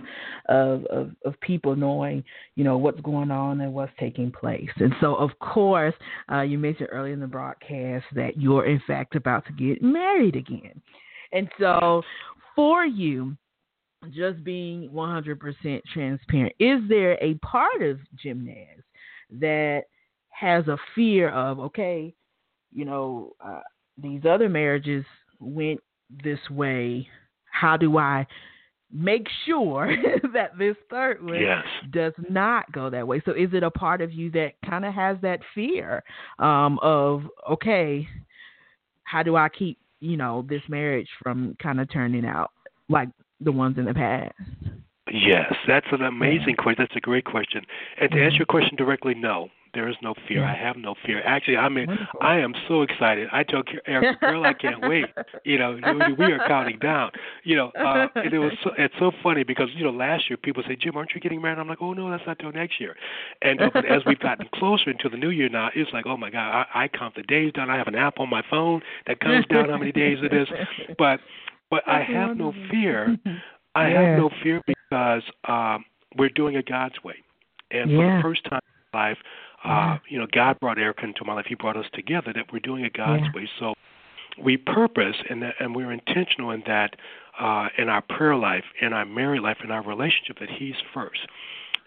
of, 0.50 0.86
of 0.86 1.12
of 1.26 1.40
people 1.40 1.76
knowing, 1.76 2.24
you 2.56 2.64
know, 2.64 2.78
what's 2.78 3.00
going 3.02 3.32
on 3.32 3.62
and 3.62 3.74
what's 3.74 3.94
taking 4.00 4.32
place. 4.32 4.70
And 4.78 4.94
so, 5.00 5.16
of 5.16 5.32
course, 5.40 5.96
uh, 6.32 6.42
you 6.42 6.60
mentioned 6.60 6.90
earlier 6.92 7.14
in 7.14 7.22
the 7.22 7.28
broadcast 7.28 8.06
that 8.16 8.38
you're 8.38 8.66
in 8.66 8.82
fact 8.86 9.16
about 9.16 9.46
to 9.46 9.54
get 9.54 9.82
married 9.82 10.36
again. 10.36 10.82
And 11.32 11.50
so, 11.58 12.04
for 12.56 12.86
you, 12.86 13.38
just 14.14 14.44
being 14.44 14.90
100% 14.90 15.82
transparent, 15.94 16.54
is 16.60 16.82
there 16.90 17.18
a 17.24 17.36
part 17.36 17.82
of 17.82 17.98
Jimenez 18.22 18.84
that 19.40 19.84
has 20.42 20.68
a 20.68 20.78
fear 20.96 21.30
of, 21.30 21.60
okay, 21.60 22.16
you 22.72 22.84
know, 22.84 23.34
uh, 23.40 23.62
these 24.02 24.22
other 24.28 24.50
marriages 24.50 25.06
went 25.40 25.80
this 26.24 26.40
way. 26.50 27.08
How 27.46 27.78
do 27.78 28.00
I 28.00 28.26
make 28.92 29.28
sure 29.46 29.96
that 30.34 30.58
this 30.58 30.76
third 30.90 31.24
one 31.24 31.40
Yes. 31.40 31.64
does 31.92 32.14
not 32.28 32.72
go 32.72 32.90
that 32.90 33.08
way? 33.08 33.22
So, 33.24 33.34
is 33.34 33.50
it 33.54 33.62
a 33.62 33.70
part 33.70 34.02
of 34.02 34.12
you 34.12 34.32
that 34.32 34.54
kind 34.68 34.84
of 34.84 34.96
has 34.96 35.18
that 35.22 35.42
fear 35.54 36.04
um, 36.40 36.80
of, 36.82 37.22
okay, 37.50 38.08
how 39.04 39.22
do 39.22 39.36
I 39.36 39.48
keep, 39.48 39.78
you 40.00 40.18
know, 40.18 40.44
this 40.50 40.64
marriage 40.68 41.10
from 41.22 41.56
kind 41.62 41.80
of 41.80 41.92
turning 41.92 42.26
out 42.26 42.50
like 42.90 43.10
the 43.42 43.52
ones 43.52 43.78
in 43.78 43.86
the 43.86 43.94
past? 43.94 44.34
Yes, 45.14 45.54
that's 45.68 45.88
an 45.92 46.02
amazing 46.02 46.56
question. 46.56 46.84
That's 46.88 46.96
a 46.96 47.02
great 47.02 47.26
question. 47.26 47.62
And 48.00 48.10
to 48.12 48.24
answer 48.24 48.38
your 48.38 48.46
question 48.46 48.76
directly, 48.78 49.14
no, 49.14 49.50
there 49.74 49.88
is 49.88 49.96
no 50.02 50.14
fear. 50.28 50.44
I 50.44 50.56
have 50.56 50.76
no 50.78 50.96
fear. 51.06 51.22
Actually, 51.26 51.58
I 51.58 51.70
mean, 51.70 51.88
Wonderful. 51.88 52.20
I 52.22 52.38
am 52.40 52.54
so 52.68 52.82
excited. 52.82 53.28
I 53.32 53.44
told 53.44 53.70
Eric, 53.88 54.20
girl, 54.20 54.44
I 54.46 54.54
can't 54.54 54.82
wait. 54.82 55.06
You 55.44 55.58
know, 55.58 55.72
we- 56.18 56.32
are 56.32 56.48
counting 56.48 56.78
down. 56.80 57.12
You 57.44 57.56
know, 57.56 57.72
uh, 57.80 58.08
and 58.16 58.32
it 58.34 58.40
was 58.40 58.54
so, 58.64 58.72
it's 58.78 58.94
so 59.00 59.12
funny 59.24 59.44
because 59.44 59.70
you 59.76 59.84
know 59.84 59.90
last 59.92 60.30
year 60.30 60.38
people 60.38 60.62
say, 60.68 60.76
Jim, 60.76 60.96
aren't 60.96 61.12
you 61.16 61.22
getting 61.22 61.42
married? 61.42 61.58
I'm 61.58 61.68
like, 61.68 61.82
oh 61.82 61.94
no, 61.94 62.10
that's 62.12 62.24
not 62.28 62.38
till 62.40 62.52
next 62.52 62.80
year. 62.80 62.96
And 63.42 63.62
uh, 63.62 63.70
but 63.74 63.86
as 63.86 64.02
we've 64.06 64.20
gotten 64.20 64.48
closer 64.54 64.90
into 64.92 65.10
the 65.10 65.18
new 65.18 65.30
year 65.30 65.50
now, 65.50 65.70
it's 65.76 65.92
like, 65.94 66.06
oh 66.06 66.18
my 66.18 66.30
God, 66.30 66.66
I, 66.74 66.84
I 66.84 66.88
count 66.88 67.16
the 67.16 67.24
days 67.24 67.52
down. 67.54 67.70
I 67.70 67.78
have 67.78 67.88
an 67.88 67.96
app 67.96 68.20
on 68.20 68.30
my 68.30 68.44
phone 68.50 68.82
that 69.08 69.20
counts 69.20 69.48
down 69.48 69.70
how 69.70 69.78
many 69.78 69.92
days 69.92 70.20
it 70.22 70.34
is. 70.34 70.48
But 70.98 71.20
but 71.70 71.84
I 71.88 72.02
have 72.04 72.38
no 72.38 72.54
fear. 72.70 73.18
I 73.76 73.86
have 73.88 74.18
no 74.18 74.30
fear 74.44 74.62
because 74.68 75.24
um, 75.48 75.86
we're 76.18 76.30
doing 76.30 76.56
it 76.56 76.68
God's 76.68 77.02
way. 77.04 77.16
And 77.72 77.90
for 77.90 77.96
Yeah. 78.06 78.18
the 78.18 78.22
first 78.22 78.44
time 78.50 78.60
in 78.64 79.00
my 79.00 79.10
life, 79.10 79.18
uh, 79.64 79.98
you 80.08 80.18
know, 80.18 80.28
God 80.32 80.60
brought 80.60 80.80
Erica 80.80 81.06
into 81.06 81.24
my 81.24 81.34
life. 81.34 81.46
He 81.48 81.56
brought 81.56 81.78
us 81.78 81.86
together 81.94 82.34
that 82.34 82.52
we're 82.52 82.60
doing 82.60 82.84
it 82.86 82.94
God's 82.94 83.24
Yeah. 83.24 83.32
way. 83.34 83.50
So 83.60 83.74
we 84.38 84.58
purpose 84.58 85.18
and 85.30 85.42
that, 85.44 85.56
and 85.60 85.76
we're 85.76 85.92
intentional 85.92 86.52
in 86.52 86.64
that 86.68 86.96
uh, 87.40 87.70
in 87.78 87.90
our 87.90 88.02
prayer 88.02 88.36
life, 88.36 88.66
in 88.82 88.94
our 88.94 89.06
married 89.06 89.42
life, 89.42 89.58
in 89.64 89.72
our 89.72 89.82
relationship 89.82 90.40
that 90.40 90.50
He's 90.50 90.76
first, 90.94 91.28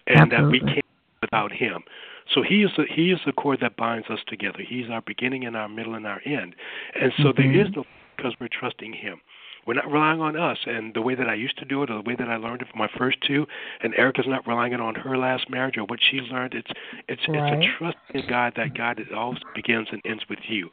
and 0.06 0.30
that 0.32 0.48
we 0.50 0.60
can't 0.60 0.80
without 1.20 1.52
Him. 1.52 1.84
So 2.32 2.42
He 2.42 2.62
is 2.62 2.70
the 2.76 2.84
He 2.88 3.10
is 3.12 3.20
the 3.26 3.32
cord 3.32 3.60
that 3.60 3.76
binds 3.76 4.08
us 4.08 4.20
together. 4.26 4.60
He's 4.66 4.90
our 4.90 5.02
beginning 5.02 5.44
and 5.44 5.56
our 5.56 5.68
middle 5.68 5.94
and 5.94 6.06
our 6.06 6.20
end. 6.24 6.54
And 6.94 7.12
so 7.18 7.32
there 7.32 7.46
Mhm. 7.46 7.66
is 7.66 7.76
no 7.76 7.84
because 8.16 8.34
we're 8.40 8.48
trusting 8.48 8.92
Him. 8.92 9.20
We're 9.66 9.74
not 9.74 9.90
relying 9.90 10.20
on 10.20 10.36
us 10.36 10.58
and 10.66 10.92
the 10.94 11.02
way 11.02 11.14
that 11.14 11.28
I 11.28 11.34
used 11.34 11.58
to 11.58 11.64
do 11.64 11.82
it 11.82 11.90
or 11.90 11.94
the 11.94 12.08
way 12.08 12.14
that 12.16 12.28
I 12.28 12.36
learned 12.36 12.62
it 12.62 12.68
from 12.68 12.78
my 12.78 12.88
first 12.98 13.18
two. 13.26 13.46
And 13.82 13.94
Erica's 13.96 14.26
not 14.26 14.46
relying 14.46 14.74
on 14.74 14.94
her 14.94 15.16
last 15.16 15.48
marriage 15.48 15.76
or 15.76 15.84
what 15.84 16.00
she 16.02 16.18
learned. 16.20 16.54
It's 16.54 16.70
it's 17.08 17.22
Right. 17.28 17.52
it's 17.52 17.64
a 17.64 17.78
trust 17.78 17.96
in 18.14 18.26
God 18.28 18.54
that 18.56 18.74
God 18.74 18.98
it 18.98 19.12
always 19.12 19.40
begins 19.54 19.88
and 19.90 20.00
ends 20.04 20.24
with 20.28 20.38
you, 20.48 20.70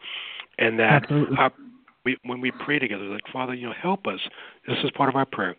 and 0.59 0.79
that 0.79 1.09
our, 1.37 1.51
we, 2.05 2.17
when 2.23 2.41
we 2.41 2.51
pray 2.51 2.79
together, 2.79 3.03
like 3.05 3.27
Father, 3.31 3.53
you 3.53 3.67
know, 3.67 3.73
help 3.73 4.07
us. 4.07 4.19
This 4.67 4.77
is 4.83 4.91
part 4.91 5.09
of 5.09 5.15
our 5.15 5.25
prayer. 5.25 5.55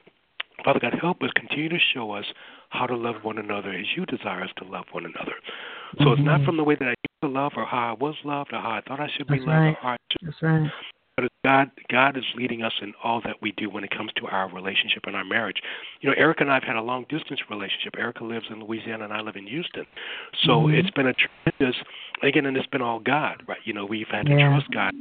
Father 0.65 0.81
God, 0.81 0.95
help 1.01 1.23
us 1.23 1.31
continue 1.35 1.69
to 1.69 1.79
show 1.93 2.13
us 2.13 2.25
how 2.71 2.87
to 2.87 2.97
love 2.97 3.17
one 3.23 3.39
another 3.39 3.73
as 3.73 3.87
you 3.97 4.07
desire 4.07 4.43
us 4.43 4.51
to 4.59 4.65
love 4.65 4.85
one 4.93 5.05
another. 5.05 5.35
So 6.03 6.13
it's 6.13 6.23
not 6.23 6.41
Mhm. 6.41 6.45
from 6.45 6.57
the 6.57 6.65
way 6.65 6.75
that 6.77 6.87
I 6.87 6.91
used 6.91 7.21
to 7.23 7.29
love 7.29 7.53
or 7.57 7.65
how 7.65 7.91
I 7.91 7.93
was 7.93 8.15
loved 8.25 8.53
or 8.53 8.61
how 8.61 8.71
I 8.71 8.81
thought 8.81 9.01
I 9.01 9.09
should 9.09 9.27
be 9.27 9.39
That's 9.39 9.47
loved 9.47 9.59
right. 9.59 9.69
or 9.71 9.79
how 9.81 9.89
I 9.91 9.97
should 10.11 10.27
That's 10.29 10.43
right. 10.43 10.71
But 11.17 11.29
God, 11.45 11.71
God 11.91 12.17
is 12.17 12.25
leading 12.35 12.63
us 12.63 12.73
in 12.81 12.95
all 13.03 13.21
that 13.25 13.43
we 13.43 13.53
do 13.53 13.69
when 13.69 13.85
it 13.85 13.91
comes 13.91 14.13
to 14.17 14.27
our 14.27 14.49
relationship 14.49 15.03
and 15.07 15.15
our 15.17 15.25
marriage. 15.25 15.59
You 16.01 16.09
know, 16.11 16.17
Erica 16.17 16.43
and 16.43 16.51
I 16.51 16.55
have 16.55 16.63
had 16.63 16.77
a 16.77 16.83
long 16.83 17.05
distance 17.09 17.41
relationship. 17.51 17.95
Erica 17.99 18.25
lives 18.25 18.47
in 18.51 18.61
Louisiana 18.65 19.05
and 19.05 19.13
I 19.13 19.21
live 19.21 19.37
in 19.37 19.47
Houston. 19.47 19.87
So 20.45 20.63
Mhm. 20.63 20.75
it's 20.79 20.91
been 20.91 21.09
a 21.09 21.15
tremendous, 21.15 21.83
again, 22.23 22.47
and 22.47 22.57
it's 22.57 22.67
been 22.69 22.83
all 22.83 23.01
God, 23.01 23.43
right? 23.47 23.61
You 23.65 23.75
know, 23.75 23.85
we've 23.85 24.09
had 24.09 24.27
to 24.27 24.33
Yeah. 24.33 24.49
trust 24.49 24.71
God. 24.71 24.95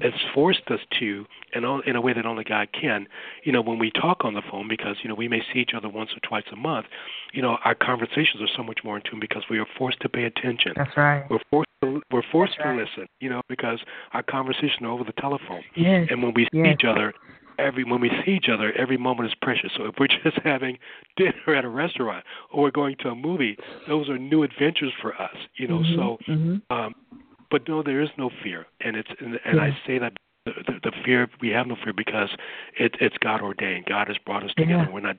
It's 0.00 0.20
forced 0.34 0.70
us 0.70 0.80
to, 1.00 1.26
and 1.54 1.64
all- 1.64 1.80
in 1.80 1.96
a 1.96 2.00
way 2.00 2.12
that 2.12 2.26
only 2.26 2.44
God 2.44 2.70
can, 2.72 3.08
you 3.42 3.52
know, 3.52 3.62
when 3.62 3.78
we 3.78 3.90
talk 3.90 4.24
on 4.24 4.34
the 4.34 4.42
phone, 4.42 4.68
because, 4.68 5.02
you 5.02 5.08
know, 5.08 5.14
we 5.14 5.28
may 5.28 5.40
see 5.40 5.60
each 5.60 5.74
other 5.74 5.88
once 5.88 6.14
or 6.14 6.20
twice 6.20 6.44
a 6.52 6.56
month, 6.56 6.86
you 7.32 7.40
know, 7.40 7.58
our 7.64 7.74
conversations 7.74 8.42
are 8.42 8.48
so 8.48 8.62
much 8.62 8.84
more 8.84 8.96
in 8.96 9.02
tune 9.02 9.18
because 9.18 9.48
we 9.48 9.58
are 9.58 9.64
forced 9.64 9.98
to 10.00 10.08
pay 10.08 10.24
attention. 10.24 10.74
That's 10.76 10.96
right. 10.96 11.24
We're 11.30 11.40
forced 11.50 11.67
to, 11.82 12.00
we're 12.10 12.22
forced 12.30 12.58
right. 12.58 12.74
to 12.76 12.82
listen, 12.82 13.06
you 13.20 13.28
know, 13.28 13.42
because 13.48 13.80
our 14.12 14.22
conversation 14.22 14.86
over 14.86 15.04
the 15.04 15.12
telephone. 15.20 15.62
Yes. 15.76 16.08
And 16.10 16.22
when 16.22 16.34
we 16.34 16.44
see 16.52 16.58
Yes. 16.58 16.76
each 16.80 16.84
other, 16.84 17.12
every 17.58 17.84
when 17.84 18.00
we 18.00 18.10
see 18.24 18.32
each 18.32 18.48
other, 18.48 18.72
every 18.72 18.96
moment 18.96 19.28
is 19.28 19.34
precious. 19.40 19.70
So 19.76 19.84
if 19.86 19.94
we're 19.98 20.06
just 20.24 20.38
having 20.44 20.78
dinner 21.16 21.54
at 21.54 21.64
a 21.64 21.68
restaurant 21.68 22.24
or 22.50 22.64
we're 22.64 22.70
going 22.70 22.96
to 23.00 23.08
a 23.10 23.14
movie, 23.14 23.56
those 23.86 24.08
are 24.08 24.18
new 24.18 24.42
adventures 24.42 24.92
for 25.00 25.14
us, 25.20 25.36
you 25.56 25.66
know. 25.66 25.80
Mhm. 25.80 25.96
So, 25.96 26.18
Mhm. 26.28 26.62
um, 26.70 26.94
but 27.50 27.66
no, 27.68 27.82
there 27.82 28.00
is 28.00 28.10
no 28.16 28.30
fear, 28.42 28.66
and 28.80 28.96
it's 28.96 29.10
and, 29.20 29.40
and 29.44 29.60
I 29.60 29.76
say 29.86 29.98
that 29.98 30.12
the, 30.44 30.52
the, 30.66 30.90
the 30.90 30.92
fear 31.04 31.28
we 31.40 31.48
have 31.50 31.66
no 31.66 31.76
fear 31.76 31.92
because 31.92 32.30
it, 32.78 32.94
it's 33.00 33.16
God 33.18 33.40
ordained. 33.40 33.86
God 33.86 34.08
has 34.08 34.18
brought 34.18 34.42
us 34.44 34.52
together. 34.56 34.84
Yeah. 34.84 34.90
We're 34.90 35.00
not 35.00 35.16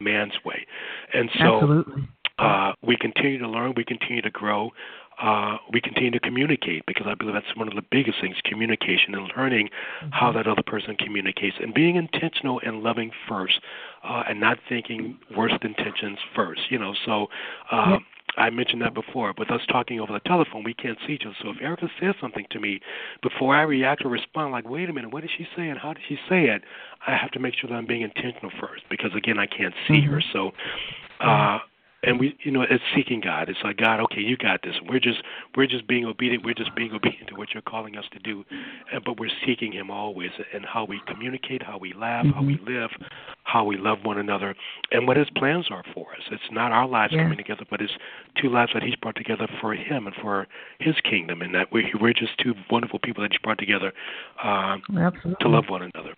man's 0.00 0.34
way, 0.44 0.66
and 1.12 1.30
so 1.38 1.44
Absolutely. 1.56 2.08
uh, 2.38 2.72
we 2.82 2.96
continue 2.96 3.38
to 3.38 3.48
learn, 3.48 3.74
we 3.76 3.84
continue 3.84 4.22
to 4.22 4.30
grow, 4.30 4.72
uh, 5.20 5.58
we 5.72 5.80
continue 5.80 6.10
to 6.10 6.20
communicate 6.20 6.84
because 6.86 7.06
I 7.06 7.14
believe 7.14 7.34
that's 7.34 7.56
one 7.56 7.68
of 7.68 7.74
the 7.74 7.82
biggest 7.90 8.20
things 8.20 8.36
communication 8.44 9.14
and 9.14 9.30
learning 9.36 9.70
how 10.10 10.28
Mm-hmm. 10.28 10.38
that 10.38 10.46
other 10.46 10.62
person 10.62 10.96
communicates 10.96 11.56
and 11.60 11.72
being 11.74 11.96
intentional 11.96 12.60
and 12.64 12.82
loving 12.82 13.10
first 13.28 13.60
uh, 14.02 14.24
and 14.28 14.40
not 14.40 14.58
thinking 14.68 15.18
worst 15.36 15.62
intentions 15.62 16.18
first. 16.34 16.62
You 16.70 16.78
know, 16.78 16.94
so. 17.04 17.28
Uh, 17.70 17.90
Yep. 17.94 18.00
I 18.36 18.50
mentioned 18.50 18.82
that 18.82 18.94
before, 18.94 19.32
but 19.32 19.48
us 19.50 19.60
talking 19.68 20.00
over 20.00 20.12
the 20.12 20.18
telephone, 20.20 20.64
we 20.64 20.74
can't 20.74 20.98
see 21.06 21.12
each 21.12 21.22
other. 21.24 21.36
So 21.40 21.50
if 21.50 21.56
Erica 21.60 21.88
says 22.00 22.16
something 22.20 22.44
to 22.50 22.58
me, 22.58 22.80
before 23.22 23.54
I 23.54 23.62
react 23.62 24.04
or 24.04 24.08
respond, 24.08 24.50
like, 24.50 24.68
wait 24.68 24.88
a 24.90 24.92
minute, 24.92 25.12
what 25.12 25.20
did 25.20 25.30
she 25.36 25.46
say 25.56 25.68
and 25.68 25.78
how 25.78 25.92
did 25.92 26.02
she 26.08 26.16
say 26.28 26.46
it? 26.46 26.62
I 27.06 27.14
have 27.16 27.30
to 27.32 27.38
make 27.38 27.54
sure 27.54 27.70
that 27.70 27.76
I'm 27.76 27.86
being 27.86 28.02
intentional 28.02 28.50
first 28.60 28.82
because, 28.90 29.12
again, 29.14 29.38
I 29.38 29.46
can't 29.46 29.74
see 29.86 30.00
her. 30.00 30.20
Mhm. 30.20 30.32
So, 30.32 30.52
uh, 31.20 31.60
and 32.06 32.18
we, 32.20 32.36
you 32.42 32.50
know, 32.50 32.62
it's 32.62 32.82
seeking 32.94 33.20
God. 33.20 33.48
It's 33.48 33.58
like 33.64 33.76
God, 33.76 34.00
okay, 34.00 34.20
you 34.20 34.36
got 34.36 34.62
this. 34.62 34.74
We're 34.88 35.00
just, 35.00 35.22
we're 35.56 35.66
just 35.66 35.86
being 35.86 36.04
obedient. 36.04 36.44
We're 36.44 36.54
just 36.54 36.74
being 36.74 36.92
obedient 36.94 37.28
to 37.28 37.34
what 37.34 37.52
you're 37.52 37.62
calling 37.62 37.96
us 37.96 38.04
to 38.12 38.18
do, 38.18 38.44
and, 38.92 39.04
but 39.04 39.18
we're 39.18 39.30
seeking 39.46 39.72
Him 39.72 39.90
always, 39.90 40.30
and 40.52 40.64
how 40.64 40.84
we 40.84 41.00
communicate, 41.06 41.62
how 41.62 41.78
we 41.78 41.92
laugh, 41.92 42.26
how 42.34 42.42
we 42.42 42.58
live, 42.66 42.90
how 43.44 43.64
we 43.64 43.76
love 43.76 43.98
one 44.04 44.18
another, 44.18 44.54
and 44.92 45.06
what 45.06 45.16
His 45.16 45.28
plans 45.36 45.66
are 45.70 45.84
for 45.94 46.12
us. 46.12 46.22
It's 46.30 46.42
not 46.50 46.72
our 46.72 46.86
lives 46.86 47.12
Yeah. 47.12 47.22
coming 47.22 47.38
together, 47.38 47.64
but 47.70 47.80
it's 47.80 47.92
two 48.40 48.48
lives 48.48 48.72
that 48.74 48.82
He's 48.82 48.96
brought 48.96 49.16
together 49.16 49.48
for 49.60 49.74
Him 49.74 50.06
and 50.06 50.16
for 50.16 50.46
His 50.80 50.94
kingdom, 51.08 51.42
and 51.42 51.54
that 51.54 51.72
we're, 51.72 51.88
we're 52.00 52.12
just 52.12 52.38
two 52.38 52.54
wonderful 52.70 52.98
people 52.98 53.22
that 53.22 53.32
He's 53.32 53.40
brought 53.40 53.58
together 53.58 53.92
uh, 54.42 54.76
Absolutely. 54.96 55.36
to 55.40 55.48
love 55.48 55.64
one 55.68 55.82
another. 55.82 56.14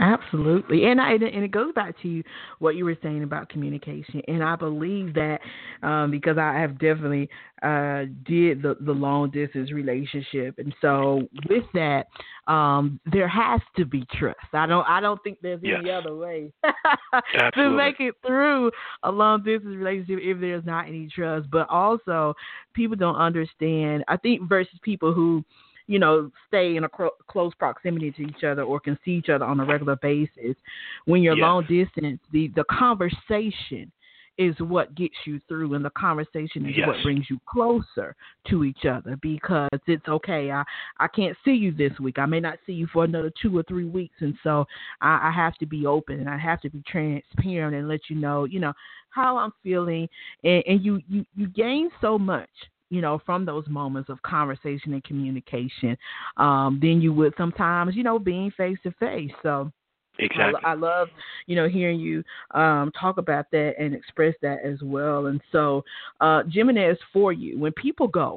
Absolutely, 0.00 0.86
and 0.86 1.00
I 1.00 1.12
and 1.12 1.22
it 1.22 1.52
goes 1.52 1.72
back 1.72 1.94
to 2.02 2.22
what 2.58 2.74
you 2.74 2.84
were 2.84 2.96
saying 3.00 3.22
about 3.22 3.48
communication, 3.48 4.22
and 4.26 4.42
I 4.42 4.56
believe 4.56 5.14
that 5.14 5.38
um, 5.84 6.10
because 6.10 6.36
I 6.36 6.58
have 6.58 6.80
definitely 6.80 7.28
uh, 7.62 8.06
did 8.26 8.60
the 8.60 8.76
the 8.80 8.92
long 8.92 9.30
distance 9.30 9.70
relationship, 9.70 10.58
and 10.58 10.74
so 10.80 11.28
with 11.48 11.62
that, 11.74 12.08
um, 12.48 12.98
there 13.12 13.28
has 13.28 13.60
to 13.76 13.84
be 13.84 14.04
trust. 14.18 14.38
I 14.52 14.66
don't 14.66 14.84
I 14.88 15.00
don't 15.00 15.22
think 15.22 15.38
there's 15.40 15.60
any 15.62 15.90
other 15.92 16.16
way 16.16 16.50
to 17.54 17.70
make 17.70 18.00
it 18.00 18.16
through 18.26 18.72
a 19.04 19.12
long 19.12 19.44
distance 19.44 19.76
relationship 19.76 20.18
if 20.22 20.40
there's 20.40 20.66
not 20.66 20.88
any 20.88 21.08
trust. 21.14 21.48
But 21.52 21.68
also, 21.70 22.34
people 22.72 22.96
don't 22.96 23.16
understand. 23.16 24.02
I 24.08 24.16
think 24.16 24.48
versus 24.48 24.78
people 24.82 25.14
who 25.14 25.44
you 25.86 25.98
know, 25.98 26.30
stay 26.48 26.76
in 26.76 26.84
a 26.84 26.88
cro- 26.88 27.10
close 27.26 27.52
proximity 27.54 28.10
to 28.12 28.22
each 28.22 28.44
other 28.44 28.62
or 28.62 28.80
can 28.80 28.98
see 29.04 29.12
each 29.12 29.28
other 29.28 29.44
on 29.44 29.60
a 29.60 29.64
regular 29.64 29.96
basis. 29.96 30.56
When 31.04 31.22
you're 31.22 31.36
Yes. 31.36 31.42
long 31.42 31.64
distance, 31.66 32.20
the 32.32 32.48
the 32.48 32.64
conversation 32.64 33.92
is 34.36 34.58
what 34.58 34.94
gets 34.96 35.14
you 35.26 35.40
through, 35.46 35.74
and 35.74 35.84
the 35.84 35.90
conversation 35.90 36.66
is 36.66 36.76
what 36.86 37.00
brings 37.02 37.30
you 37.30 37.38
closer 37.46 38.16
to 38.48 38.64
each 38.64 38.84
other 38.84 39.16
because 39.22 39.68
it's 39.86 40.08
okay. 40.08 40.50
I 40.50 40.64
I 40.98 41.06
can't 41.08 41.36
see 41.44 41.52
you 41.52 41.70
this 41.72 41.92
week. 42.00 42.18
I 42.18 42.26
may 42.26 42.40
not 42.40 42.58
see 42.66 42.72
you 42.72 42.88
for 42.88 43.04
another 43.04 43.30
two 43.40 43.56
or 43.56 43.62
three 43.64 43.84
weeks, 43.84 44.16
and 44.20 44.36
so 44.42 44.66
I, 45.00 45.28
I 45.28 45.30
have 45.30 45.56
to 45.58 45.66
be 45.66 45.86
open 45.86 46.18
and 46.18 46.28
I 46.28 46.36
have 46.36 46.60
to 46.62 46.70
be 46.70 46.82
transparent 46.86 47.76
and 47.76 47.86
let 47.86 48.10
you 48.10 48.16
know, 48.16 48.44
you 48.44 48.58
know, 48.58 48.72
how 49.10 49.36
I'm 49.36 49.52
feeling, 49.62 50.08
and, 50.42 50.64
and 50.66 50.84
you 50.84 51.00
you 51.08 51.24
you 51.36 51.46
gain 51.46 51.90
so 52.00 52.18
much 52.18 52.50
you 52.94 53.00
know, 53.00 53.20
from 53.26 53.44
those 53.44 53.66
moments 53.68 54.08
of 54.08 54.22
conversation 54.22 54.92
and 54.92 55.02
communication, 55.04 55.96
um, 56.36 56.78
than 56.80 57.00
you 57.00 57.12
would 57.12 57.34
sometimes, 57.36 57.96
you 57.96 58.02
know, 58.02 58.18
being 58.18 58.50
face 58.52 58.78
to 58.84 58.92
face. 58.92 59.32
So 59.42 59.72
Exactly. 60.18 60.60
I, 60.64 60.70
I 60.70 60.74
love, 60.74 61.08
you 61.46 61.56
know, 61.56 61.68
hearing 61.68 61.98
you 61.98 62.22
um, 62.52 62.92
talk 62.98 63.18
about 63.18 63.46
that 63.50 63.74
and 63.78 63.94
express 63.94 64.34
that 64.42 64.58
as 64.64 64.78
well. 64.82 65.26
And 65.26 65.40
so, 65.50 65.82
uh, 66.20 66.44
Jimenez, 66.50 66.98
for 67.12 67.32
you, 67.32 67.58
when 67.58 67.72
people 67.72 68.06
go 68.06 68.36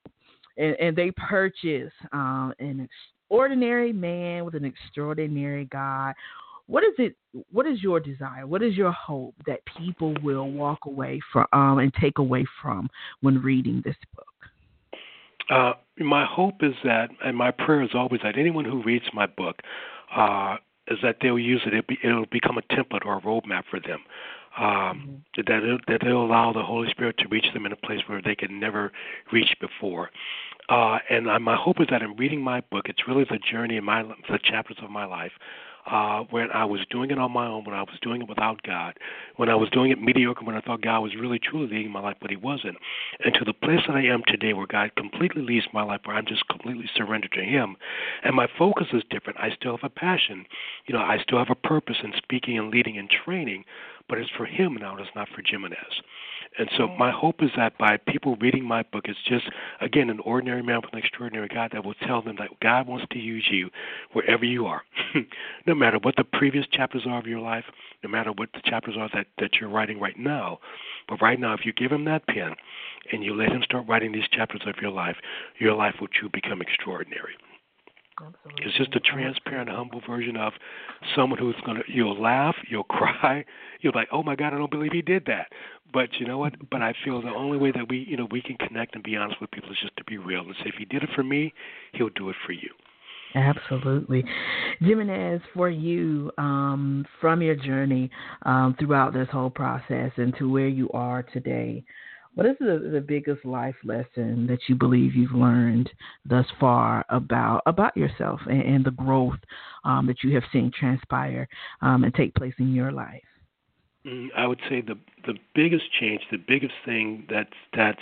and, 0.58 0.76
and 0.80 0.95
they 0.95 1.12
purchase 1.12 1.93
um, 2.12 2.53
an 2.60 2.89
extraordinary 3.30 3.93
man 3.93 4.43
with 4.43 4.55
an 4.55 4.66
extraordinary 4.66 5.66
God, 5.66 6.16
what 6.66 6.84
is 6.84 6.93
it? 6.97 7.16
What 7.51 7.66
is 7.66 7.82
your 7.82 7.99
desire? 7.99 8.45
What 8.45 8.62
is 8.62 8.76
your 8.76 8.91
hope 8.91 9.36
that 9.45 9.60
people 9.78 10.14
will 10.22 10.49
walk 10.51 10.80
away 10.86 11.22
from 11.32 11.45
um, 11.53 11.80
and 11.80 11.93
take 11.93 12.18
away 12.18 12.45
from 12.62 12.89
when 13.22 13.41
reading 13.41 13.82
this 13.86 13.95
book? 14.16 14.26
Uh, 15.49 15.73
my 15.99 16.25
hope 16.25 16.61
is 16.61 16.73
that, 16.83 17.09
and 17.23 17.37
my 17.37 17.51
prayer 17.51 17.81
is 17.81 17.91
always 17.93 18.21
that 18.23 18.37
anyone 18.37 18.65
who 18.65 18.83
reads 18.83 19.05
my 19.13 19.25
book 19.25 19.61
uh, 20.15 20.57
is 20.87 20.99
that 21.01 21.17
they'll 21.21 21.39
use 21.39 21.61
it. 21.65 21.73
It'll, 21.73 21.87
be, 21.87 21.97
it'll 22.03 22.25
become 22.31 22.57
a 22.57 22.73
template 22.73 23.05
or 23.05 23.17
a 23.17 23.21
roadmap 23.21 23.63
for 23.69 23.79
them. 23.79 23.99
Um, 24.57 25.23
mm-hmm. 25.35 25.41
That 25.47 25.63
it, 25.63 25.81
that 25.87 26.01
they'll 26.03 26.23
allow 26.23 26.51
the 26.51 26.63
Holy 26.63 26.89
Spirit 26.89 27.17
to 27.19 27.27
reach 27.27 27.45
them 27.53 27.65
in 27.65 27.71
a 27.71 27.75
place 27.75 28.01
where 28.07 28.21
they 28.21 28.35
could 28.35 28.49
never 28.49 28.91
reach 29.31 29.55
before. 29.61 30.09
Uh, 30.69 30.97
and 31.09 31.29
I, 31.29 31.37
my 31.37 31.55
hope 31.55 31.79
is 31.79 31.87
that 31.91 32.01
in 32.01 32.15
reading 32.15 32.41
my 32.41 32.61
book, 32.71 32.85
it's 32.89 33.07
really 33.07 33.23
the 33.23 33.37
journey 33.37 33.77
in 33.77 33.83
my 33.83 34.03
the 34.03 34.39
chapters 34.43 34.77
of 34.81 34.89
my 34.89 35.05
life 35.05 35.31
uh, 35.89 36.23
when 36.29 36.51
I 36.51 36.65
was 36.65 36.81
doing 36.89 37.11
it 37.11 37.17
on 37.17 37.31
my 37.31 37.47
own, 37.47 37.63
when 37.63 37.75
I 37.75 37.81
was 37.81 37.97
doing 38.01 38.21
it 38.21 38.29
without 38.29 38.61
God, 38.63 38.93
when 39.38 39.49
I 39.49 39.55
was 39.55 39.69
doing 39.69 39.91
it 39.91 40.01
mediocre, 40.01 40.43
when 40.43 40.55
I 40.55 40.61
thought 40.61 40.81
God 40.81 40.99
was 40.99 41.15
really 41.15 41.39
truly 41.39 41.67
leading 41.67 41.91
my 41.91 42.01
life, 42.01 42.17
but 42.19 42.29
He 42.29 42.35
wasn't, 42.35 42.77
and 43.23 43.33
to 43.35 43.45
the 43.45 43.53
place 43.53 43.81
that 43.88 43.95
I 43.95 44.05
am 44.05 44.23
today, 44.27 44.53
where 44.53 44.67
God 44.67 44.95
completely 44.95 45.41
leads 45.41 45.65
my 45.73 45.83
life, 45.83 46.01
where 46.03 46.15
I'm 46.15 46.25
just 46.25 46.47
completely 46.49 46.89
surrendered 46.95 47.31
to 47.33 47.43
Him, 47.43 47.77
and 48.23 48.35
my 48.35 48.47
focus 48.57 48.88
is 48.93 49.03
different. 49.09 49.39
I 49.39 49.49
still 49.55 49.77
have 49.77 49.89
a 49.89 49.93
passion, 49.93 50.45
you 50.88 50.93
know, 50.93 51.01
I 51.01 51.17
still 51.23 51.38
have 51.38 51.49
a 51.49 51.67
purpose 51.67 51.97
in 52.03 52.13
speaking 52.17 52.57
and 52.57 52.69
leading 52.69 52.97
and 52.97 53.09
training, 53.09 53.63
but 54.09 54.17
it's 54.17 54.29
for 54.38 54.45
Him 54.45 54.75
now. 54.75 54.97
It's 54.97 55.09
not 55.15 55.29
for 55.29 55.41
Jimenez. 55.45 55.77
And 56.58 56.70
so 56.76 56.88
my 56.88 57.12
hope 57.12 57.43
is 57.43 57.51
that 57.55 57.78
by 57.78 57.97
people 57.97 58.36
reading 58.38 58.64
my 58.64 58.84
book, 58.84 59.05
it's 59.08 59.20
just 59.28 59.45
again 59.80 60.10
an 60.10 60.20
ordinary 60.22 60.64
man 60.64 60.82
with 60.82 60.91
an 60.91 60.99
extraordinary 60.99 61.47
God 61.47 61.72
that 61.74 61.86
will 61.86 61.93
tell 61.93 62.22
them 62.22 62.36
that 62.39 62.60
God 62.62 62.88
wants 62.88 63.05
to 63.12 63.20
use 63.20 63.47
you 63.51 63.70
wherever 64.14 64.43
you 64.43 64.66
are, 64.66 64.82
no 65.68 65.76
matter 65.76 65.99
what 66.01 66.16
the 66.16 66.24
previous 66.24 66.66
chapters 66.72 67.03
are 67.08 67.20
of 67.20 67.28
your 67.28 67.39
life, 67.39 67.66
no 68.03 68.10
matter 68.10 68.32
what 68.32 68.49
the 68.53 68.62
chapters 68.64 68.95
are 68.97 69.10
that 69.14 69.28
that 69.39 69.55
you're 69.60 69.70
writing 69.70 69.99
right 69.99 70.18
now. 70.18 70.60
But 71.08 71.22
right 71.22 71.39
now, 71.39 71.53
if 71.53 71.66
you 71.66 71.74
give 71.74 71.91
him 71.91 72.05
that 72.05 72.28
pen 72.28 72.55
and 73.12 73.24
you 73.24 73.36
let 73.36 73.51
him 73.51 73.62
start 73.64 73.88
writing 73.88 74.12
these 74.12 74.28
chapters 74.32 74.62
of 74.66 74.76
your 74.82 74.91
life, 74.91 75.18
your 75.60 75.74
life 75.74 75.95
will 76.01 76.10
truly 76.10 76.32
become 76.34 76.62
extraordinary. 76.62 77.36
Absolutely. 78.20 78.66
It's 78.66 78.78
just 78.78 78.95
a 78.95 78.99
transparent, 78.99 79.70
humble 79.70 80.01
version 80.01 80.38
of 80.38 80.53
someone 81.16 81.38
who's 81.38 81.55
gonna. 81.66 81.82
You'll 81.88 82.20
laugh, 82.20 82.55
you'll 82.68 82.84
cry, 82.86 83.45
you'll 83.82 83.93
be 83.93 83.99
like, 83.99 84.10
"Oh 84.12 84.24
my 84.24 84.36
God, 84.36 84.53
I 84.53 84.58
don't 84.58 84.72
believe 84.72 84.91
he 84.91 85.03
did 85.03 85.26
that." 85.26 85.47
But 85.93 86.09
you 86.19 86.27
know 86.27 86.38
what? 86.38 86.53
But 86.69 86.81
I 86.81 86.93
feel 87.03 87.21
the 87.21 87.29
only 87.29 87.57
way 87.57 87.71
that 87.71 87.89
we, 87.89 88.05
you 88.07 88.17
know, 88.17 88.27
we 88.31 88.41
can 88.41 88.55
connect 88.57 88.95
and 88.95 89.03
be 89.03 89.15
honest 89.15 89.39
with 89.41 89.51
people 89.51 89.71
is 89.71 89.77
just 89.81 89.95
to 89.97 90.03
be 90.03 90.17
real 90.17 90.41
and 90.41 90.55
say, 90.63 90.69
if 90.69 90.75
he 90.75 90.85
did 90.85 91.03
it 91.03 91.09
for 91.15 91.23
me, 91.23 91.53
he'll 91.93 92.09
do 92.09 92.29
it 92.29 92.35
for 92.45 92.51
you. 92.51 92.69
Absolutely. 93.35 94.23
Jimenez, 94.79 95.41
for 95.53 95.69
you, 95.69 96.31
um, 96.38 97.05
from 97.19 97.41
your 97.41 97.55
journey 97.55 98.09
um, 98.43 98.75
throughout 98.79 99.13
this 99.13 99.27
whole 99.31 99.49
process 99.49 100.11
and 100.17 100.35
to 100.38 100.49
where 100.49 100.67
you 100.67 100.89
are 100.91 101.23
today, 101.23 101.83
what 102.35 102.45
is 102.45 102.55
the, 102.59 102.89
the 102.91 103.01
biggest 103.01 103.43
life 103.45 103.75
lesson 103.83 104.45
that 104.47 104.59
you 104.67 104.75
believe 104.75 105.15
you've 105.15 105.31
learned 105.31 105.89
thus 106.23 106.45
far 106.59 107.03
about 107.09 107.63
about 107.65 107.97
yourself 107.97 108.39
and, 108.45 108.61
and 108.61 108.85
the 108.85 108.91
growth 108.91 109.39
um, 109.83 110.05
that 110.05 110.23
you 110.23 110.35
have 110.35 110.43
seen 110.53 110.71
transpire 110.71 111.47
um, 111.81 112.03
and 112.03 112.13
take 112.13 112.35
place 112.35 112.53
in 112.59 112.73
your 112.73 112.91
life? 112.91 113.23
Mm, 114.08 114.28
I 114.36 114.47
would 114.47 114.60
say 114.70 114.82
the 114.82 114.97
the 115.26 115.34
biggest 115.53 115.91
change, 115.99 116.22
the 116.32 116.38
biggest 116.38 116.74
thing 116.86 117.26
that's 117.30 117.49
that's 117.76 118.01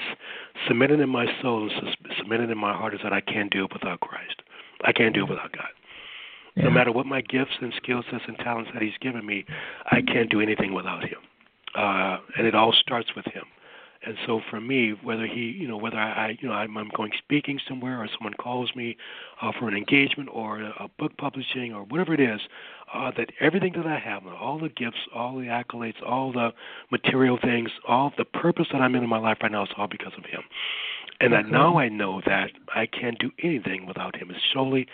cemented 0.68 1.00
in 1.00 1.10
my 1.10 1.26
soul 1.42 1.70
and 1.70 1.98
cemented 2.22 2.52
in 2.52 2.58
my 2.58 2.74
heart 2.74 2.94
is 2.94 3.00
that 3.04 3.14
I 3.14 3.22
can't 3.22 3.52
do 3.52 3.66
it 3.66 3.74
without 3.74 4.02
Christ. 4.02 4.42
I 4.84 4.92
can't 4.92 5.16
do 5.16 5.24
it 5.24 5.30
without 5.30 5.52
God. 5.52 5.70
Yeah. 6.56 6.66
No 6.66 6.70
matter 6.70 6.92
what 6.92 7.06
my 7.08 7.22
gifts 7.22 7.54
and 7.60 7.74
skill 7.78 8.04
sets 8.12 8.24
and 8.28 8.38
talents 8.38 8.70
that 8.74 8.84
He's 8.84 8.98
given 9.02 9.26
me, 9.26 9.46
I 9.92 10.02
can't 10.02 10.30
do 10.30 10.42
anything 10.42 10.74
without 10.74 11.04
Him. 11.04 11.18
Uh, 11.76 12.18
and 12.38 12.46
it 12.46 12.54
all 12.54 12.74
starts 12.74 13.10
with 13.16 13.26
Him. 13.26 13.44
And 14.06 14.18
so 14.28 14.40
for 14.50 14.62
me, 14.62 14.94
whether 15.04 15.26
he, 15.26 15.56
you 15.60 15.68
know, 15.68 15.78
whether 15.78 15.98
I, 15.98 16.38
you 16.40 16.48
know, 16.48 16.54
I'm, 16.54 16.78
I'm 16.78 16.92
going 16.96 17.12
speaking 17.18 17.60
somewhere, 17.68 18.02
or 18.02 18.08
someone 18.16 18.34
calls 18.36 18.72
me 18.76 18.98
uh, 19.42 19.52
for 19.58 19.68
an 19.68 19.76
engagement 19.76 20.30
or 20.32 20.62
a, 20.62 20.74
a 20.80 20.88
book 21.00 21.18
publishing 21.18 21.74
or 21.74 21.84
whatever 21.84 22.14
it 22.14 22.20
is, 22.20 22.42
uh, 22.94 23.12
that 23.18 23.32
everything 23.40 23.74
that 23.76 23.88
I 23.88 23.98
have, 23.98 24.28
all 24.28 24.60
the 24.60 24.70
gifts, 24.70 25.00
all 25.14 25.36
the 25.36 25.46
accolades, 25.46 25.96
all 26.06 26.32
the 26.32 26.52
material 26.92 27.40
things, 27.42 27.72
all 27.88 28.12
the 28.18 28.26
purpose 28.26 28.68
that 28.72 28.82
I'm 28.82 28.94
in 28.96 29.04
in 29.04 29.10
my 29.10 29.18
life 29.18 29.38
right 29.42 29.52
now 29.52 29.64
is 29.64 29.70
all 29.78 29.88
because 29.88 30.14
of 30.18 30.26
him. 30.26 30.42
And 31.20 31.32
that 31.34 31.48
now 31.48 31.80
I 31.80 31.88
know 31.90 32.22
that 32.26 32.52
I 32.76 32.86
can't 32.86 33.18
do 33.20 33.32
anything 33.42 33.86
without 33.88 34.16
him. 34.16 34.30
It's 34.30 34.40
solely 34.54 34.86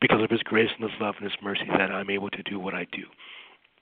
because 0.00 0.22
of 0.22 0.30
his 0.30 0.42
grace 0.42 0.70
and 0.78 0.88
his 0.88 1.00
love 1.00 1.16
and 1.18 1.24
his 1.24 1.36
mercy 1.42 1.64
that 1.68 1.90
I'm 1.90 2.10
able 2.10 2.30
to 2.30 2.42
do 2.44 2.60
what 2.60 2.74
I 2.74 2.86
do. 2.92 3.02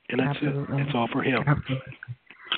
And 0.09 0.21
that's 0.21 0.37
Absolutely. 0.37 0.81
it. 0.81 0.87
It's 0.87 0.95
all 0.95 1.09
for 1.13 1.23
him. 1.23 1.45
Absolutely. 1.47 1.99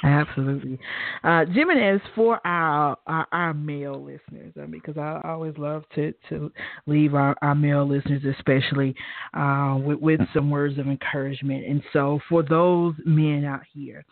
Absolutely. 0.02 0.78
Uh, 1.22 1.44
Jimenez, 1.46 2.00
for 2.14 2.40
our, 2.46 2.96
our, 3.06 3.26
our 3.32 3.54
male 3.54 4.02
listeners, 4.02 4.52
I 4.56 4.60
mean, 4.66 4.80
because 4.84 4.98
I 4.98 5.20
always 5.24 5.56
love 5.56 5.84
to, 5.94 6.12
to 6.28 6.50
leave 6.86 7.14
our, 7.14 7.36
our 7.42 7.54
male 7.54 7.88
listeners, 7.88 8.22
especially 8.36 8.94
uh, 9.34 9.78
with, 9.80 10.00
with 10.00 10.20
some 10.34 10.50
words 10.50 10.78
of 10.78 10.86
encouragement. 10.86 11.64
And 11.66 11.82
so, 11.92 12.18
for 12.28 12.42
those 12.42 12.94
men 13.04 13.44
out 13.44 13.62
here, 13.72 14.04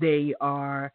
they 0.00 0.34
are 0.40 0.92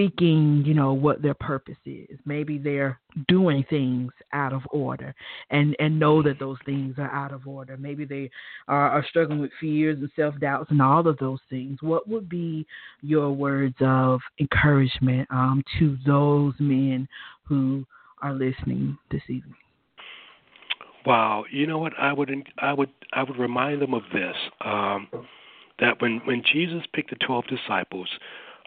seeking, 0.00 0.62
you 0.64 0.74
know, 0.74 0.92
what 0.92 1.22
their 1.22 1.34
purpose 1.34 1.76
is. 1.84 2.18
Maybe 2.24 2.58
they're 2.58 2.98
doing 3.28 3.64
things 3.68 4.12
out 4.32 4.52
of 4.52 4.62
order 4.70 5.14
and 5.50 5.76
and 5.78 5.98
know 5.98 6.22
that 6.22 6.38
those 6.38 6.58
things 6.64 6.94
are 6.98 7.10
out 7.10 7.32
of 7.32 7.46
order. 7.46 7.76
Maybe 7.76 8.04
they 8.04 8.30
are, 8.68 8.90
are 8.90 9.06
struggling 9.08 9.40
with 9.40 9.50
fears 9.60 9.98
and 9.98 10.10
self 10.16 10.38
doubts 10.40 10.70
and 10.70 10.80
all 10.80 11.06
of 11.06 11.18
those 11.18 11.40
things. 11.48 11.78
What 11.80 12.08
would 12.08 12.28
be 12.28 12.66
your 13.02 13.30
words 13.32 13.76
of 13.80 14.20
encouragement 14.38 15.28
um, 15.30 15.62
to 15.78 15.96
those 16.06 16.54
men 16.58 17.08
who 17.46 17.84
are 18.22 18.32
listening 18.32 18.96
this 19.10 19.22
evening? 19.24 19.56
Wow, 21.06 21.44
you 21.50 21.66
know 21.66 21.78
what? 21.78 21.92
I 21.98 22.12
would 22.12 22.30
I 22.58 22.72
would 22.72 22.90
I 23.12 23.22
would 23.22 23.38
remind 23.38 23.82
them 23.82 23.94
of 23.94 24.02
this. 24.12 24.36
Um, 24.64 25.08
that 25.80 26.00
when 26.00 26.20
when 26.26 26.42
Jesus 26.52 26.82
picked 26.92 27.10
the 27.10 27.16
twelve 27.16 27.44
disciples, 27.46 28.08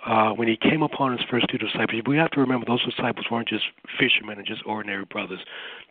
uh, 0.05 0.31
when 0.31 0.47
he 0.47 0.57
came 0.57 0.83
upon 0.83 1.13
his 1.17 1.25
first 1.29 1.45
two 1.49 1.57
disciples, 1.57 2.01
we 2.05 2.17
have 2.17 2.31
to 2.31 2.39
remember 2.39 2.65
those 2.65 2.83
disciples 2.85 3.25
weren't 3.31 3.47
just 3.47 3.63
fishermen 3.97 4.37
and 4.37 4.45
just 4.45 4.61
ordinary 4.65 5.05
brothers. 5.05 5.39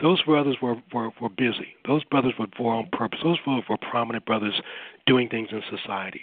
Those 0.02 0.22
brothers 0.22 0.56
were, 0.60 0.76
were, 0.92 1.10
were 1.20 1.30
busy. 1.30 1.74
Those 1.86 2.04
brothers 2.04 2.34
were 2.38 2.46
for 2.56 2.74
on 2.74 2.88
purpose. 2.92 3.20
Those 3.22 3.38
were, 3.46 3.60
were 3.68 3.78
prominent 3.78 4.26
brothers 4.26 4.60
doing 5.06 5.28
things 5.28 5.48
in 5.50 5.62
society. 5.70 6.22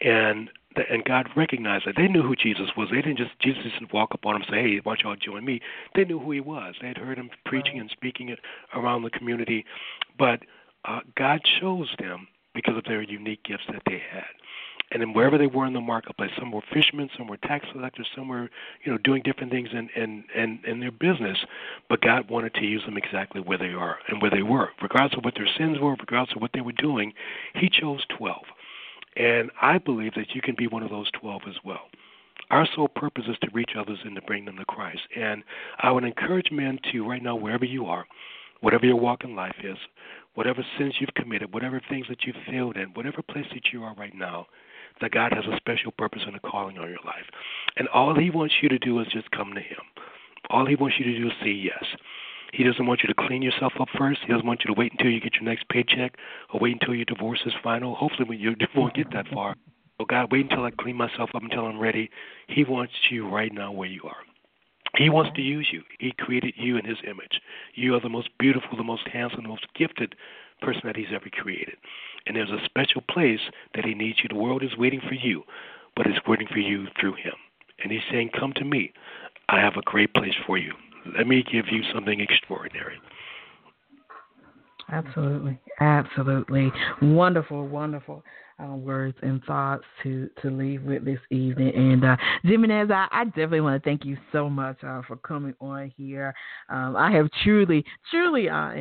And 0.00 0.50
and 0.90 1.06
God 1.06 1.30
recognized 1.34 1.86
that. 1.86 1.94
They 1.96 2.06
knew 2.06 2.22
who 2.22 2.36
Jesus 2.36 2.68
was. 2.76 2.88
They 2.90 3.00
didn't 3.00 3.16
just 3.16 3.30
Jesus 3.40 3.62
didn't 3.64 3.94
walk 3.94 4.10
up 4.12 4.26
on 4.26 4.34
them 4.34 4.42
and 4.42 4.50
say, 4.50 4.62
"Hey, 4.62 4.80
why 4.82 4.96
don't 4.96 5.02
y'all 5.02 5.16
join 5.16 5.42
me?" 5.42 5.62
They 5.94 6.04
knew 6.04 6.18
who 6.18 6.32
he 6.32 6.40
was. 6.40 6.74
They 6.82 6.88
had 6.88 6.98
heard 6.98 7.16
him 7.16 7.30
preaching 7.46 7.80
and 7.80 7.88
speaking 7.90 8.28
it 8.28 8.40
around 8.74 9.02
the 9.02 9.08
community, 9.08 9.64
but 10.18 10.40
uh, 10.84 11.00
God 11.16 11.40
chose 11.58 11.88
them 11.98 12.28
because 12.54 12.76
of 12.76 12.84
their 12.84 13.00
unique 13.00 13.42
gifts 13.42 13.64
that 13.72 13.80
they 13.86 14.02
had 14.12 14.26
and 14.92 15.02
then 15.02 15.12
wherever 15.12 15.36
they 15.36 15.46
were 15.46 15.66
in 15.66 15.72
the 15.72 15.80
marketplace, 15.80 16.30
some 16.38 16.52
were 16.52 16.62
fishermen, 16.72 17.10
some 17.18 17.26
were 17.26 17.36
tax 17.38 17.66
collectors, 17.72 18.06
some 18.14 18.28
were, 18.28 18.48
you 18.84 18.92
know, 18.92 18.98
doing 18.98 19.22
different 19.22 19.50
things 19.50 19.68
in 19.72 19.88
in 19.96 20.24
in, 20.34 20.60
in 20.66 20.80
their 20.80 20.92
business. 20.92 21.38
But 21.88 22.00
God 22.00 22.30
wanted 22.30 22.54
to 22.54 22.64
use 22.64 22.84
them 22.84 22.96
exactly 22.96 23.40
where 23.40 23.58
they 23.58 23.72
are 23.72 23.98
and 24.08 24.22
where 24.22 24.30
they 24.30 24.42
were, 24.42 24.68
regardless 24.80 25.18
of 25.18 25.24
what 25.24 25.34
their 25.34 25.48
sins 25.58 25.78
were, 25.80 25.96
regardless 25.96 26.36
of 26.36 26.42
what 26.42 26.52
they 26.54 26.60
were 26.60 26.72
doing. 26.72 27.12
He 27.54 27.68
chose 27.68 28.04
twelve, 28.16 28.44
and 29.16 29.50
I 29.60 29.78
believe 29.78 30.14
that 30.14 30.34
you 30.34 30.40
can 30.40 30.54
be 30.56 30.68
one 30.68 30.82
of 30.82 30.90
those 30.90 31.10
twelve 31.20 31.42
as 31.48 31.56
well. 31.64 31.88
Our 32.50 32.68
sole 32.76 32.88
purpose 32.88 33.24
is 33.28 33.36
to 33.42 33.48
reach 33.52 33.72
others 33.76 33.98
and 34.04 34.14
to 34.14 34.22
bring 34.22 34.44
them 34.44 34.56
to 34.58 34.64
Christ. 34.64 35.00
And 35.16 35.42
I 35.80 35.90
would 35.90 36.04
encourage 36.04 36.52
men 36.52 36.78
to, 36.92 37.08
right 37.08 37.22
now, 37.22 37.34
wherever 37.34 37.64
you 37.64 37.86
are, 37.86 38.06
whatever 38.60 38.86
your 38.86 39.00
walk 39.00 39.24
in 39.24 39.34
life 39.34 39.56
is, 39.64 39.76
whatever 40.34 40.64
sins 40.78 40.94
you've 41.00 41.14
committed, 41.14 41.52
whatever 41.52 41.80
things 41.88 42.06
that 42.08 42.24
you've 42.24 42.36
failed 42.48 42.76
in, 42.76 42.90
whatever 42.90 43.20
place 43.20 43.46
that 43.52 43.72
you 43.72 43.82
are 43.82 43.94
right 43.94 44.14
now, 44.14 44.46
that 45.00 45.10
God 45.10 45.32
has 45.32 45.44
a 45.46 45.56
special 45.56 45.92
purpose 45.92 46.22
and 46.26 46.36
a 46.36 46.40
calling 46.40 46.78
on 46.78 46.88
your 46.88 47.04
life. 47.04 47.26
And 47.76 47.88
all 47.88 48.14
He 48.18 48.30
wants 48.30 48.54
you 48.62 48.68
to 48.68 48.78
do 48.78 48.98
is 49.00 49.06
just 49.12 49.30
come 49.30 49.52
to 49.54 49.60
Him. 49.60 49.80
All 50.50 50.66
He 50.66 50.76
wants 50.76 50.96
you 50.98 51.04
to 51.04 51.18
do 51.18 51.26
is 51.26 51.32
say 51.42 51.50
yes. 51.50 51.84
He 52.52 52.64
doesn't 52.64 52.86
want 52.86 53.02
you 53.02 53.08
to 53.08 53.26
clean 53.26 53.42
yourself 53.42 53.74
up 53.80 53.88
first. 53.98 54.20
He 54.26 54.32
doesn't 54.32 54.46
want 54.46 54.60
you 54.64 54.72
to 54.72 54.78
wait 54.78 54.92
until 54.92 55.10
you 55.10 55.20
get 55.20 55.34
your 55.34 55.44
next 55.44 55.68
paycheck 55.68 56.16
or 56.52 56.60
wait 56.60 56.72
until 56.80 56.94
your 56.94 57.04
divorce 57.04 57.40
is 57.44 57.52
final. 57.62 57.94
Hopefully, 57.94 58.28
when 58.28 58.38
you 58.38 58.54
won't 58.74 58.94
get 58.96 59.12
that 59.12 59.28
far. 59.28 59.56
Oh 59.98 60.04
God, 60.04 60.30
wait 60.30 60.50
until 60.50 60.64
I 60.64 60.70
clean 60.70 60.96
myself 60.96 61.30
up 61.34 61.42
until 61.42 61.66
I'm 61.66 61.78
ready. 61.78 62.10
He 62.48 62.64
wants 62.64 62.92
you 63.10 63.28
right 63.28 63.52
now 63.52 63.72
where 63.72 63.88
you 63.88 64.02
are. 64.04 64.22
He 64.96 65.10
wants 65.10 65.34
to 65.36 65.42
use 65.42 65.68
you. 65.72 65.82
He 65.98 66.12
created 66.12 66.54
you 66.56 66.76
in 66.76 66.84
His 66.84 66.98
image. 67.04 67.40
You 67.74 67.94
are 67.94 68.00
the 68.00 68.08
most 68.08 68.28
beautiful, 68.38 68.76
the 68.76 68.84
most 68.84 69.06
handsome, 69.08 69.42
the 69.42 69.48
most 69.48 69.66
gifted 69.74 70.14
person 70.62 70.82
that 70.84 70.96
He's 70.96 71.12
ever 71.14 71.28
created 71.30 71.76
and 72.26 72.36
there's 72.36 72.50
a 72.50 72.64
special 72.64 73.02
place 73.08 73.40
that 73.74 73.84
He 73.84 73.94
needs 73.94 74.18
you. 74.22 74.28
The 74.28 74.40
world 74.40 74.62
is 74.62 74.76
waiting 74.76 75.00
for 75.00 75.14
you, 75.14 75.42
but 75.94 76.06
it's 76.06 76.26
waiting 76.26 76.48
for 76.48 76.58
you 76.58 76.86
through 76.98 77.14
Him. 77.14 77.34
And 77.82 77.92
He's 77.92 78.02
saying, 78.10 78.30
Come 78.38 78.52
to 78.56 78.64
me. 78.64 78.92
I 79.48 79.60
have 79.60 79.76
a 79.76 79.82
great 79.82 80.12
place 80.14 80.34
for 80.46 80.58
you. 80.58 80.72
Let 81.16 81.26
me 81.26 81.42
give 81.42 81.66
you 81.70 81.82
something 81.94 82.20
extraordinary. 82.20 82.98
Absolutely, 84.90 85.58
absolutely, 85.80 86.72
wonderful, 87.02 87.66
wonderful 87.66 88.22
uh, 88.62 88.74
words 88.74 89.16
and 89.22 89.42
thoughts 89.44 89.84
to 90.02 90.30
to 90.42 90.50
leave 90.50 90.82
with 90.82 91.04
this 91.04 91.18
evening. 91.30 91.74
And 91.74 92.04
uh, 92.04 92.16
Jimenez, 92.42 92.90
I, 92.90 93.06
I 93.10 93.24
definitely 93.24 93.60
want 93.60 93.82
to 93.82 93.88
thank 93.88 94.04
you 94.04 94.16
so 94.32 94.48
much 94.48 94.76
uh, 94.82 95.02
for 95.06 95.16
coming 95.16 95.54
on 95.60 95.92
here. 95.96 96.34
Um, 96.68 96.96
I 96.96 97.10
have 97.12 97.28
truly, 97.44 97.84
truly 98.10 98.48
uh, 98.48 98.72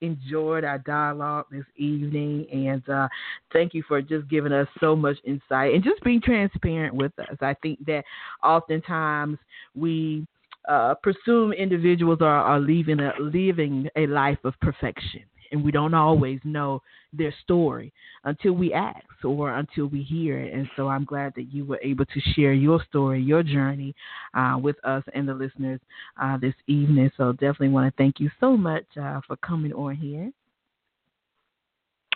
enjoyed 0.00 0.64
our 0.64 0.78
dialogue 0.78 1.46
this 1.50 1.64
evening, 1.76 2.46
and 2.52 2.88
uh, 2.88 3.08
thank 3.52 3.74
you 3.74 3.82
for 3.88 4.02
just 4.02 4.28
giving 4.28 4.52
us 4.52 4.68
so 4.80 4.94
much 4.94 5.16
insight 5.24 5.74
and 5.74 5.82
just 5.82 6.02
being 6.04 6.20
transparent 6.20 6.94
with 6.94 7.12
us. 7.18 7.36
I 7.40 7.54
think 7.62 7.84
that 7.86 8.04
oftentimes 8.42 9.38
we 9.74 10.26
uh, 10.68 10.94
presume 11.02 11.52
individuals 11.52 12.18
are, 12.20 12.26
are 12.26 12.60
leaving 12.60 13.00
a, 13.00 13.12
living 13.20 13.88
a 13.96 14.06
life 14.06 14.38
of 14.44 14.54
perfection 14.60 15.22
and 15.54 15.64
we 15.64 15.70
don't 15.70 15.94
always 15.94 16.40
know 16.42 16.82
their 17.12 17.32
story 17.44 17.92
until 18.24 18.52
we 18.52 18.72
ask 18.72 19.06
or 19.24 19.56
until 19.56 19.86
we 19.86 20.02
hear 20.02 20.40
it. 20.40 20.52
And 20.52 20.68
so 20.76 20.88
I'm 20.88 21.04
glad 21.04 21.32
that 21.36 21.44
you 21.54 21.64
were 21.64 21.78
able 21.80 22.04
to 22.06 22.20
share 22.34 22.52
your 22.52 22.84
story, 22.88 23.22
your 23.22 23.44
journey 23.44 23.94
uh, 24.34 24.58
with 24.60 24.76
us 24.84 25.04
and 25.14 25.28
the 25.28 25.34
listeners 25.34 25.80
uh, 26.20 26.36
this 26.38 26.54
evening. 26.66 27.10
So 27.16 27.32
definitely 27.32 27.68
want 27.68 27.86
to 27.86 27.96
thank 27.96 28.18
you 28.18 28.30
so 28.40 28.56
much 28.56 28.84
uh, 29.00 29.20
for 29.28 29.36
coming 29.36 29.72
on 29.72 29.94
here. 29.94 30.32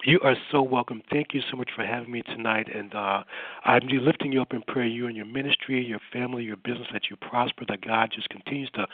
You 0.05 0.20
are 0.22 0.36
so 0.53 0.62
welcome. 0.62 1.03
Thank 1.11 1.34
you 1.34 1.40
so 1.51 1.57
much 1.57 1.70
for 1.74 1.84
having 1.84 2.12
me 2.12 2.22
tonight. 2.22 2.68
And 2.72 2.94
uh, 2.94 3.24
I'm 3.64 3.86
lifting 3.88 4.30
you 4.30 4.40
up 4.40 4.53
in 4.53 4.62
prayer, 4.62 4.86
you 4.86 5.09
and 5.09 5.16
your 5.16 5.26
ministry, 5.26 5.84
your 5.84 5.99
family, 6.12 6.44
your 6.44 6.57
business, 6.57 6.86
that 6.92 7.11
you 7.11 7.16
prosper, 7.16 7.64
that 7.68 7.80
God 7.80 8.11
just 8.14 8.28
continues 8.28 8.70
to 8.74 8.86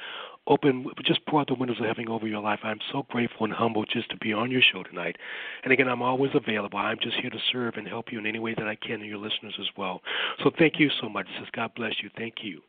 open, 0.47 0.87
just 1.05 1.25
pour 1.27 1.41
out 1.41 1.49
the 1.49 1.55
windows 1.55 1.79
of 1.79 1.87
heaven 1.87 2.09
over 2.09 2.27
your 2.27 2.41
life. 2.41 2.61
I'm 2.63 2.81
so 2.91 3.05
grateful 3.11 3.45
and 3.45 3.53
humbled 3.53 3.89
just 3.93 4.11
to 4.11 4.17
be 4.17 4.33
on 4.33 4.51
your 4.51 4.63
show 4.63 4.83
tonight. 4.83 5.17
And 5.63 5.73
again, 5.75 5.89
I'm 5.89 6.03
always 6.03 6.33
available. 6.35 6.79
I'm 6.79 6.99
just 7.01 7.17
here 7.21 7.31
to 7.31 7.39
serve 7.53 7.75
and 7.77 7.87
help 7.87 8.11
you 8.11 8.19
in 8.19 8.27
any 8.27 8.39
way 8.39 8.55
that 8.55 8.67
I 8.67 8.75
can 8.75 8.95
and 8.95 9.07
your 9.07 9.19
listeners 9.19 9.55
as 9.61 9.69
well. 9.77 10.01
So 10.43 10.51
thank 10.59 10.81
you 10.81 10.91
so 11.03 11.09
much. 11.09 11.27
God 11.53 11.73
bless 11.77 12.03
you. 12.03 12.11
Thank 12.17 12.37
you. 12.43 12.61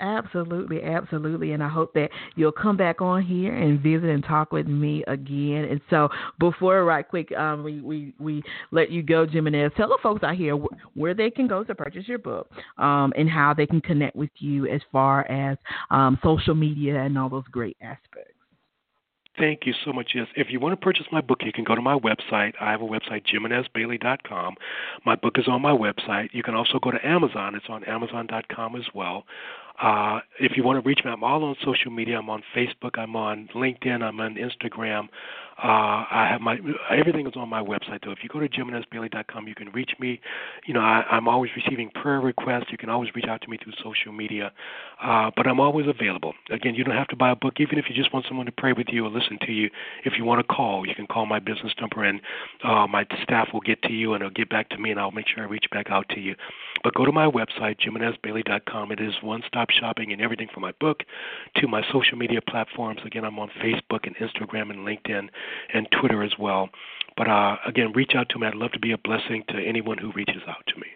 Absolutely, 0.00 0.82
absolutely. 0.82 1.52
And 1.52 1.62
I 1.62 1.68
hope 1.68 1.94
that 1.94 2.10
you'll 2.34 2.50
come 2.50 2.76
back 2.76 3.00
on 3.00 3.22
here 3.22 3.54
and 3.54 3.80
visit 3.80 4.08
and 4.08 4.24
talk 4.24 4.50
with 4.50 4.66
me 4.66 5.04
again. 5.06 5.64
And 5.70 5.80
so, 5.90 6.08
before, 6.40 6.84
right 6.84 7.08
quick, 7.08 7.30
um, 7.32 7.62
we, 7.62 7.80
we, 7.80 8.14
we 8.18 8.42
let 8.72 8.90
you 8.90 9.02
go, 9.02 9.26
Jimenez, 9.26 9.70
tell 9.76 9.88
the 9.88 9.98
folks 10.02 10.24
out 10.24 10.34
here 10.34 10.56
where 10.94 11.14
they 11.14 11.30
can 11.30 11.46
go 11.46 11.62
to 11.62 11.74
purchase 11.74 12.08
your 12.08 12.18
book 12.18 12.50
um, 12.78 13.12
and 13.16 13.30
how 13.30 13.54
they 13.54 13.66
can 13.66 13.80
connect 13.80 14.16
with 14.16 14.30
you 14.38 14.66
as 14.66 14.80
far 14.90 15.30
as 15.30 15.56
um, 15.90 16.18
social 16.24 16.54
media 16.54 17.00
and 17.00 17.16
all 17.16 17.28
those 17.28 17.46
great 17.52 17.76
aspects. 17.80 18.32
Thank 19.38 19.60
you 19.64 19.72
so 19.84 19.92
much. 19.92 20.10
Yes, 20.14 20.26
if 20.36 20.48
you 20.50 20.60
want 20.60 20.78
to 20.78 20.84
purchase 20.84 21.06
my 21.10 21.22
book, 21.22 21.38
you 21.42 21.52
can 21.52 21.64
go 21.64 21.74
to 21.74 21.80
my 21.80 21.98
website. 21.98 22.52
I 22.60 22.70
have 22.70 22.82
a 22.82 22.84
website, 22.84 23.22
jimenezbailey.com. 23.32 24.54
My 25.06 25.16
book 25.16 25.38
is 25.38 25.48
on 25.48 25.62
my 25.62 25.72
website. 25.72 26.28
You 26.32 26.42
can 26.42 26.54
also 26.54 26.78
go 26.78 26.90
to 26.90 27.06
Amazon. 27.06 27.54
It's 27.54 27.64
on 27.68 27.82
Amazon.com 27.84 28.76
as 28.76 28.84
well. 28.94 29.24
Uh, 29.80 30.20
if 30.38 30.56
you 30.56 30.62
want 30.62 30.82
to 30.82 30.86
reach 30.86 31.00
me, 31.04 31.10
I'm 31.10 31.24
all 31.24 31.44
on 31.44 31.56
social 31.64 31.90
media. 31.90 32.18
I'm 32.18 32.30
on 32.30 32.42
Facebook. 32.54 32.98
I'm 32.98 33.16
on 33.16 33.48
LinkedIn. 33.54 34.02
I'm 34.02 34.20
on 34.20 34.36
Instagram. 34.36 35.08
Uh, 35.62 36.02
I 36.10 36.28
have 36.30 36.40
my 36.40 36.58
everything 36.90 37.26
is 37.26 37.34
on 37.36 37.48
my 37.48 37.62
website 37.62 38.00
though. 38.04 38.10
If 38.10 38.18
you 38.22 38.28
go 38.28 38.40
to 38.40 38.48
jimenezbailey.com, 38.48 39.46
you 39.46 39.54
can 39.54 39.68
reach 39.70 39.92
me. 40.00 40.20
You 40.66 40.74
know, 40.74 40.80
I, 40.80 41.04
I'm 41.10 41.28
always 41.28 41.52
receiving 41.54 41.90
prayer 41.90 42.20
requests. 42.20 42.66
You 42.70 42.78
can 42.78 42.88
always 42.88 43.14
reach 43.14 43.26
out 43.28 43.42
to 43.42 43.48
me 43.48 43.58
through 43.62 43.74
social 43.82 44.12
media, 44.12 44.50
uh, 45.02 45.30
but 45.36 45.46
I'm 45.46 45.60
always 45.60 45.86
available. 45.86 46.32
Again, 46.50 46.74
you 46.74 46.82
don't 46.82 46.96
have 46.96 47.06
to 47.08 47.16
buy 47.16 47.30
a 47.30 47.36
book, 47.36 47.54
even 47.60 47.78
if 47.78 47.84
you 47.88 47.94
just 47.94 48.12
want 48.12 48.26
someone 48.26 48.46
to 48.46 48.52
pray 48.52 48.72
with 48.72 48.88
you 48.90 49.06
or 49.06 49.10
listen 49.10 49.38
to 49.42 49.52
you. 49.52 49.70
If 50.04 50.14
you 50.18 50.24
want 50.24 50.46
to 50.46 50.54
call, 50.54 50.86
you 50.86 50.94
can 50.94 51.06
call 51.06 51.26
my 51.26 51.38
business 51.38 51.72
number, 51.80 52.02
and 52.02 52.20
uh, 52.64 52.86
my 52.88 53.06
staff 53.22 53.50
will 53.52 53.60
get 53.60 53.80
to 53.82 53.92
you 53.92 54.14
and 54.14 54.22
they'll 54.22 54.30
get 54.30 54.48
back 54.48 54.68
to 54.70 54.78
me, 54.78 54.90
and 54.90 54.98
I'll 54.98 55.12
make 55.12 55.28
sure 55.28 55.44
I 55.44 55.46
reach 55.46 55.66
back 55.70 55.90
out 55.90 56.08
to 56.10 56.20
you. 56.20 56.34
But 56.82 56.94
go 56.94 57.04
to 57.04 57.12
my 57.12 57.26
website, 57.26 57.76
jimenezbailey.com. 57.80 58.92
It 58.92 59.00
is 59.00 59.14
one-stop 59.22 59.70
shopping 59.70 60.12
and 60.12 60.20
everything 60.20 60.48
from 60.52 60.62
my 60.62 60.72
book 60.80 61.04
to 61.56 61.68
my 61.68 61.82
social 61.92 62.18
media 62.18 62.40
platforms. 62.40 63.00
Again, 63.04 63.24
I'm 63.24 63.38
on 63.38 63.50
Facebook 63.62 64.06
and 64.06 64.16
Instagram 64.16 64.70
and 64.70 64.80
LinkedIn 64.80 65.28
and 65.72 65.88
Twitter 65.98 66.22
as 66.22 66.32
well. 66.38 66.70
But 67.16 67.28
uh, 67.28 67.56
again, 67.66 67.92
reach 67.94 68.12
out 68.16 68.28
to 68.30 68.38
me. 68.38 68.46
I'd 68.46 68.54
love 68.54 68.72
to 68.72 68.78
be 68.78 68.92
a 68.92 68.98
blessing 68.98 69.44
to 69.48 69.58
anyone 69.58 69.98
who 69.98 70.12
reaches 70.12 70.42
out 70.48 70.64
to 70.68 70.80
me. 70.80 70.86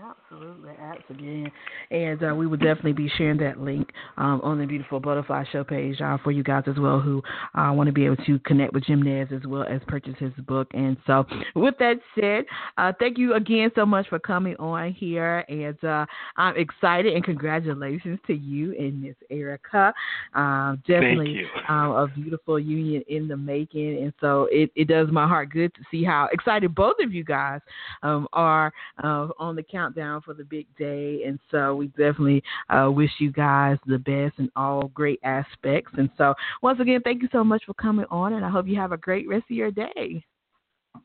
Absolutely, 0.00 0.70
absolutely. 0.80 1.52
And 1.90 2.22
uh, 2.22 2.34
we 2.34 2.46
will 2.46 2.56
definitely 2.56 2.92
be 2.92 3.10
sharing 3.16 3.38
that 3.38 3.58
link 3.58 3.88
um, 4.16 4.40
on 4.42 4.58
the 4.58 4.66
Beautiful 4.66 5.00
Butterfly 5.00 5.44
Show 5.50 5.64
page 5.64 6.00
uh, 6.00 6.18
for 6.22 6.30
you 6.30 6.42
guys 6.42 6.64
as 6.66 6.78
well 6.78 7.00
who 7.00 7.22
uh, 7.54 7.72
want 7.72 7.88
to 7.88 7.92
be 7.92 8.04
able 8.04 8.16
to 8.16 8.38
connect 8.40 8.74
with 8.74 8.84
Jimenez 8.84 9.28
as 9.34 9.46
well 9.46 9.64
as 9.64 9.80
purchase 9.88 10.14
his 10.18 10.32
book. 10.46 10.68
And 10.72 10.96
so, 11.06 11.24
with 11.56 11.74
that 11.78 11.96
said, 12.14 12.44
uh, 12.76 12.92
thank 13.00 13.18
you 13.18 13.34
again 13.34 13.70
so 13.74 13.84
much 13.84 14.08
for 14.08 14.18
coming 14.18 14.56
on 14.56 14.92
here. 14.92 15.44
And 15.48 15.82
uh, 15.82 16.06
I'm 16.36 16.56
excited 16.56 17.14
and 17.14 17.24
congratulations 17.24 18.20
to 18.26 18.34
you 18.34 18.76
and 18.78 19.02
Miss 19.02 19.16
Erica. 19.30 19.92
Um, 20.34 20.82
definitely 20.86 21.42
um, 21.68 21.90
a 21.90 22.08
beautiful 22.14 22.58
union 22.58 23.02
in 23.08 23.26
the 23.26 23.36
making. 23.36 24.02
And 24.02 24.12
so, 24.20 24.48
it, 24.52 24.70
it 24.76 24.86
does 24.86 25.08
my 25.10 25.26
heart 25.26 25.50
good 25.50 25.74
to 25.74 25.80
see 25.90 26.04
how 26.04 26.28
excited 26.32 26.74
both 26.74 26.96
of 27.02 27.12
you 27.12 27.24
guys 27.24 27.60
um, 28.02 28.28
are 28.32 28.72
uh, 29.02 29.28
on 29.38 29.56
the 29.56 29.62
count 29.62 29.87
countdown 29.88 30.20
for 30.22 30.34
the 30.34 30.44
big 30.44 30.66
day. 30.76 31.24
And 31.24 31.38
so 31.50 31.74
we 31.74 31.88
definitely 31.88 32.42
uh, 32.68 32.90
wish 32.90 33.10
you 33.18 33.32
guys 33.32 33.78
the 33.86 33.98
best 33.98 34.38
in 34.38 34.50
all 34.56 34.88
great 34.88 35.20
aspects. 35.22 35.92
And 35.96 36.10
so, 36.16 36.34
once 36.62 36.80
again, 36.80 37.00
thank 37.02 37.22
you 37.22 37.28
so 37.32 37.44
much 37.44 37.64
for 37.64 37.74
coming 37.74 38.06
on, 38.10 38.34
and 38.34 38.44
I 38.44 38.50
hope 38.50 38.66
you 38.66 38.76
have 38.76 38.92
a 38.92 38.96
great 38.96 39.28
rest 39.28 39.44
of 39.50 39.56
your 39.56 39.70
day. 39.70 40.24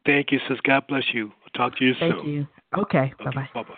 Thank 0.06 0.32
you, 0.32 0.40
sis. 0.48 0.58
God 0.64 0.86
bless 0.88 1.04
you. 1.14 1.32
I'll 1.44 1.70
talk 1.70 1.78
to 1.78 1.86
you 1.86 1.94
thank 2.00 2.14
soon. 2.14 2.24
Thank 2.24 2.28
you. 2.28 2.48
Okay. 2.78 2.98
okay 2.98 3.24
bye 3.24 3.32
bye. 3.32 3.50
Bye 3.54 3.64
bye. 3.64 3.76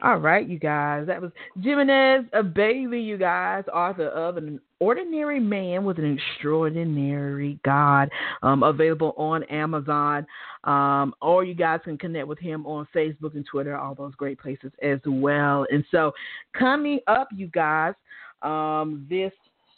All 0.00 0.18
right, 0.18 0.48
you 0.48 0.60
guys. 0.60 1.08
That 1.08 1.20
was 1.20 1.32
Jimenez 1.60 2.26
Bailey, 2.54 3.00
you 3.00 3.18
guys, 3.18 3.64
author 3.72 4.06
of 4.06 4.36
An 4.36 4.60
Ordinary 4.78 5.40
Man 5.40 5.84
with 5.84 5.98
an 5.98 6.16
Extraordinary 6.16 7.58
God, 7.64 8.08
um, 8.44 8.62
available 8.62 9.12
on 9.16 9.42
Amazon. 9.44 10.24
Um, 10.62 11.14
or 11.20 11.42
you 11.42 11.54
guys 11.54 11.80
can 11.82 11.98
connect 11.98 12.28
with 12.28 12.38
him 12.38 12.64
on 12.64 12.86
Facebook 12.94 13.34
and 13.34 13.44
Twitter, 13.44 13.76
all 13.76 13.96
those 13.96 14.14
great 14.14 14.38
places 14.38 14.70
as 14.82 15.00
well. 15.04 15.66
And 15.68 15.84
so, 15.90 16.12
coming 16.56 17.00
up, 17.08 17.28
you 17.34 17.48
guys, 17.48 17.94
um, 18.42 19.04
this 19.10 19.32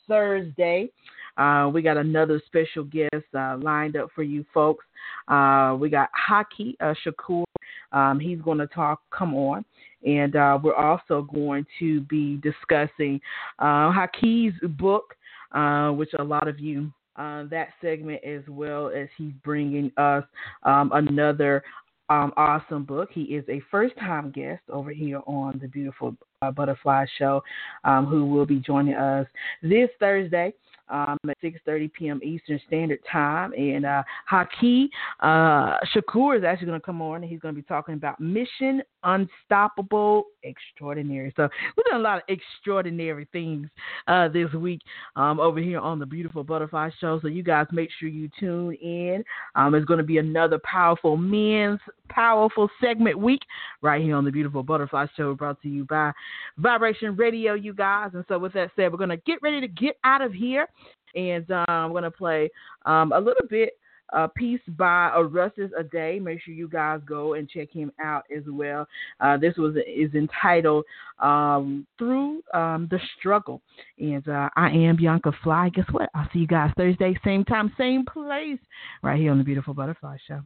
Thursday, 0.07 0.91
uh, 1.39 1.71
we 1.73 1.81
got 1.81 1.97
another 1.97 2.43
special 2.45 2.85
guest 2.85 3.25
uh, 3.35 3.57
lined 3.63 3.97
up 3.97 4.11
for 4.15 4.23
you 4.23 4.45
folks. 4.53 4.85
Uh, 5.29 5.77
we 5.81 5.89
got 5.89 6.11
Haki 6.29 6.75
uh, 6.81 6.93
Shakur. 7.07 7.45
Um, 7.93 8.21
he's 8.21 8.41
going 8.41 8.59
to 8.59 8.67
talk, 8.67 9.01
come 9.11 9.35
on. 9.35 9.65
And 10.05 10.37
uh, 10.37 10.59
we're 10.63 10.75
also 10.75 11.23
going 11.23 11.67
to 11.79 12.01
be 12.03 12.39
discussing 12.39 13.21
uh, 13.59 13.93
Haki's 13.93 14.55
book, 14.79 15.15
uh, 15.53 15.91
which 15.91 16.11
a 16.19 16.25
lot 16.25 16.49
of 16.49 16.59
you, 16.59 16.93
uh, 17.17 17.45
that 17.51 17.69
segment 17.83 18.23
as 18.25 18.43
well 18.49 18.89
as 18.89 19.09
he's 19.19 19.33
bringing 19.45 19.93
us 19.97 20.25
um, 20.63 20.91
another 20.95 21.63
um, 22.11 22.33
awesome 22.37 22.85
book. 22.85 23.11
He 23.13 23.23
is 23.23 23.45
a 23.49 23.63
first 23.71 23.97
time 23.99 24.31
guest 24.31 24.63
over 24.69 24.91
here 24.91 25.21
on 25.27 25.59
the 25.63 25.69
Beautiful 25.69 26.17
uh, 26.43 26.51
Butterfly 26.51 27.07
Show, 27.19 27.43
um, 27.85 28.07
who 28.07 28.27
will 28.27 28.47
be 28.47 28.59
joining 28.59 28.95
us 28.95 29.27
this 29.63 29.89
Thursday 30.01 30.53
um, 30.91 31.17
at 31.29 31.41
6:30 31.41 31.93
p.m. 31.93 32.21
Eastern 32.23 32.61
Standard 32.67 32.99
Time. 33.11 33.53
And 33.53 33.87
uh, 33.87 34.03
Haki 34.31 34.89
uh, 35.21 35.77
Shakur 35.95 36.37
is 36.37 36.45
actually 36.45 36.67
going 36.67 36.81
to 36.81 36.85
come 36.85 37.01
on, 37.01 37.23
and 37.23 37.31
he's 37.31 37.41
going 37.41 37.55
to 37.55 37.61
be 37.61 37.67
talking 37.67 37.95
about 37.95 38.21
Mission 38.21 38.83
Unstoppable 39.05 40.25
Extraordinary. 40.43 41.33
So 41.37 41.49
we've 41.77 41.87
done 41.87 42.01
a 42.01 42.03
lot 42.03 42.19
of 42.19 42.23
extraordinary 42.29 43.29
things 43.33 43.69
uh, 44.09 44.29
this 44.29 44.53
week 44.55 44.81
um, 45.17 45.39
over 45.39 45.61
here 45.61 45.79
on 45.79 45.99
the 45.99 46.07
Beautiful 46.07 46.45
Butterfly 46.45 46.91
Show. 47.01 47.21
So 47.21 47.29
you 47.29 47.43
guys 47.43 47.67
make 47.73 47.91
sure 47.99 48.09
you 48.09 48.31
tune 48.39 48.75
in. 48.75 49.25
Um, 49.55 49.75
it's 49.75 49.85
going 49.85 49.99
to 49.99 50.05
be 50.05 50.19
another 50.19 50.59
powerful 50.65 51.17
men's 51.17 51.81
powerful 52.09 52.69
segment 52.81 53.19
week 53.19 53.43
right 53.83 54.03
here 54.03 54.17
on 54.17 54.25
the 54.25 54.31
Beautiful 54.31 54.63
Butterfly 54.63 55.07
Show, 55.17 55.35
brought 55.35 55.61
to 55.63 55.69
you 55.69 55.85
by 55.85 56.13
Vibration 56.59 57.17
Radio, 57.17 57.55
you 57.55 57.73
guys. 57.73 58.11
And 58.15 58.25
so 58.29 58.39
with 58.39 58.53
that 58.55 58.71
said, 58.77 58.91
we're 58.91 58.99
going 58.99 59.11
to 59.11 59.17
get 59.19 59.39
ready 59.43 59.61
to 59.61 59.69
get 59.69 59.97
out 60.05 60.21
of 60.21 60.33
here. 60.33 60.67
And 61.15 61.51
um, 61.51 61.65
I'm 61.69 61.91
going 61.91 62.05
to 62.05 62.11
play 62.11 62.51
um, 62.87 63.13
a 63.13 63.19
little 63.19 63.47
bit 63.49 63.80
a 64.13 64.29
piece 64.29 64.61
by 64.77 65.11
Augustus 65.15 65.71
a 65.79 65.83
Day. 65.83 66.19
Make 66.21 66.41
sure 66.43 66.55
you 66.55 66.69
guys 66.69 67.01
go 67.07 67.35
and 67.35 67.49
check 67.49 67.71
him 67.71 67.93
out 68.03 68.25
as 68.35 68.45
well. 68.49 68.87
Uh, 69.21 69.37
this 69.37 69.57
was 69.57 69.77
is 69.77 70.15
entitled 70.15 70.85
um, 71.19 71.87
"Through 71.99 72.43
um, 72.55 72.89
the 72.91 72.99
Struggle," 73.19 73.63
and 73.99 74.27
uh, 74.29 74.49
I 74.57 74.71
am 74.71 74.97
Bianca 74.97 75.33
Fly. 75.43 75.71
Guess 75.71 75.87
what? 75.91 76.11
I'll 76.15 76.29
see 76.33 76.41
you 76.41 76.47
guys 76.47 76.73
Thursday, 76.77 77.19
same 77.25 77.45
time, 77.45 77.73
same 77.79 78.05
place, 78.05 78.59
right 79.03 79.19
here 79.19 79.33
on 79.33 79.39
the 79.39 79.45
Beautiful 79.45 79.75
Butterfly 79.75 80.17
Show. 80.27 80.41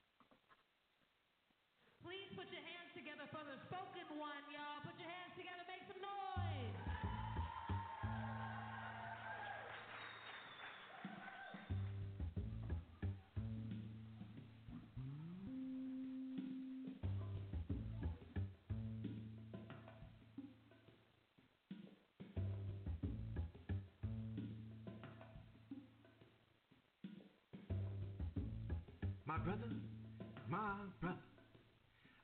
My 29.35 29.41
brother, 29.41 29.73
my 30.49 30.75
brother. 31.01 31.17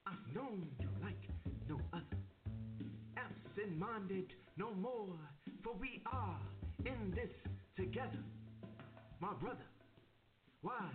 I've 0.07 0.35
known 0.35 0.69
you 0.79 0.89
like 1.03 1.29
no 1.69 1.81
other. 1.93 2.21
Absent 3.17 3.77
minded 3.77 4.27
no 4.57 4.73
more, 4.75 5.19
for 5.65 5.73
we 5.81 6.03
are 6.07 6.39
in 6.87 7.11
this 7.11 7.33
together. 7.77 8.23
My 9.19 9.33
brother, 9.41 9.67
why 10.63 10.89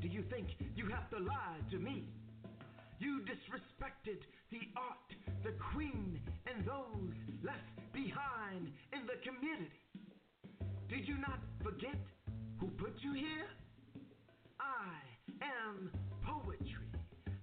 do 0.00 0.06
you 0.06 0.22
think 0.30 0.46
you 0.76 0.86
have 0.86 1.10
to 1.10 1.18
lie 1.18 1.58
to 1.72 1.78
me? 1.78 2.04
You 3.00 3.22
disrespected 3.22 4.20
the 4.52 4.60
art, 4.76 5.10
the 5.42 5.54
queen, 5.72 6.20
and 6.46 6.64
those 6.64 7.14
left 7.42 7.92
behind 7.92 8.70
in 8.92 9.06
the 9.06 9.18
community. 9.28 9.72
Did 10.88 11.08
you 11.08 11.18
not 11.18 11.40
forget 11.64 11.98
who 12.60 12.68
put 12.68 12.94
you 13.02 13.12
here? 13.12 13.48
I 14.60 15.07
am 15.42 15.90
poetry, 16.24 16.88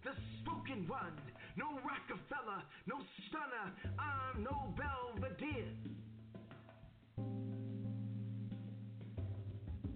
the 0.03 0.11
spoken 0.41 0.87
one. 0.87 1.15
No 1.57 1.79
Rockefeller, 1.83 2.61
no 2.85 2.97
stunner, 3.27 3.71
I'm 3.97 4.43
no 4.43 4.73
Belvedere. 4.75 5.71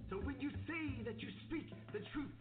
So 0.10 0.16
when 0.24 0.40
you 0.40 0.50
say 0.68 1.04
that 1.06 1.22
you 1.22 1.30
speak 1.48 1.70
the 1.94 2.00
truth, 2.14 2.32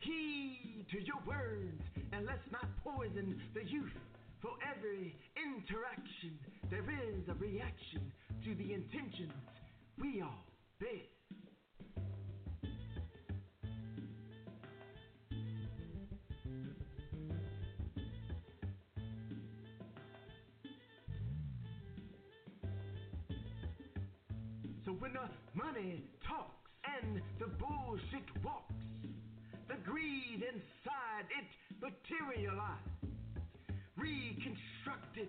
heed 0.00 0.86
to 0.90 1.00
your 1.00 1.20
words 1.26 1.82
and 2.12 2.26
let's 2.26 2.46
not 2.52 2.66
poison 2.82 3.40
the 3.54 3.64
youth. 3.64 3.94
For 4.42 4.52
every 4.76 5.16
interaction, 5.36 6.38
there 6.70 6.84
is 6.84 7.28
a 7.28 7.34
reaction 7.34 8.12
to 8.44 8.54
the 8.54 8.74
intentions 8.74 9.32
we 9.98 10.20
all 10.20 10.44
bear. 10.78 11.13
When 25.04 25.12
the 25.12 25.28
money 25.52 26.00
talks 26.26 26.64
and 26.96 27.20
the 27.36 27.44
bullshit 27.60 28.24
walks, 28.40 28.72
the 29.68 29.76
greed 29.84 30.40
inside 30.40 31.28
it 31.28 31.50
materializes. 31.76 33.12
Reconstructed 34.00 35.28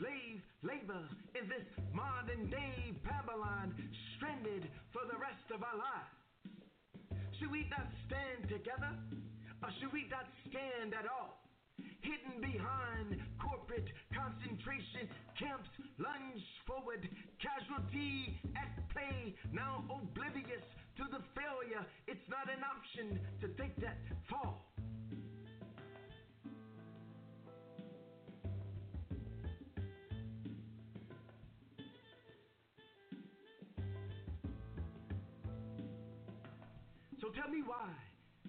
slave 0.00 0.40
labor 0.64 1.04
in 1.36 1.44
this 1.44 1.68
modern 1.92 2.48
day 2.48 2.96
Babylon, 3.04 3.76
stranded 4.16 4.64
for 4.96 5.04
the 5.04 5.20
rest 5.20 5.44
of 5.52 5.60
our 5.60 5.76
lives. 5.76 6.16
Should 7.36 7.52
we 7.52 7.68
not 7.68 7.92
stand 8.08 8.48
together, 8.48 8.96
or 9.60 9.68
should 9.76 9.92
we 9.92 10.08
not 10.08 10.24
stand 10.48 10.96
at 10.96 11.04
all? 11.04 11.41
Hidden 12.02 12.40
behind 12.40 13.18
corporate 13.38 13.88
concentration 14.14 15.08
camps, 15.38 15.70
lunge 15.98 16.42
forward, 16.66 17.08
casualty 17.40 18.38
at 18.54 18.70
play, 18.90 19.34
now 19.52 19.84
oblivious 19.88 20.62
to 20.96 21.04
the 21.10 21.22
failure. 21.34 21.86
It's 22.06 22.26
not 22.28 22.50
an 22.50 22.62
option 22.62 23.18
to 23.40 23.48
take 23.54 23.76
that 23.80 23.98
fall. 24.28 24.66
So 37.20 37.28
tell 37.28 37.48
me 37.48 37.62
why 37.64 37.88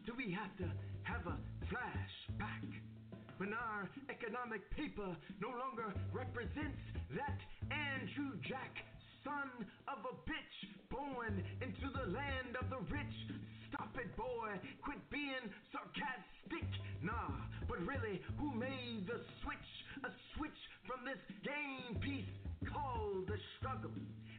do 0.05 0.13
we 0.17 0.31
have 0.31 0.57
to 0.57 0.65
have 1.03 1.27
a 1.27 1.37
flashback? 1.69 2.92
When 3.37 3.53
our 3.53 3.89
economic 4.09 4.61
paper 4.71 5.15
no 5.41 5.49
longer 5.49 5.93
represents 6.13 6.77
that 7.15 7.39
Andrew 7.71 8.37
Jack, 8.45 8.85
son 9.23 9.49
of 9.87 9.99
a 10.05 10.13
bitch, 10.29 10.57
born 10.89 11.43
into 11.61 11.87
the 11.93 12.11
land 12.11 12.57
of 12.59 12.69
the 12.69 12.81
rich. 12.93 13.15
Stop 13.69 13.95
it, 13.97 14.15
boy. 14.15 14.53
Quit 14.81 15.01
being 15.09 15.49
sarcastic. 15.71 16.67
Nah, 17.01 17.33
but 17.67 17.81
really, 17.85 18.21
who 18.37 18.53
made 18.53 19.07
the 19.07 19.19
switch? 19.41 19.69
A 20.05 20.09
switch 20.35 20.61
from 20.85 21.05
this 21.05 21.21
game 21.41 21.99
piece 22.01 22.29
called 22.69 23.27
the 23.27 23.37
struggle. 23.57 23.91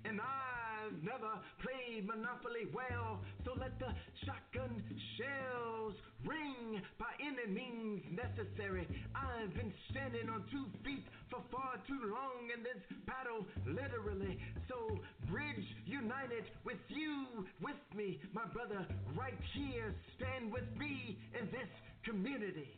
And 0.05 0.21
I've 0.21 1.03
never 1.03 1.41
played 1.65 2.07
Monopoly 2.07 2.69
well, 2.75 3.21
so 3.45 3.53
let 3.59 3.79
the 3.79 3.89
shotgun 4.25 4.83
shells 5.17 5.95
ring 6.27 6.83
by 6.99 7.09
any 7.21 7.49
means 7.53 8.03
necessary. 8.13 8.87
I've 9.15 9.55
been 9.55 9.73
standing 9.91 10.29
on 10.29 10.45
two 10.53 10.67
feet 10.85 11.05
for 11.31 11.41
far 11.51 11.81
too 11.87 12.01
long 12.05 12.53
in 12.53 12.63
this 12.63 12.81
battle, 13.07 13.47
literally. 13.67 14.39
So, 14.69 15.01
bridge 15.31 15.65
united 15.87 16.45
with 16.65 16.81
you, 16.89 17.47
with 17.63 17.81
me, 17.97 18.21
my 18.35 18.45
brother, 18.53 18.87
right 19.17 19.39
here. 19.55 19.95
Stand 20.17 20.53
with 20.53 20.69
me 20.79 21.17
in 21.39 21.47
this 21.47 21.71
community. 22.05 22.69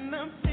I'm. 0.00 0.49